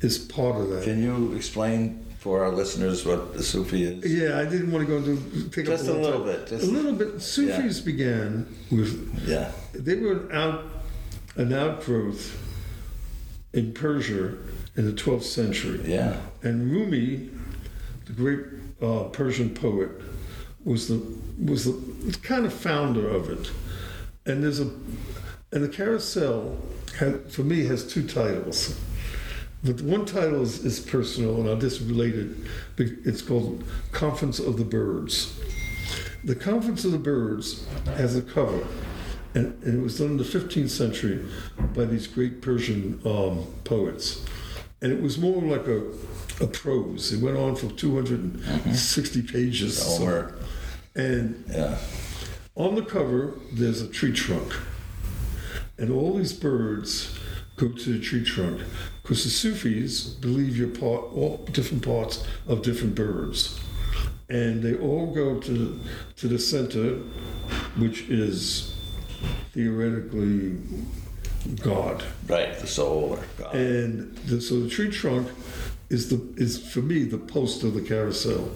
is 0.00 0.18
part 0.18 0.60
of 0.60 0.70
that. 0.70 0.84
Can 0.84 1.02
you 1.02 1.32
explain 1.34 2.04
for 2.18 2.42
our 2.44 2.50
listeners 2.52 3.04
what 3.06 3.34
the 3.34 3.42
Sufi 3.42 3.84
is? 3.84 4.12
Yeah, 4.12 4.38
I 4.40 4.44
didn't 4.44 4.72
want 4.72 4.86
to 4.86 4.90
go 4.90 4.96
into 4.98 5.48
take 5.50 5.66
Just 5.66 5.88
up 5.88 5.94
a 5.96 5.98
little 5.98 6.24
time. 6.24 6.28
bit, 6.28 6.46
just- 6.48 6.64
a 6.64 6.70
little 6.70 6.92
bit. 6.92 7.20
Sufis 7.20 7.80
began 7.80 8.46
with 8.70 9.22
Yeah. 9.26 9.52
they 9.72 9.94
were 9.96 10.12
an 10.28 10.32
out 10.32 10.64
an 11.36 11.52
outgrowth 11.52 12.36
in 13.52 13.72
Persia 13.74 14.32
in 14.76 14.86
the 14.86 14.92
12th 14.92 15.24
century. 15.24 15.80
Yeah. 15.84 16.20
And 16.42 16.70
Rumi, 16.70 17.30
the 18.04 18.12
great 18.12 18.40
uh, 18.82 19.04
Persian 19.10 19.54
poet, 19.54 19.90
was 20.64 20.88
the 20.88 21.00
was 21.42 21.64
the 21.64 22.18
kind 22.22 22.46
of 22.46 22.52
founder 22.52 23.08
of 23.08 23.30
it. 23.30 23.50
And 24.24 24.42
there's 24.42 24.60
a 24.60 24.70
and 25.52 25.62
the 25.62 25.68
carousel 25.68 26.58
had, 26.98 27.30
for 27.30 27.42
me 27.42 27.64
has 27.66 27.86
two 27.86 28.06
titles. 28.06 28.78
But 29.64 29.80
one 29.80 30.04
title 30.04 30.42
is, 30.42 30.64
is 30.64 30.80
personal, 30.80 31.40
and 31.40 31.48
I'll 31.48 31.56
just 31.56 31.80
relate 31.80 32.14
it. 32.14 32.28
It's 32.78 33.22
called 33.22 33.64
Conference 33.92 34.38
of 34.38 34.58
the 34.58 34.64
Birds. 34.64 35.38
The 36.24 36.34
Conference 36.34 36.84
of 36.84 36.92
the 36.92 36.98
Birds 36.98 37.66
has 37.86 38.16
a 38.16 38.22
cover, 38.22 38.66
and, 39.34 39.60
and 39.62 39.80
it 39.80 39.82
was 39.82 39.98
done 39.98 40.08
in 40.08 40.16
the 40.18 40.24
15th 40.24 40.70
century 40.70 41.24
by 41.74 41.84
these 41.84 42.06
great 42.06 42.42
Persian 42.42 43.00
um, 43.04 43.46
poets. 43.64 44.24
And 44.86 44.94
it 44.96 45.02
was 45.02 45.18
more 45.18 45.42
like 45.42 45.66
a, 45.66 45.82
a 46.40 46.46
prose. 46.46 47.12
It 47.12 47.20
went 47.20 47.36
on 47.36 47.56
for 47.56 47.66
260 47.70 49.22
pages. 49.22 49.80
or 49.80 49.82
so. 49.82 49.98
Homer. 49.98 50.38
And 50.94 51.44
Yeah. 51.48 51.76
on 52.54 52.76
the 52.76 52.82
cover, 52.82 53.34
there's 53.52 53.82
a 53.82 53.88
tree 53.88 54.12
trunk. 54.12 54.54
And 55.76 55.90
all 55.90 56.14
these 56.16 56.32
birds 56.32 57.18
go 57.56 57.66
to 57.70 57.92
the 57.94 57.98
tree 57.98 58.22
trunk 58.24 58.60
because 59.02 59.24
the 59.24 59.30
Sufis 59.30 60.04
believe 60.04 60.56
you're 60.56 60.68
part, 60.68 61.12
all 61.12 61.38
different 61.50 61.84
parts 61.84 62.24
of 62.46 62.62
different 62.62 62.94
birds. 62.94 63.58
And 64.28 64.62
they 64.62 64.76
all 64.76 65.12
go 65.12 65.40
to, 65.40 65.80
to 66.18 66.28
the 66.28 66.38
center, 66.38 66.98
which 67.76 68.02
is 68.02 68.72
theoretically 69.52 70.58
God. 71.46 72.02
Right. 72.28 72.58
The 72.58 72.66
soul 72.66 73.14
or 73.18 73.24
God. 73.38 73.54
And 73.54 74.16
the, 74.18 74.40
so 74.40 74.60
the 74.60 74.68
tree 74.68 74.90
trunk 74.90 75.28
is 75.88 76.08
the 76.08 76.20
is 76.36 76.58
for 76.72 76.80
me 76.82 77.04
the 77.04 77.18
post 77.18 77.62
of 77.62 77.74
the 77.74 77.80
carousel, 77.80 78.50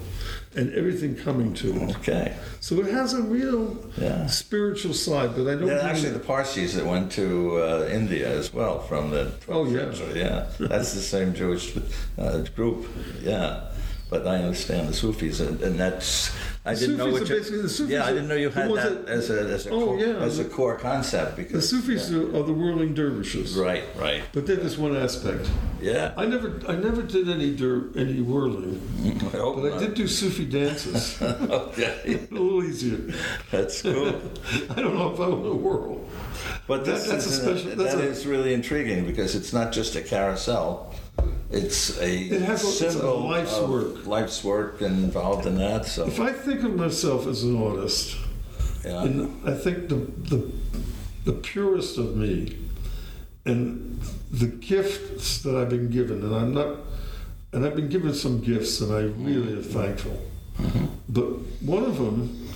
and 0.53 0.73
everything 0.73 1.15
coming 1.15 1.53
to 1.53 1.73
it. 1.73 1.95
Okay. 1.97 2.35
So 2.59 2.75
it 2.81 2.91
has 2.91 3.13
a 3.13 3.21
real 3.21 3.77
Yeah. 3.97 4.27
spiritual 4.27 4.93
side, 4.93 5.35
but 5.35 5.47
I 5.47 5.55
don't. 5.55 5.67
Yeah, 5.67 5.79
actually, 5.81 6.11
the 6.11 6.19
Parsis 6.19 6.73
that 6.75 6.85
went 6.85 7.09
to 7.13 7.57
uh, 7.57 7.89
India 7.89 8.27
as 8.29 8.53
well 8.53 8.79
from 8.81 9.11
the 9.11 9.31
12th 9.47 9.49
Oh, 9.49 9.65
yeah. 9.65 9.93
century. 9.93 10.19
Yeah, 10.19 10.47
that's 10.59 10.93
the 10.93 10.99
same 11.01 11.33
Jewish 11.33 11.73
uh, 12.17 12.39
group. 12.55 12.85
Yeah, 13.21 13.71
but 14.09 14.27
I 14.27 14.35
understand 14.39 14.89
the 14.89 14.93
Sufis, 14.93 15.39
and, 15.39 15.61
and 15.61 15.79
that's 15.79 16.31
I 16.63 16.75
The 16.75 16.79
didn't 16.81 16.97
know 16.97 17.05
Sufis 17.05 17.21
what 17.21 17.21
are 17.21 17.33
you. 17.33 17.39
basically- 17.39 17.61
the 17.63 17.69
Sufis 17.69 17.91
yeah, 17.91 18.05
I 18.05 18.09
didn't 18.13 18.27
know 18.27 18.35
you 18.35 18.49
had 18.51 18.69
that 18.75 19.05
that- 19.07 19.11
as 19.11 19.29
a 19.31 19.39
as 19.41 19.65
a 19.65 19.69
Oh, 19.71 19.85
core, 19.85 19.97
yeah. 19.99 20.17
as 20.17 20.37
a 20.37 20.43
core 20.45 20.77
concept 20.77 21.51
the 21.51 21.59
Sufis 21.61 22.11
are, 22.11 22.21
are 22.37 22.43
the 22.43 22.53
whirling 22.53 22.93
dervishes, 22.93 23.55
right, 23.55 23.83
right. 23.99 24.21
but 24.31 24.45
they're 24.45 24.57
just 24.57 24.77
one 24.77 24.95
aspect. 24.95 25.49
Yeah, 25.81 26.11
I 26.15 26.25
never, 26.27 26.59
I 26.67 26.75
never 26.75 27.01
did 27.01 27.27
any 27.29 27.55
der, 27.55 27.85
any 27.95 28.21
whirling, 28.21 28.79
I 29.33 29.37
but 29.39 29.73
I 29.73 29.79
did 29.79 29.95
do 29.95 30.07
Sufi 30.07 30.45
dances. 30.45 31.19
okay, 31.21 32.19
a 32.29 32.33
little 32.33 32.63
easier. 32.63 32.99
that's 33.49 33.81
cool. 33.81 34.09
I 34.69 34.75
don't 34.75 34.93
know 34.95 35.11
if 35.13 35.19
I 35.19 35.27
want 35.29 35.43
to 35.45 35.55
whirl. 35.55 36.05
But 36.67 36.85
That- 36.85 37.03
that's 37.07 37.25
is, 37.25 37.39
a 37.39 37.41
special- 37.41 37.75
that's 37.75 37.95
that 37.95 38.03
a- 38.03 38.07
is 38.07 38.27
really 38.27 38.53
intriguing 38.53 39.07
because 39.07 39.33
it's 39.33 39.51
not 39.51 39.71
just 39.71 39.95
a 39.95 40.01
carousel. 40.01 40.90
It's 41.51 41.99
a 41.99 42.09
It 42.17 42.41
has 42.43 42.63
a- 42.81 42.85
it's 42.85 42.95
a 42.95 43.09
life's 43.11 43.53
of 43.57 43.69
work. 43.69 44.05
life's 44.07 44.43
work 44.43 44.81
involved 44.81 45.45
in 45.45 45.57
that. 45.57 45.85
So 45.85 46.05
If 46.07 46.19
I 46.19 46.31
think 46.31 46.63
of 46.63 46.75
myself 46.75 47.27
as 47.27 47.43
an 47.43 47.61
artist, 47.61 48.15
yeah, 48.85 49.03
and 49.03 49.35
I 49.45 49.53
think 49.53 49.89
the 49.89 49.95
the 50.29 50.49
the 51.25 51.33
purest 51.33 51.97
of 51.97 52.15
me, 52.15 52.55
and 53.45 53.99
the 54.31 54.47
gifts 54.47 55.39
that 55.43 55.55
I've 55.55 55.69
been 55.69 55.89
given, 55.89 56.23
and 56.23 56.33
I'm 56.33 56.53
not, 56.53 56.77
and 57.51 57.65
I've 57.65 57.75
been 57.75 57.89
given 57.89 58.13
some 58.13 58.39
gifts, 58.39 58.79
and 58.81 58.91
I 58.93 59.01
really 59.01 59.53
am 59.53 59.61
thankful. 59.63 60.19
Mm-hmm. 60.57 60.85
But 61.09 61.25
one 61.61 61.83
of 61.83 61.97
them 61.97 62.47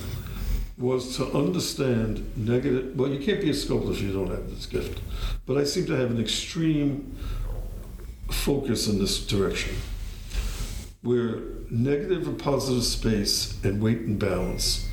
was 0.78 1.16
to 1.16 1.26
understand 1.32 2.24
negative. 2.36 2.96
Well, 2.96 3.10
you 3.10 3.18
can't 3.24 3.40
be 3.40 3.50
a 3.50 3.54
sculptor 3.54 3.92
if 3.92 4.00
you 4.00 4.12
don't 4.12 4.30
have 4.30 4.50
this 4.50 4.66
gift. 4.66 5.00
But 5.46 5.58
I 5.58 5.64
seem 5.64 5.86
to 5.86 5.92
have 5.96 6.10
an 6.10 6.20
extreme 6.20 7.16
focus 8.30 8.88
in 8.88 8.98
this 8.98 9.24
direction, 9.26 9.76
where 11.02 11.40
negative 11.70 12.26
and 12.26 12.38
positive 12.38 12.84
space 12.84 13.58
and 13.64 13.82
weight 13.82 14.00
and 14.00 14.18
balance. 14.18 14.88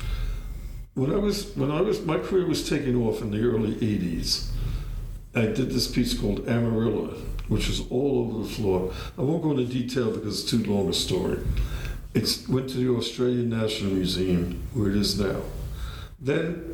When 0.94 1.12
I 1.12 1.16
was 1.16 1.54
when 1.56 1.70
I 1.70 1.80
was 1.80 2.04
my 2.04 2.18
career 2.18 2.46
was 2.46 2.68
taking 2.68 2.96
off 2.96 3.20
in 3.20 3.30
the 3.30 3.42
early 3.42 3.74
'80s, 3.74 4.50
I 5.34 5.42
did 5.42 5.70
this 5.70 5.88
piece 5.88 6.18
called 6.18 6.46
Amarilla, 6.46 7.16
which 7.48 7.68
was 7.68 7.80
all 7.90 8.20
over 8.20 8.44
the 8.44 8.54
floor. 8.54 8.92
I 9.18 9.22
won't 9.22 9.42
go 9.42 9.50
into 9.50 9.64
detail 9.64 10.10
because 10.12 10.42
it's 10.42 10.50
too 10.50 10.62
long 10.64 10.88
a 10.88 10.92
story. 10.92 11.38
It 12.14 12.44
went 12.48 12.68
to 12.70 12.76
the 12.76 12.88
Australian 12.90 13.50
National 13.50 13.90
Museum, 13.92 14.62
where 14.72 14.90
it 14.90 14.96
is 14.96 15.18
now. 15.18 15.42
Then, 16.20 16.73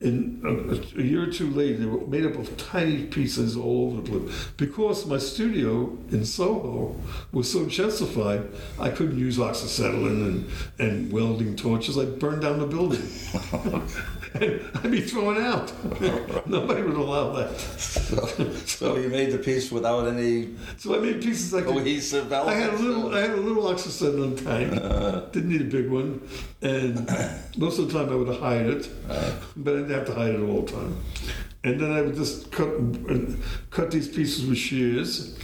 in 0.00 0.40
a, 0.44 1.00
a 1.00 1.02
year 1.02 1.24
or 1.24 1.32
two 1.32 1.50
later, 1.50 1.78
they 1.78 1.86
were 1.86 2.06
made 2.06 2.24
up 2.24 2.36
of 2.36 2.56
tiny 2.56 3.04
pieces 3.06 3.56
all 3.56 3.88
over 3.88 4.00
the 4.00 4.08
place. 4.08 4.48
Because 4.56 5.06
my 5.06 5.18
studio 5.18 5.96
in 6.12 6.24
Soho 6.24 6.94
was 7.32 7.50
so 7.50 7.60
gentrified, 7.66 8.48
I 8.78 8.90
couldn't 8.90 9.18
use 9.18 9.38
oxyacetylene 9.38 10.26
and, 10.26 10.50
and 10.78 11.12
welding 11.12 11.56
torches. 11.56 11.98
I 11.98 12.04
burned 12.04 12.42
down 12.42 12.60
the 12.60 12.66
building. 12.66 13.02
and 14.34 14.60
I'd 14.74 14.90
be 14.90 15.00
thrown 15.00 15.38
out. 15.38 15.72
Nobody 16.46 16.82
would 16.82 16.96
allow 16.96 17.32
that. 17.32 17.58
so 18.66 18.96
you 18.96 19.08
made 19.08 19.32
the 19.32 19.38
piece 19.38 19.70
without 19.70 20.06
any 20.06 20.54
So 20.76 20.94
I 20.94 20.98
made 20.98 21.22
pieces 21.22 21.52
like 21.52 21.64
cohesive 21.64 22.32
I 22.32 22.54
had 22.54 22.74
a 22.74 22.76
little, 22.76 23.14
I 23.14 23.20
had 23.20 23.30
a 23.30 23.36
little 23.36 23.64
oxyacetylene 23.64 24.42
tank. 24.44 25.32
Didn't 25.32 25.50
need 25.50 25.62
a 25.62 25.64
big 25.64 25.88
one, 25.90 26.26
and 26.62 27.08
most 27.56 27.78
of 27.78 27.90
the 27.90 27.98
time 27.98 28.12
I 28.12 28.16
would 28.16 28.38
hide 28.38 28.66
it, 28.66 28.88
but 29.56 29.74
I 29.74 29.78
didn't 29.78 29.90
have 29.90 30.06
to 30.06 30.14
hide 30.14 30.34
it 30.34 30.40
all 30.40 30.62
the 30.62 30.72
time. 30.72 30.96
And 31.64 31.80
then 31.80 31.90
I 31.90 32.02
would 32.02 32.14
just 32.14 32.52
cut 32.52 32.68
uh, 32.68 33.18
cut 33.70 33.90
these 33.90 34.08
pieces 34.08 34.46
with 34.46 34.58
shears, 34.58 35.38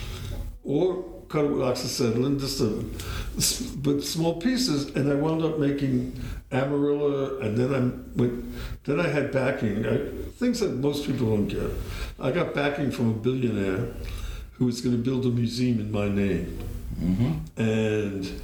or 0.62 1.04
cut 1.28 1.44
it 1.44 1.50
with 1.50 1.62
oxyacetylene, 1.62 2.38
just 2.38 2.60
a, 2.60 3.76
but 3.78 4.02
small 4.02 4.40
pieces. 4.40 4.94
And 4.94 5.10
I 5.10 5.14
wound 5.14 5.42
up 5.42 5.58
making 5.58 6.18
amarilla, 6.54 7.40
and 7.42 7.56
then 7.56 7.74
I 7.74 8.18
went. 8.18 8.84
Then 8.84 9.00
I 9.00 9.08
had 9.08 9.32
backing, 9.32 9.86
I, 9.86 9.96
things 10.32 10.60
that 10.60 10.72
most 10.74 11.06
people 11.06 11.28
don't 11.30 11.48
get. 11.48 11.70
I 12.20 12.30
got 12.30 12.54
backing 12.54 12.90
from 12.90 13.10
a 13.10 13.14
billionaire 13.14 13.88
who 14.52 14.66
was 14.66 14.80
going 14.80 14.96
to 14.96 15.02
build 15.02 15.24
a 15.26 15.30
museum 15.30 15.80
in 15.80 15.90
my 15.90 16.08
name. 16.08 16.58
And 17.56 18.40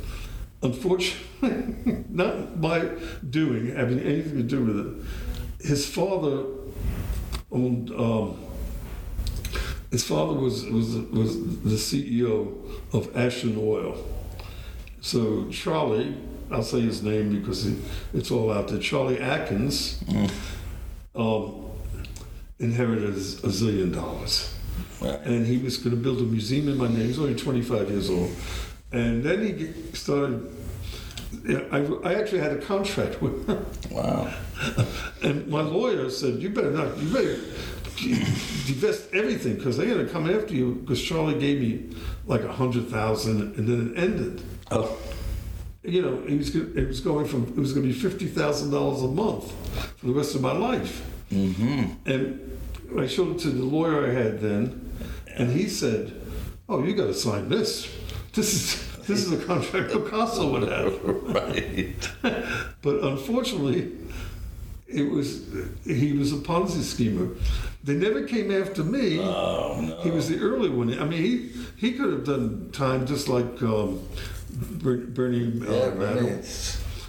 unfortunately, 0.63 2.05
not 2.09 2.59
my 2.59 2.91
doing, 3.29 3.75
having 3.75 4.01
anything 4.01 4.37
to 4.37 4.43
do 4.43 4.65
with 4.65 4.79
it, 4.87 5.67
his 5.67 5.87
father 5.87 6.45
owned. 7.53 7.91
Um, 7.91 8.39
his 9.91 10.05
father 10.05 10.35
was 10.35 10.65
was 10.67 10.95
was 10.95 11.37
the 11.63 11.77
CEO 11.77 12.55
of 12.93 13.17
Ashland 13.17 13.59
Oil. 13.59 13.97
So 15.01 15.49
Charlie, 15.51 16.17
I'll 16.51 16.63
say 16.63 16.81
his 16.81 17.03
name 17.03 17.39
because 17.41 17.67
it, 17.67 17.79
it's 18.13 18.31
all 18.31 18.53
out 18.53 18.69
there. 18.69 18.79
Charlie 18.79 19.21
Atkins 19.21 20.03
um, 21.15 21.71
inherited 22.59 23.11
a 23.11 23.49
zillion 23.49 23.95
dollars 23.95 24.55
and 25.01 25.47
he 25.47 25.59
was 25.59 25.77
going 25.79 25.91
to 25.91 25.97
build 25.97 26.19
a 26.19 26.25
museum 26.25 26.69
in 26.69 26.77
my 26.77 26.89
name. 26.89 27.07
He's 27.07 27.19
only 27.19 27.35
25 27.35 27.91
years 27.91 28.11
old. 28.11 28.31
And 28.93 29.23
then 29.23 29.43
he 29.43 29.95
started, 29.95 30.51
I, 31.71 31.87
I 32.05 32.15
actually 32.15 32.41
had 32.41 32.53
a 32.53 32.59
contract 32.59 33.23
with 33.23 33.49
him. 33.49 33.67
Wow. 33.91 34.35
And 35.23 35.49
my 35.49 35.61
lawyer 35.61 36.09
said, 36.11 36.37
you 36.37 36.49
better 36.49 36.71
not, 36.71 36.97
you 36.99 37.13
better 37.13 37.37
divest 38.67 39.13
everything 39.13 39.57
because 39.57 39.77
they're 39.77 39.87
going 39.87 40.07
to 40.07 40.11
come 40.11 40.31
after 40.31 40.55
you 40.55 40.77
because 40.77 41.03
Charlie 41.03 41.39
gave 41.39 41.61
me 41.61 41.97
like 42.27 42.43
a 42.43 42.47
100000 42.47 43.57
and 43.57 43.69
then 43.69 43.93
it 43.93 44.03
ended. 44.03 44.43
Oh, 44.71 44.97
You 45.91 46.03
know, 46.03 46.23
it 46.27 46.39
was, 46.39 46.55
it 46.55 46.87
was 46.87 47.01
going 47.01 47.27
from, 47.27 47.45
it 47.45 47.57
was 47.57 47.73
going 47.73 47.91
to 47.91 47.93
be 47.93 48.01
$50,000 48.01 49.05
a 49.05 49.09
month 49.09 49.53
for 49.99 50.07
the 50.07 50.13
rest 50.13 50.35
of 50.35 50.41
my 50.41 50.53
life. 50.53 51.05
mm-hmm. 51.31 51.85
And 52.07 52.59
I 52.99 53.07
showed 53.07 53.37
it 53.37 53.39
to 53.41 53.51
the 53.51 53.65
lawyer 53.65 54.07
I 54.07 54.13
had 54.13 54.41
then, 54.41 54.93
and 55.37 55.51
he 55.53 55.69
said, 55.69 56.13
"Oh, 56.69 56.83
you 56.83 56.95
got 56.95 57.07
to 57.07 57.15
sign 57.15 57.49
this. 57.49 57.89
This 58.33 58.53
is 58.53 59.07
this 59.07 59.25
is 59.25 59.33
a 59.33 59.45
contract 59.45 59.93
Picasso 59.93 60.51
would 60.53 60.69
have." 60.69 61.01
right. 61.05 62.09
But 62.83 63.05
unfortunately, 63.05 63.93
it 64.89 65.11
was 65.11 65.45
he 65.85 66.13
was 66.13 66.33
a 66.33 66.37
Ponzi 66.37 66.83
schemer. 66.83 67.29
They 67.85 67.95
never 67.95 68.25
came 68.25 68.51
after 68.51 68.83
me. 68.83 69.21
Oh 69.21 69.81
no. 69.81 70.01
He 70.03 70.11
was 70.11 70.29
the 70.29 70.41
early 70.41 70.69
one. 70.69 70.99
I 70.99 71.05
mean, 71.05 71.23
he 71.23 71.51
he 71.77 71.93
could 71.93 72.13
have 72.13 72.25
done 72.25 72.71
time 72.73 73.07
just 73.07 73.29
like 73.29 73.63
um, 73.63 74.01
Uh, 74.61 76.17
Yeah. 76.23 76.37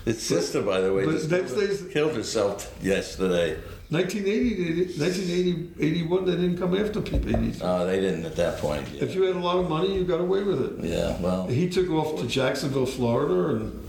It's, 0.03 0.23
sister, 0.23 0.63
by 0.63 0.81
the 0.81 0.91
way, 0.93 1.05
but 1.05 1.11
just 1.11 1.29
next 1.29 1.53
day's- 1.53 1.83
killed 1.91 2.15
herself 2.15 2.75
yesterday. 2.81 3.57
1980, 3.89 4.97
1980, 4.97 5.69
81, 5.79 6.25
they 6.25 6.31
didn't 6.31 6.57
come 6.57 6.75
after 6.75 7.01
people. 7.01 7.31
No, 7.59 7.85
they 7.85 7.99
didn't 7.99 8.25
at 8.25 8.35
that 8.37 8.57
point. 8.57 8.87
If 8.99 9.13
you 9.13 9.23
had 9.23 9.35
a 9.35 9.39
lot 9.39 9.57
of 9.57 9.69
money, 9.69 9.93
you 9.93 10.05
got 10.05 10.21
away 10.21 10.43
with 10.43 10.61
it. 10.61 10.85
yeah 10.85 11.19
well, 11.19 11.45
He 11.47 11.69
took 11.69 11.89
off 11.91 12.19
to 12.21 12.25
Jacksonville, 12.27 12.85
Florida, 12.85 13.57
and 13.57 13.83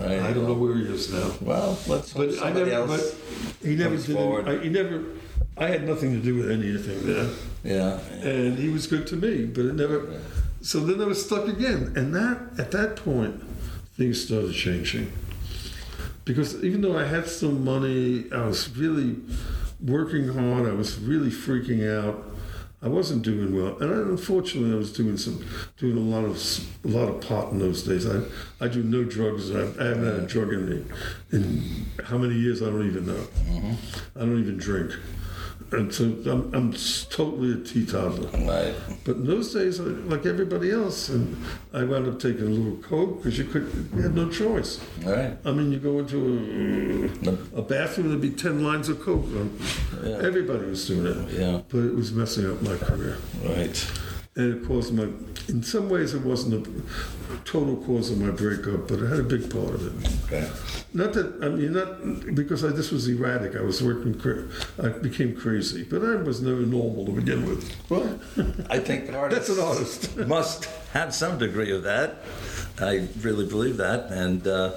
right. 0.00 0.20
I 0.20 0.32
don't 0.32 0.46
know 0.46 0.54
where 0.54 0.76
he 0.76 0.84
is 0.84 1.12
now. 1.12 1.32
Well, 1.40 1.76
let's 1.88 2.12
But 2.12 2.40
I 2.42 2.52
never. 2.52 2.86
But 2.86 3.14
he 3.62 3.74
never 3.74 3.96
did. 3.96 4.16
Any, 4.16 4.50
I, 4.50 4.62
he 4.62 4.68
never. 4.70 5.04
I 5.58 5.66
had 5.66 5.86
nothing 5.86 6.12
to 6.12 6.20
do 6.22 6.36
with 6.36 6.50
anything 6.50 7.04
there, 7.06 7.28
yeah, 7.64 7.98
and 8.26 8.56
he 8.56 8.68
was 8.70 8.86
good 8.86 9.06
to 9.08 9.16
me. 9.16 9.44
But 9.46 9.64
it 9.66 9.74
never. 9.74 10.06
So 10.62 10.80
then 10.80 11.00
I 11.00 11.06
was 11.06 11.24
stuck 11.24 11.48
again, 11.48 11.92
and 11.96 12.14
that 12.14 12.58
at 12.58 12.70
that 12.72 12.96
point, 12.96 13.42
things 13.96 14.24
started 14.24 14.52
changing. 14.52 15.12
Because 16.24 16.62
even 16.62 16.82
though 16.82 16.98
I 16.98 17.06
had 17.06 17.26
some 17.26 17.64
money, 17.64 18.26
I 18.32 18.44
was 18.44 18.76
really 18.76 19.16
working 19.84 20.28
hard. 20.28 20.68
I 20.68 20.72
was 20.72 20.98
really 20.98 21.30
freaking 21.30 21.88
out. 21.88 22.26
I 22.82 22.88
wasn't 22.88 23.22
doing 23.22 23.54
well, 23.54 23.76
and 23.78 23.92
I, 23.92 23.96
unfortunately, 23.96 24.72
I 24.72 24.76
was 24.76 24.90
doing 24.90 25.18
some, 25.18 25.44
doing 25.76 25.98
a 25.98 26.00
lot 26.00 26.24
of 26.24 26.36
a 26.82 26.88
lot 26.88 27.08
of 27.10 27.20
pot 27.20 27.52
in 27.52 27.58
those 27.58 27.82
days. 27.82 28.06
I, 28.08 28.22
I 28.58 28.68
do 28.68 28.82
no 28.82 29.04
drugs. 29.04 29.50
I, 29.50 29.60
I 29.60 29.88
haven't 29.88 30.04
had 30.04 30.14
a 30.14 30.26
drug 30.26 30.52
in 30.54 30.68
me 30.68 30.84
in 31.30 31.86
how 32.04 32.16
many 32.16 32.36
years 32.36 32.62
I 32.62 32.66
don't 32.66 32.86
even 32.86 33.06
know. 33.06 33.26
Mm-hmm. 33.44 34.18
I 34.18 34.20
don't 34.20 34.40
even 34.40 34.56
drink, 34.56 34.92
and 35.72 35.92
so 35.94 36.04
I'm, 36.04 36.52
I'm 36.54 36.72
totally 37.10 37.52
a 37.52 37.64
teetotaler. 37.64 38.28
right. 38.46 38.74
But 39.04 39.16
in 39.16 39.26
those 39.26 39.52
days, 39.54 39.80
I- 39.80 39.84
like 39.84 40.26
everybody 40.26 40.70
else, 40.72 41.08
and 41.08 41.36
I 41.72 41.84
wound 41.84 42.08
up 42.08 42.18
taking 42.18 42.42
a 42.42 42.50
little 42.50 42.82
coke 42.82 43.18
because 43.18 43.38
you 43.38 43.44
could, 43.44 43.70
you 43.94 44.02
had 44.02 44.14
no 44.14 44.28
choice. 44.28 44.80
Right. 45.04 45.36
I 45.44 45.52
mean, 45.52 45.70
you 45.72 45.78
go 45.78 46.00
into 46.00 47.08
a, 47.54 47.58
a 47.58 47.62
bathroom, 47.62 48.08
there'd 48.08 48.20
be 48.20 48.30
ten 48.30 48.64
lines 48.64 48.88
of 48.88 49.00
coke. 49.00 49.26
Yeah. 50.02 50.18
Everybody 50.22 50.66
was 50.66 50.86
doing 50.86 51.06
it, 51.06 51.38
Yeah. 51.38 51.62
but 51.68 51.78
it 51.78 51.94
was 51.94 52.12
messing 52.12 52.50
up 52.50 52.60
my 52.62 52.76
career, 52.76 53.18
Right. 53.44 53.86
And 54.40 54.62
it 54.62 54.66
caused 54.66 54.92
my. 54.94 55.08
In 55.48 55.62
some 55.62 55.88
ways, 55.88 56.14
it 56.14 56.22
wasn't 56.22 56.66
a 56.66 56.70
total 57.44 57.76
cause 57.84 58.10
of 58.10 58.18
my 58.18 58.30
breakup, 58.30 58.88
but 58.88 59.00
it 59.00 59.06
had 59.08 59.18
a 59.18 59.24
big 59.24 59.50
part 59.50 59.74
of 59.74 59.82
it. 59.86 60.12
Okay. 60.24 60.50
Not 60.94 61.12
that 61.14 61.42
I 61.42 61.48
mean, 61.48 61.72
not 61.72 62.34
because 62.34 62.64
I 62.64 62.70
just 62.70 62.92
was 62.92 63.08
erratic. 63.08 63.56
I 63.56 63.62
was 63.62 63.82
working. 63.82 64.14
Cra- 64.18 64.44
I 64.82 64.88
became 64.88 65.36
crazy, 65.36 65.84
but 65.84 66.02
I 66.04 66.16
was 66.16 66.40
never 66.40 66.60
normal 66.60 67.06
to 67.06 67.12
begin 67.12 67.46
with. 67.48 67.70
Well, 67.88 68.18
I 68.68 68.78
think 68.78 69.12
artists 69.12 69.48
That's 69.48 69.58
an 69.58 69.64
artist. 69.64 70.16
must 70.28 70.64
have 70.92 71.14
some 71.14 71.38
degree 71.38 71.72
of 71.72 71.82
that. 71.84 72.16
I 72.80 73.08
really 73.20 73.46
believe 73.46 73.76
that, 73.76 74.10
and 74.10 74.46
uh, 74.46 74.72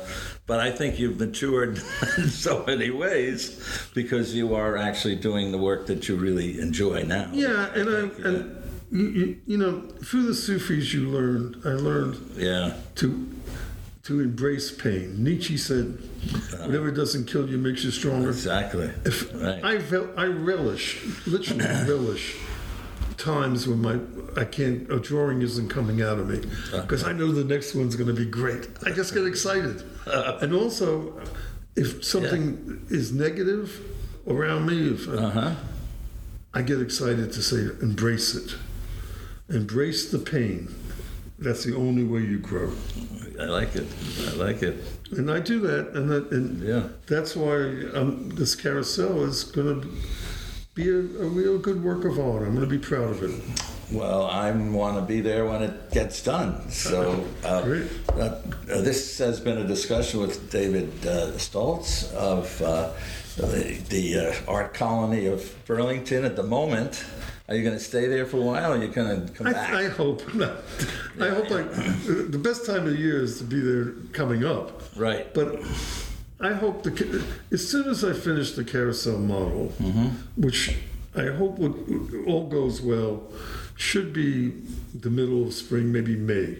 but 0.45 0.59
I 0.59 0.71
think 0.71 0.99
you've 0.99 1.19
matured 1.19 1.77
in 2.17 2.29
so 2.29 2.63
many 2.65 2.89
ways 2.89 3.61
because 3.93 4.35
you 4.35 4.55
are 4.55 4.75
actually 4.75 5.15
doing 5.15 5.51
the 5.51 5.57
work 5.57 5.87
that 5.87 6.07
you 6.09 6.15
really 6.17 6.59
enjoy 6.59 7.03
now. 7.03 7.29
Yeah, 7.31 7.73
and 7.73 7.89
I 7.89 8.27
and 8.29 8.62
you, 8.93 9.05
you, 9.19 9.37
you 9.47 9.57
know 9.57 9.81
through 10.03 10.23
the 10.23 10.33
Sufis 10.35 10.93
you 10.93 11.09
learned. 11.09 11.57
I 11.65 11.69
learned 11.89 12.15
Yeah. 12.37 12.75
to 12.95 13.07
to 14.03 14.19
embrace 14.19 14.69
pain. 14.71 15.23
Nietzsche 15.23 15.57
said, 15.57 15.97
"Whatever 16.65 16.91
doesn't 16.91 17.25
kill 17.25 17.49
you 17.49 17.57
makes 17.57 17.83
you 17.83 17.91
stronger." 17.91 18.29
Exactly. 18.29 18.89
If 19.05 19.33
Right. 19.33 19.63
I 19.63 19.79
fel- 19.79 20.13
I 20.17 20.25
relish, 20.25 20.99
literally 21.25 21.63
relish, 21.93 22.35
times 23.17 23.67
when 23.67 23.81
my 23.81 23.95
I 24.35 24.45
can't 24.45 24.91
a 24.91 24.99
drawing 24.99 25.41
isn't 25.41 25.69
coming 25.69 26.01
out 26.01 26.17
of 26.19 26.27
me 26.29 26.41
because 26.71 27.03
I 27.03 27.13
know 27.13 27.31
the 27.31 27.43
next 27.45 27.75
one's 27.75 27.95
going 27.95 28.13
to 28.15 28.19
be 28.25 28.25
great. 28.41 28.67
I 28.85 28.91
just 28.91 29.13
get 29.13 29.25
excited, 29.25 29.83
and 30.41 30.53
also 30.53 31.19
if 31.75 32.03
something 32.05 32.85
is 32.89 33.11
negative 33.11 33.79
around 34.27 34.65
me, 34.67 34.89
if 34.95 35.07
Uh 35.07 35.29
huh. 35.29 35.55
I 36.53 36.61
get 36.61 36.79
excited 36.81 37.31
to 37.33 37.41
say 37.41 37.57
embrace 37.81 38.35
it, 38.35 38.55
embrace 39.53 40.11
the 40.11 40.19
pain. 40.19 40.73
That's 41.39 41.63
the 41.63 41.75
only 41.75 42.03
way 42.03 42.21
you 42.21 42.39
grow, 42.39 42.71
I 43.39 43.45
like 43.45 43.75
it. 43.75 43.87
I 44.27 44.31
like 44.35 44.61
it. 44.63 44.75
and 45.11 45.29
I 45.29 45.39
do 45.39 45.59
that, 45.61 45.89
and 45.93 46.09
that 46.09 46.31
and 46.31 46.61
Yeah. 46.63 46.83
that's 47.07 47.35
why 47.35 47.55
um, 47.93 48.29
this 48.35 48.55
carousel 48.55 49.23
is 49.23 49.43
going 49.43 49.81
to 49.81 49.87
be 50.75 50.89
a, 50.89 50.97
a 50.99 51.27
real 51.27 51.57
good 51.57 51.83
work 51.83 52.05
of 52.05 52.19
art. 52.19 52.43
I'm 52.43 52.55
going 52.55 52.67
to 52.69 52.77
be 52.77 52.79
proud 52.79 53.09
of 53.09 53.23
it. 53.23 53.41
Well, 53.91 54.25
I 54.25 54.49
want 54.51 54.95
to 54.97 55.01
be 55.01 55.21
there 55.21 55.45
when 55.45 55.61
it 55.61 55.91
gets 55.91 56.23
done. 56.23 56.69
So, 56.69 57.23
uh, 57.43 57.61
Great. 57.63 57.87
uh, 58.13 58.19
uh, 58.21 58.41
this 58.81 59.17
has 59.19 59.39
been 59.39 59.57
a 59.57 59.67
discussion 59.67 60.19
with 60.21 60.49
David 60.51 60.89
uh, 61.05 61.31
Stoltz 61.37 62.11
of 62.13 62.59
uh, 62.61 62.91
the, 63.37 63.77
the 63.89 64.19
uh, 64.19 64.33
art 64.51 64.73
colony 64.73 65.25
of 65.27 65.53
Burlington 65.65 66.23
at 66.25 66.35
the 66.35 66.43
moment. 66.43 67.03
Are 67.49 67.55
you 67.55 67.63
going 67.63 67.77
to 67.77 67.83
stay 67.83 68.07
there 68.07 68.25
for 68.25 68.37
a 68.37 68.41
while, 68.41 68.71
or 68.71 68.77
are 68.77 68.81
you 68.81 68.87
going 68.87 69.27
to 69.27 69.33
come 69.33 69.51
back? 69.51 69.73
I, 69.73 69.85
I 69.85 69.89
hope 69.89 70.33
not. 70.33 70.57
I 71.19 71.29
hope 71.29 71.49
like 71.49 71.71
the 71.71 72.39
best 72.41 72.65
time 72.65 72.87
of 72.87 72.93
the 72.93 72.97
year 72.97 73.21
is 73.21 73.37
to 73.39 73.43
be 73.43 73.59
there 73.59 73.93
coming 74.13 74.45
up. 74.45 74.81
right. 74.95 75.33
But 75.33 75.59
I 76.39 76.53
hope 76.53 76.83
the 76.83 77.23
as 77.51 77.67
soon 77.69 77.89
as 77.89 78.03
I 78.03 78.13
finish 78.13 78.53
the 78.53 78.63
carousel 78.63 79.17
model, 79.19 79.73
mm-hmm. 79.79 80.07
which 80.41 80.77
I 81.15 81.27
hope 81.27 81.59
would, 81.59 82.25
all 82.27 82.47
goes 82.47 82.81
well, 82.81 83.23
should 83.75 84.13
be 84.13 84.49
the 84.93 85.09
middle 85.09 85.43
of 85.43 85.53
spring, 85.53 85.91
maybe 85.91 86.15
May. 86.15 86.57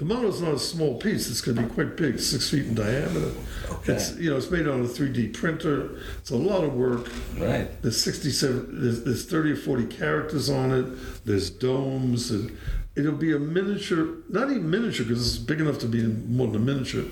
The 0.00 0.06
model 0.06 0.30
is 0.30 0.40
not 0.40 0.54
a 0.54 0.58
small 0.58 0.96
piece; 0.96 1.30
it's 1.30 1.42
going 1.42 1.58
to 1.58 1.62
be 1.62 1.68
quite 1.68 1.94
big, 1.94 2.18
six 2.20 2.48
feet 2.48 2.64
in 2.64 2.74
diameter. 2.74 3.32
Okay. 3.70 3.92
It's 3.92 4.16
you 4.16 4.30
know 4.30 4.38
it's 4.38 4.50
made 4.50 4.66
on 4.66 4.80
a 4.80 4.84
3D 4.84 5.34
printer. 5.34 6.00
It's 6.16 6.30
a 6.30 6.36
lot 6.36 6.64
of 6.64 6.72
work. 6.72 7.10
Right. 7.36 7.68
There's 7.82 8.02
67, 8.02 8.80
there's, 8.80 9.04
there's 9.04 9.26
30 9.26 9.50
or 9.52 9.56
40 9.56 9.86
characters 9.88 10.48
on 10.48 10.72
it. 10.72 11.26
There's 11.26 11.50
domes, 11.50 12.30
and 12.30 12.56
it'll 12.96 13.12
be 13.12 13.34
a 13.34 13.38
miniature, 13.38 14.08
not 14.30 14.50
even 14.50 14.70
miniature 14.70 15.04
because 15.04 15.34
it's 15.34 15.44
big 15.44 15.60
enough 15.60 15.78
to 15.80 15.86
be 15.86 16.02
more 16.02 16.46
than 16.46 16.62
a 16.62 16.64
miniature, 16.64 17.04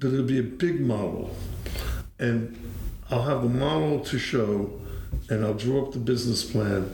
but 0.00 0.08
it'll 0.08 0.26
be 0.26 0.40
a 0.40 0.42
big 0.42 0.80
model. 0.80 1.30
And 2.18 2.58
I'll 3.08 3.22
have 3.22 3.42
the 3.42 3.48
model 3.48 4.00
to 4.00 4.18
show, 4.18 4.80
and 5.30 5.44
I'll 5.44 5.54
draw 5.54 5.86
up 5.86 5.92
the 5.92 6.00
business 6.00 6.42
plan. 6.42 6.90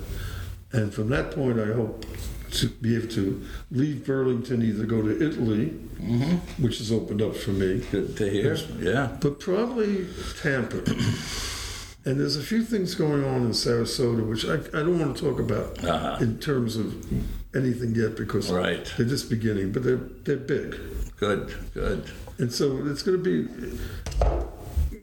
And 0.73 0.93
from 0.93 1.09
that 1.09 1.31
point, 1.31 1.59
I 1.59 1.73
hope 1.73 2.05
to 2.53 2.69
be 2.69 2.97
able 2.97 3.09
to 3.09 3.43
leave 3.71 4.05
Burlington, 4.07 4.63
either 4.63 4.85
go 4.85 5.03
to 5.03 5.27
Italy, 5.27 5.69
which 6.59 6.79
has 6.79 6.93
opened 6.93 7.23
up 7.23 7.35
for 7.37 7.51
me, 7.51 7.83
Good 7.91 8.17
to 8.19 8.31
hear. 8.31 8.57
Yeah. 8.79 9.17
but 9.21 9.41
probably 9.41 10.07
Tampa. 10.41 10.83
And 12.05 12.19
there's 12.19 12.37
a 12.37 12.43
few 12.43 12.65
things 12.65 12.95
going 12.97 13.25
on 13.25 13.43
in 13.43 13.51
Sarasota, 13.51 14.27
which 14.29 14.45
I, 14.45 14.55
I 14.79 14.83
don't 14.83 14.99
want 14.99 15.17
to 15.17 15.23
talk 15.23 15.39
about 15.39 15.83
Uh-huh. 15.85 16.17
in 16.21 16.39
terms 16.41 16.77
of 16.77 16.93
anything 17.55 17.95
yet 17.95 18.17
because 18.17 18.51
Right. 18.51 18.93
they're 18.97 19.07
just 19.07 19.31
beginning, 19.31 19.73
but 19.73 19.85
they're, 19.85 20.01
they're 20.25 20.37
big. 20.37 20.77
Good. 21.19 21.55
Good. 21.75 22.05
And 22.39 22.53
so 22.53 22.85
it's 22.87 23.03
going 23.03 23.23
to 23.23 23.47
be, 23.47 23.79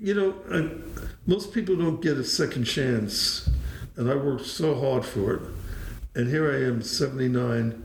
you 0.01 0.13
know, 0.13 0.33
I, 0.51 0.69
most 1.25 1.53
people 1.53 1.77
don't 1.77 2.01
get 2.01 2.17
a 2.17 2.23
second 2.23 2.65
chance. 2.65 3.49
And 3.95 4.09
I 4.09 4.15
worked 4.15 4.45
so 4.45 4.75
hard 4.79 5.05
for 5.05 5.33
it. 5.35 5.41
And 6.19 6.29
here 6.29 6.51
I 6.51 6.65
am, 6.67 6.81
79, 6.81 7.81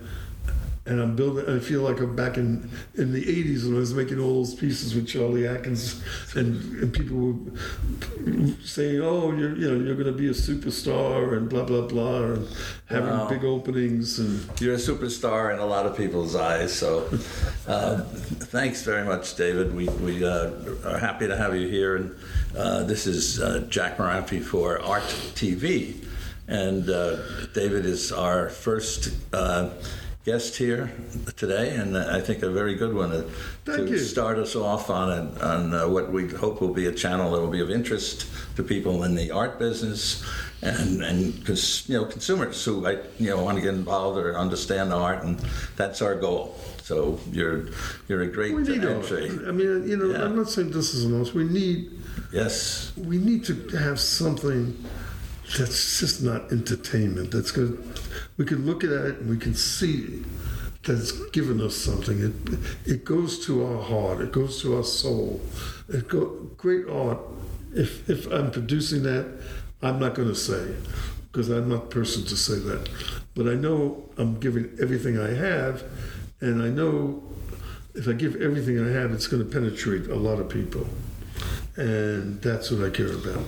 and 0.87 1.01
I'm 1.01 1.15
building, 1.15 1.49
I 1.49 1.61
feel 1.61 1.83
like 1.83 2.01
I'm 2.01 2.17
back 2.17 2.37
in, 2.37 2.69
in 2.97 3.13
the 3.13 3.23
80s 3.25 3.65
when 3.65 3.77
I 3.77 3.79
was 3.79 3.95
making 3.95 4.19
all 4.19 4.35
those 4.43 4.55
pieces 4.57 4.93
with 4.93 5.07
Charlie 5.07 5.47
Atkins. 5.47 6.03
And, 6.35 6.57
and 6.83 6.93
people 6.93 7.17
were 7.17 8.55
saying, 8.65 9.01
oh, 9.01 9.31
you're, 9.31 9.57
you 9.57 9.71
know, 9.71 9.85
you're 9.85 9.95
going 9.95 10.13
to 10.13 10.19
be 10.19 10.27
a 10.27 10.33
superstar 10.33 11.37
and 11.37 11.49
blah, 11.49 11.63
blah, 11.63 11.83
blah, 11.87 12.23
and 12.33 12.49
having 12.87 13.09
Wow. 13.09 13.29
big 13.29 13.45
openings. 13.45 14.19
And 14.19 14.61
You're 14.61 14.75
a 14.75 14.79
superstar 14.79 15.55
in 15.55 15.61
a 15.61 15.65
lot 15.65 15.87
of 15.87 15.97
people's 15.97 16.35
eyes. 16.35 16.73
So, 16.73 17.07
uh, 17.69 18.01
thanks 18.03 18.83
very 18.83 19.05
much, 19.05 19.37
David. 19.37 19.77
We, 19.77 19.89
we 19.89 20.25
uh, 20.25 20.51
are 20.85 20.99
happy 20.99 21.29
to 21.29 21.37
have 21.37 21.55
you 21.55 21.69
here. 21.69 21.95
And 21.97 22.17
uh, 22.59 22.83
this 22.83 23.07
is 23.07 23.41
uh, 23.41 23.65
Jack 23.71 23.97
Moramphy 23.99 24.43
for 24.43 24.83
Art 24.83 25.05
TV. 25.37 26.05
And 26.47 26.89
uh, 26.91 27.17
David 27.55 27.87
is 27.87 28.13
our 28.13 28.51
first 28.51 29.15
uh, 29.33 29.71
guest 30.27 30.57
here 30.57 30.91
today, 31.37 31.75
and 31.75 31.97
I 31.97 32.21
think 32.21 32.43
a 32.43 32.51
very 32.51 32.75
good 32.75 32.95
one 32.95 33.11
to, 33.11 33.23
Thank 33.65 33.89
to 33.89 33.99
start 33.99 34.39
us 34.39 34.55
off 34.55 34.91
on 34.91 35.11
a, 35.11 35.41
on 35.41 35.75
uh, 35.75 35.89
what 35.89 36.13
we 36.13 36.29
hope 36.29 36.61
will 36.61 36.73
be 36.75 36.87
a 36.87 36.93
channel 36.93 37.33
that 37.33 37.41
will 37.41 37.51
be 37.51 37.61
of 37.61 37.71
interest 37.71 38.27
to 38.57 38.63
people 38.63 39.05
in 39.05 39.15
the 39.15 39.31
art 39.31 39.59
business 39.59 40.23
and 40.63 41.03
and 41.03 41.45
cons, 41.45 41.87
you 41.89 41.99
know 41.99 42.07
consumers 42.07 42.65
who 42.65 42.89
you 43.19 43.29
know 43.31 43.43
want 43.43 43.57
to 43.59 43.63
get 43.63 43.75
involved 43.75 44.19
or 44.19 44.39
understand 44.39 44.91
the 44.91 44.97
art, 44.97 45.23
and 45.25 45.39
that's 45.77 46.01
our 46.03 46.15
goal. 46.15 46.59
So 46.83 47.19
you're 47.33 47.69
you're 48.09 48.23
a 48.23 48.29
great 48.29 48.55
we 48.55 48.63
need 48.63 48.85
art. 48.85 48.97
entry. 48.97 49.31
I 49.47 49.53
mean, 49.53 49.89
you 49.89 49.97
know, 49.97 50.11
Yeah. 50.11 50.25
I'm 50.25 50.37
not 50.37 50.49
saying 50.51 50.71
this 50.73 50.95
is 50.95 51.05
an 51.05 51.19
art. 51.19 51.35
We 51.35 51.45
need 51.45 51.91
Yes. 52.33 52.93
we 52.97 53.19
need 53.19 53.45
to 53.45 53.55
have 53.79 53.99
something 54.01 54.75
that's 55.59 56.01
just 56.01 56.23
not 56.23 56.51
entertainment. 56.51 57.31
That's 57.31 57.51
good. 57.51 57.83
We 58.37 58.45
can 58.45 58.67
look 58.67 58.83
at 58.83 58.91
it 58.91 59.19
and 59.19 59.29
we 59.29 59.37
can 59.37 59.55
see 59.55 60.25
that 60.85 60.99
it's 60.99 61.13
given 61.31 61.61
us 61.61 61.77
something. 61.77 62.21
It 62.21 62.59
it 62.87 63.05
goes 63.05 63.45
to 63.47 63.65
our 63.65 63.83
heart. 63.83 64.21
It 64.21 64.33
goes 64.33 64.61
to 64.63 64.77
our 64.77 64.85
soul. 64.85 65.41
It 65.89 66.09
go 66.09 66.27
great 66.57 66.89
art. 66.89 67.19
If 67.75 68.09
if 68.09 68.27
I'm 68.33 68.51
producing 68.51 69.03
that, 69.05 69.27
I'm 69.83 69.99
not 69.99 70.15
going 70.15 70.29
to 70.29 70.35
say 70.35 70.75
because 71.31 71.49
I'm 71.49 71.69
not 71.69 71.91
the 71.91 71.95
person 71.95 72.25
to 72.25 72.37
say 72.37 72.59
that. 72.61 72.89
But 73.35 73.49
I 73.49 73.55
know 73.55 74.09
I'm 74.17 74.39
giving 74.39 74.71
everything 74.81 75.19
I 75.19 75.35
have, 75.35 75.83
and 76.41 76.63
I 76.63 76.69
know 76.69 77.23
if 77.95 78.09
I 78.09 78.13
give 78.13 78.41
everything 78.41 78.79
I 78.79 78.91
have, 78.91 79.13
it's 79.13 79.27
going 79.27 79.45
to 79.45 79.51
penetrate 79.51 80.09
a 80.09 80.17
lot 80.17 80.39
of 80.41 80.49
people. 80.49 80.87
And 81.77 82.41
that's 82.41 82.71
what 82.71 82.85
I 82.85 82.91
care 82.91 83.13
about. 83.13 83.45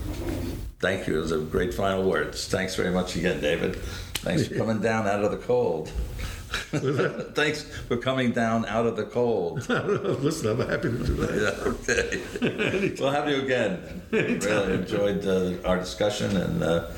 Thank 0.78 1.06
you. 1.06 1.14
Those 1.14 1.32
are 1.32 1.38
great 1.38 1.72
final 1.72 2.08
words. 2.08 2.48
Thanks 2.48 2.74
very 2.74 2.90
much 2.90 3.16
again, 3.16 3.40
David. 3.40 3.76
Thanks 4.16 4.46
for 4.46 4.56
coming 4.56 4.80
down 4.80 5.06
out 5.06 5.24
of 5.24 5.30
the 5.30 5.38
cold. 5.38 5.88
Thanks 7.34 7.62
for 7.62 7.96
coming 7.96 8.32
down 8.32 8.66
out 8.66 8.86
of 8.86 8.96
the 8.96 9.04
cold. 9.04 9.68
Listen, 9.68 10.60
I'm 10.60 10.68
happy 10.68 10.90
to 10.90 10.98
do 10.98 11.14
that. 11.14 11.56
Yeah, 11.56 11.72
okay. 11.72 12.94
we'll 13.00 13.10
have 13.10 13.28
you 13.28 13.42
again. 13.42 14.02
Really 14.10 14.74
enjoyed 14.74 15.26
uh, 15.26 15.66
our 15.66 15.76
discussion, 15.76 16.36
and 16.36 16.62
uh, 16.62 16.90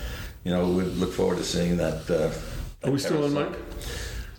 you 0.45 0.53
know 0.53 0.69
we 0.69 0.83
look 0.83 1.13
forward 1.13 1.39
to 1.39 1.45
seeing 1.45 1.77
that. 1.79 2.11
Uh, 2.11 2.87
Are 2.87 2.93
we 2.93 2.99
still 2.99 3.25
on 3.25 3.35
mic? 3.35 3.59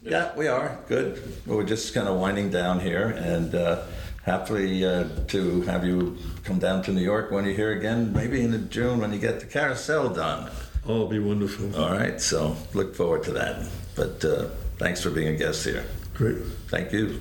Yeah, 0.02 0.36
we 0.36 0.48
are 0.48 0.80
good. 0.88 1.22
We're 1.46 1.64
just 1.64 1.94
kind 1.94 2.08
of 2.08 2.18
winding 2.18 2.52
down 2.52 2.80
here, 2.80 3.10
and 3.10 3.54
uh, 3.56 3.84
happily 4.24 4.86
uh, 4.86 5.06
to 5.28 5.62
have 5.62 5.86
you 5.86 6.18
come 6.44 6.60
down 6.60 6.84
to 6.84 6.92
New 6.92 7.02
York 7.02 7.32
when 7.32 7.46
you're 7.46 7.54
here 7.54 7.72
again. 7.72 8.14
Maybe 8.14 8.42
in 8.42 8.70
June 8.70 9.00
when 9.00 9.14
you 9.14 9.20
get 9.20 9.40
the 9.40 9.46
carousel 9.46 10.10
done. 10.10 10.52
Oh, 10.86 10.96
it'll 10.96 11.08
be 11.08 11.20
wonderful. 11.20 11.76
All 11.76 11.92
right, 11.92 12.20
so 12.20 12.56
look 12.74 12.96
forward 12.96 13.24
to 13.24 13.32
that. 13.34 13.68
But 13.96 14.24
uh, 14.24 14.48
thanks 14.78 15.02
for 15.02 15.10
being 15.10 15.28
a 15.28 15.38
guest 15.38 15.66
here. 15.66 15.86
Great. 16.14 16.38
Thank 16.68 16.92
you. 16.92 17.20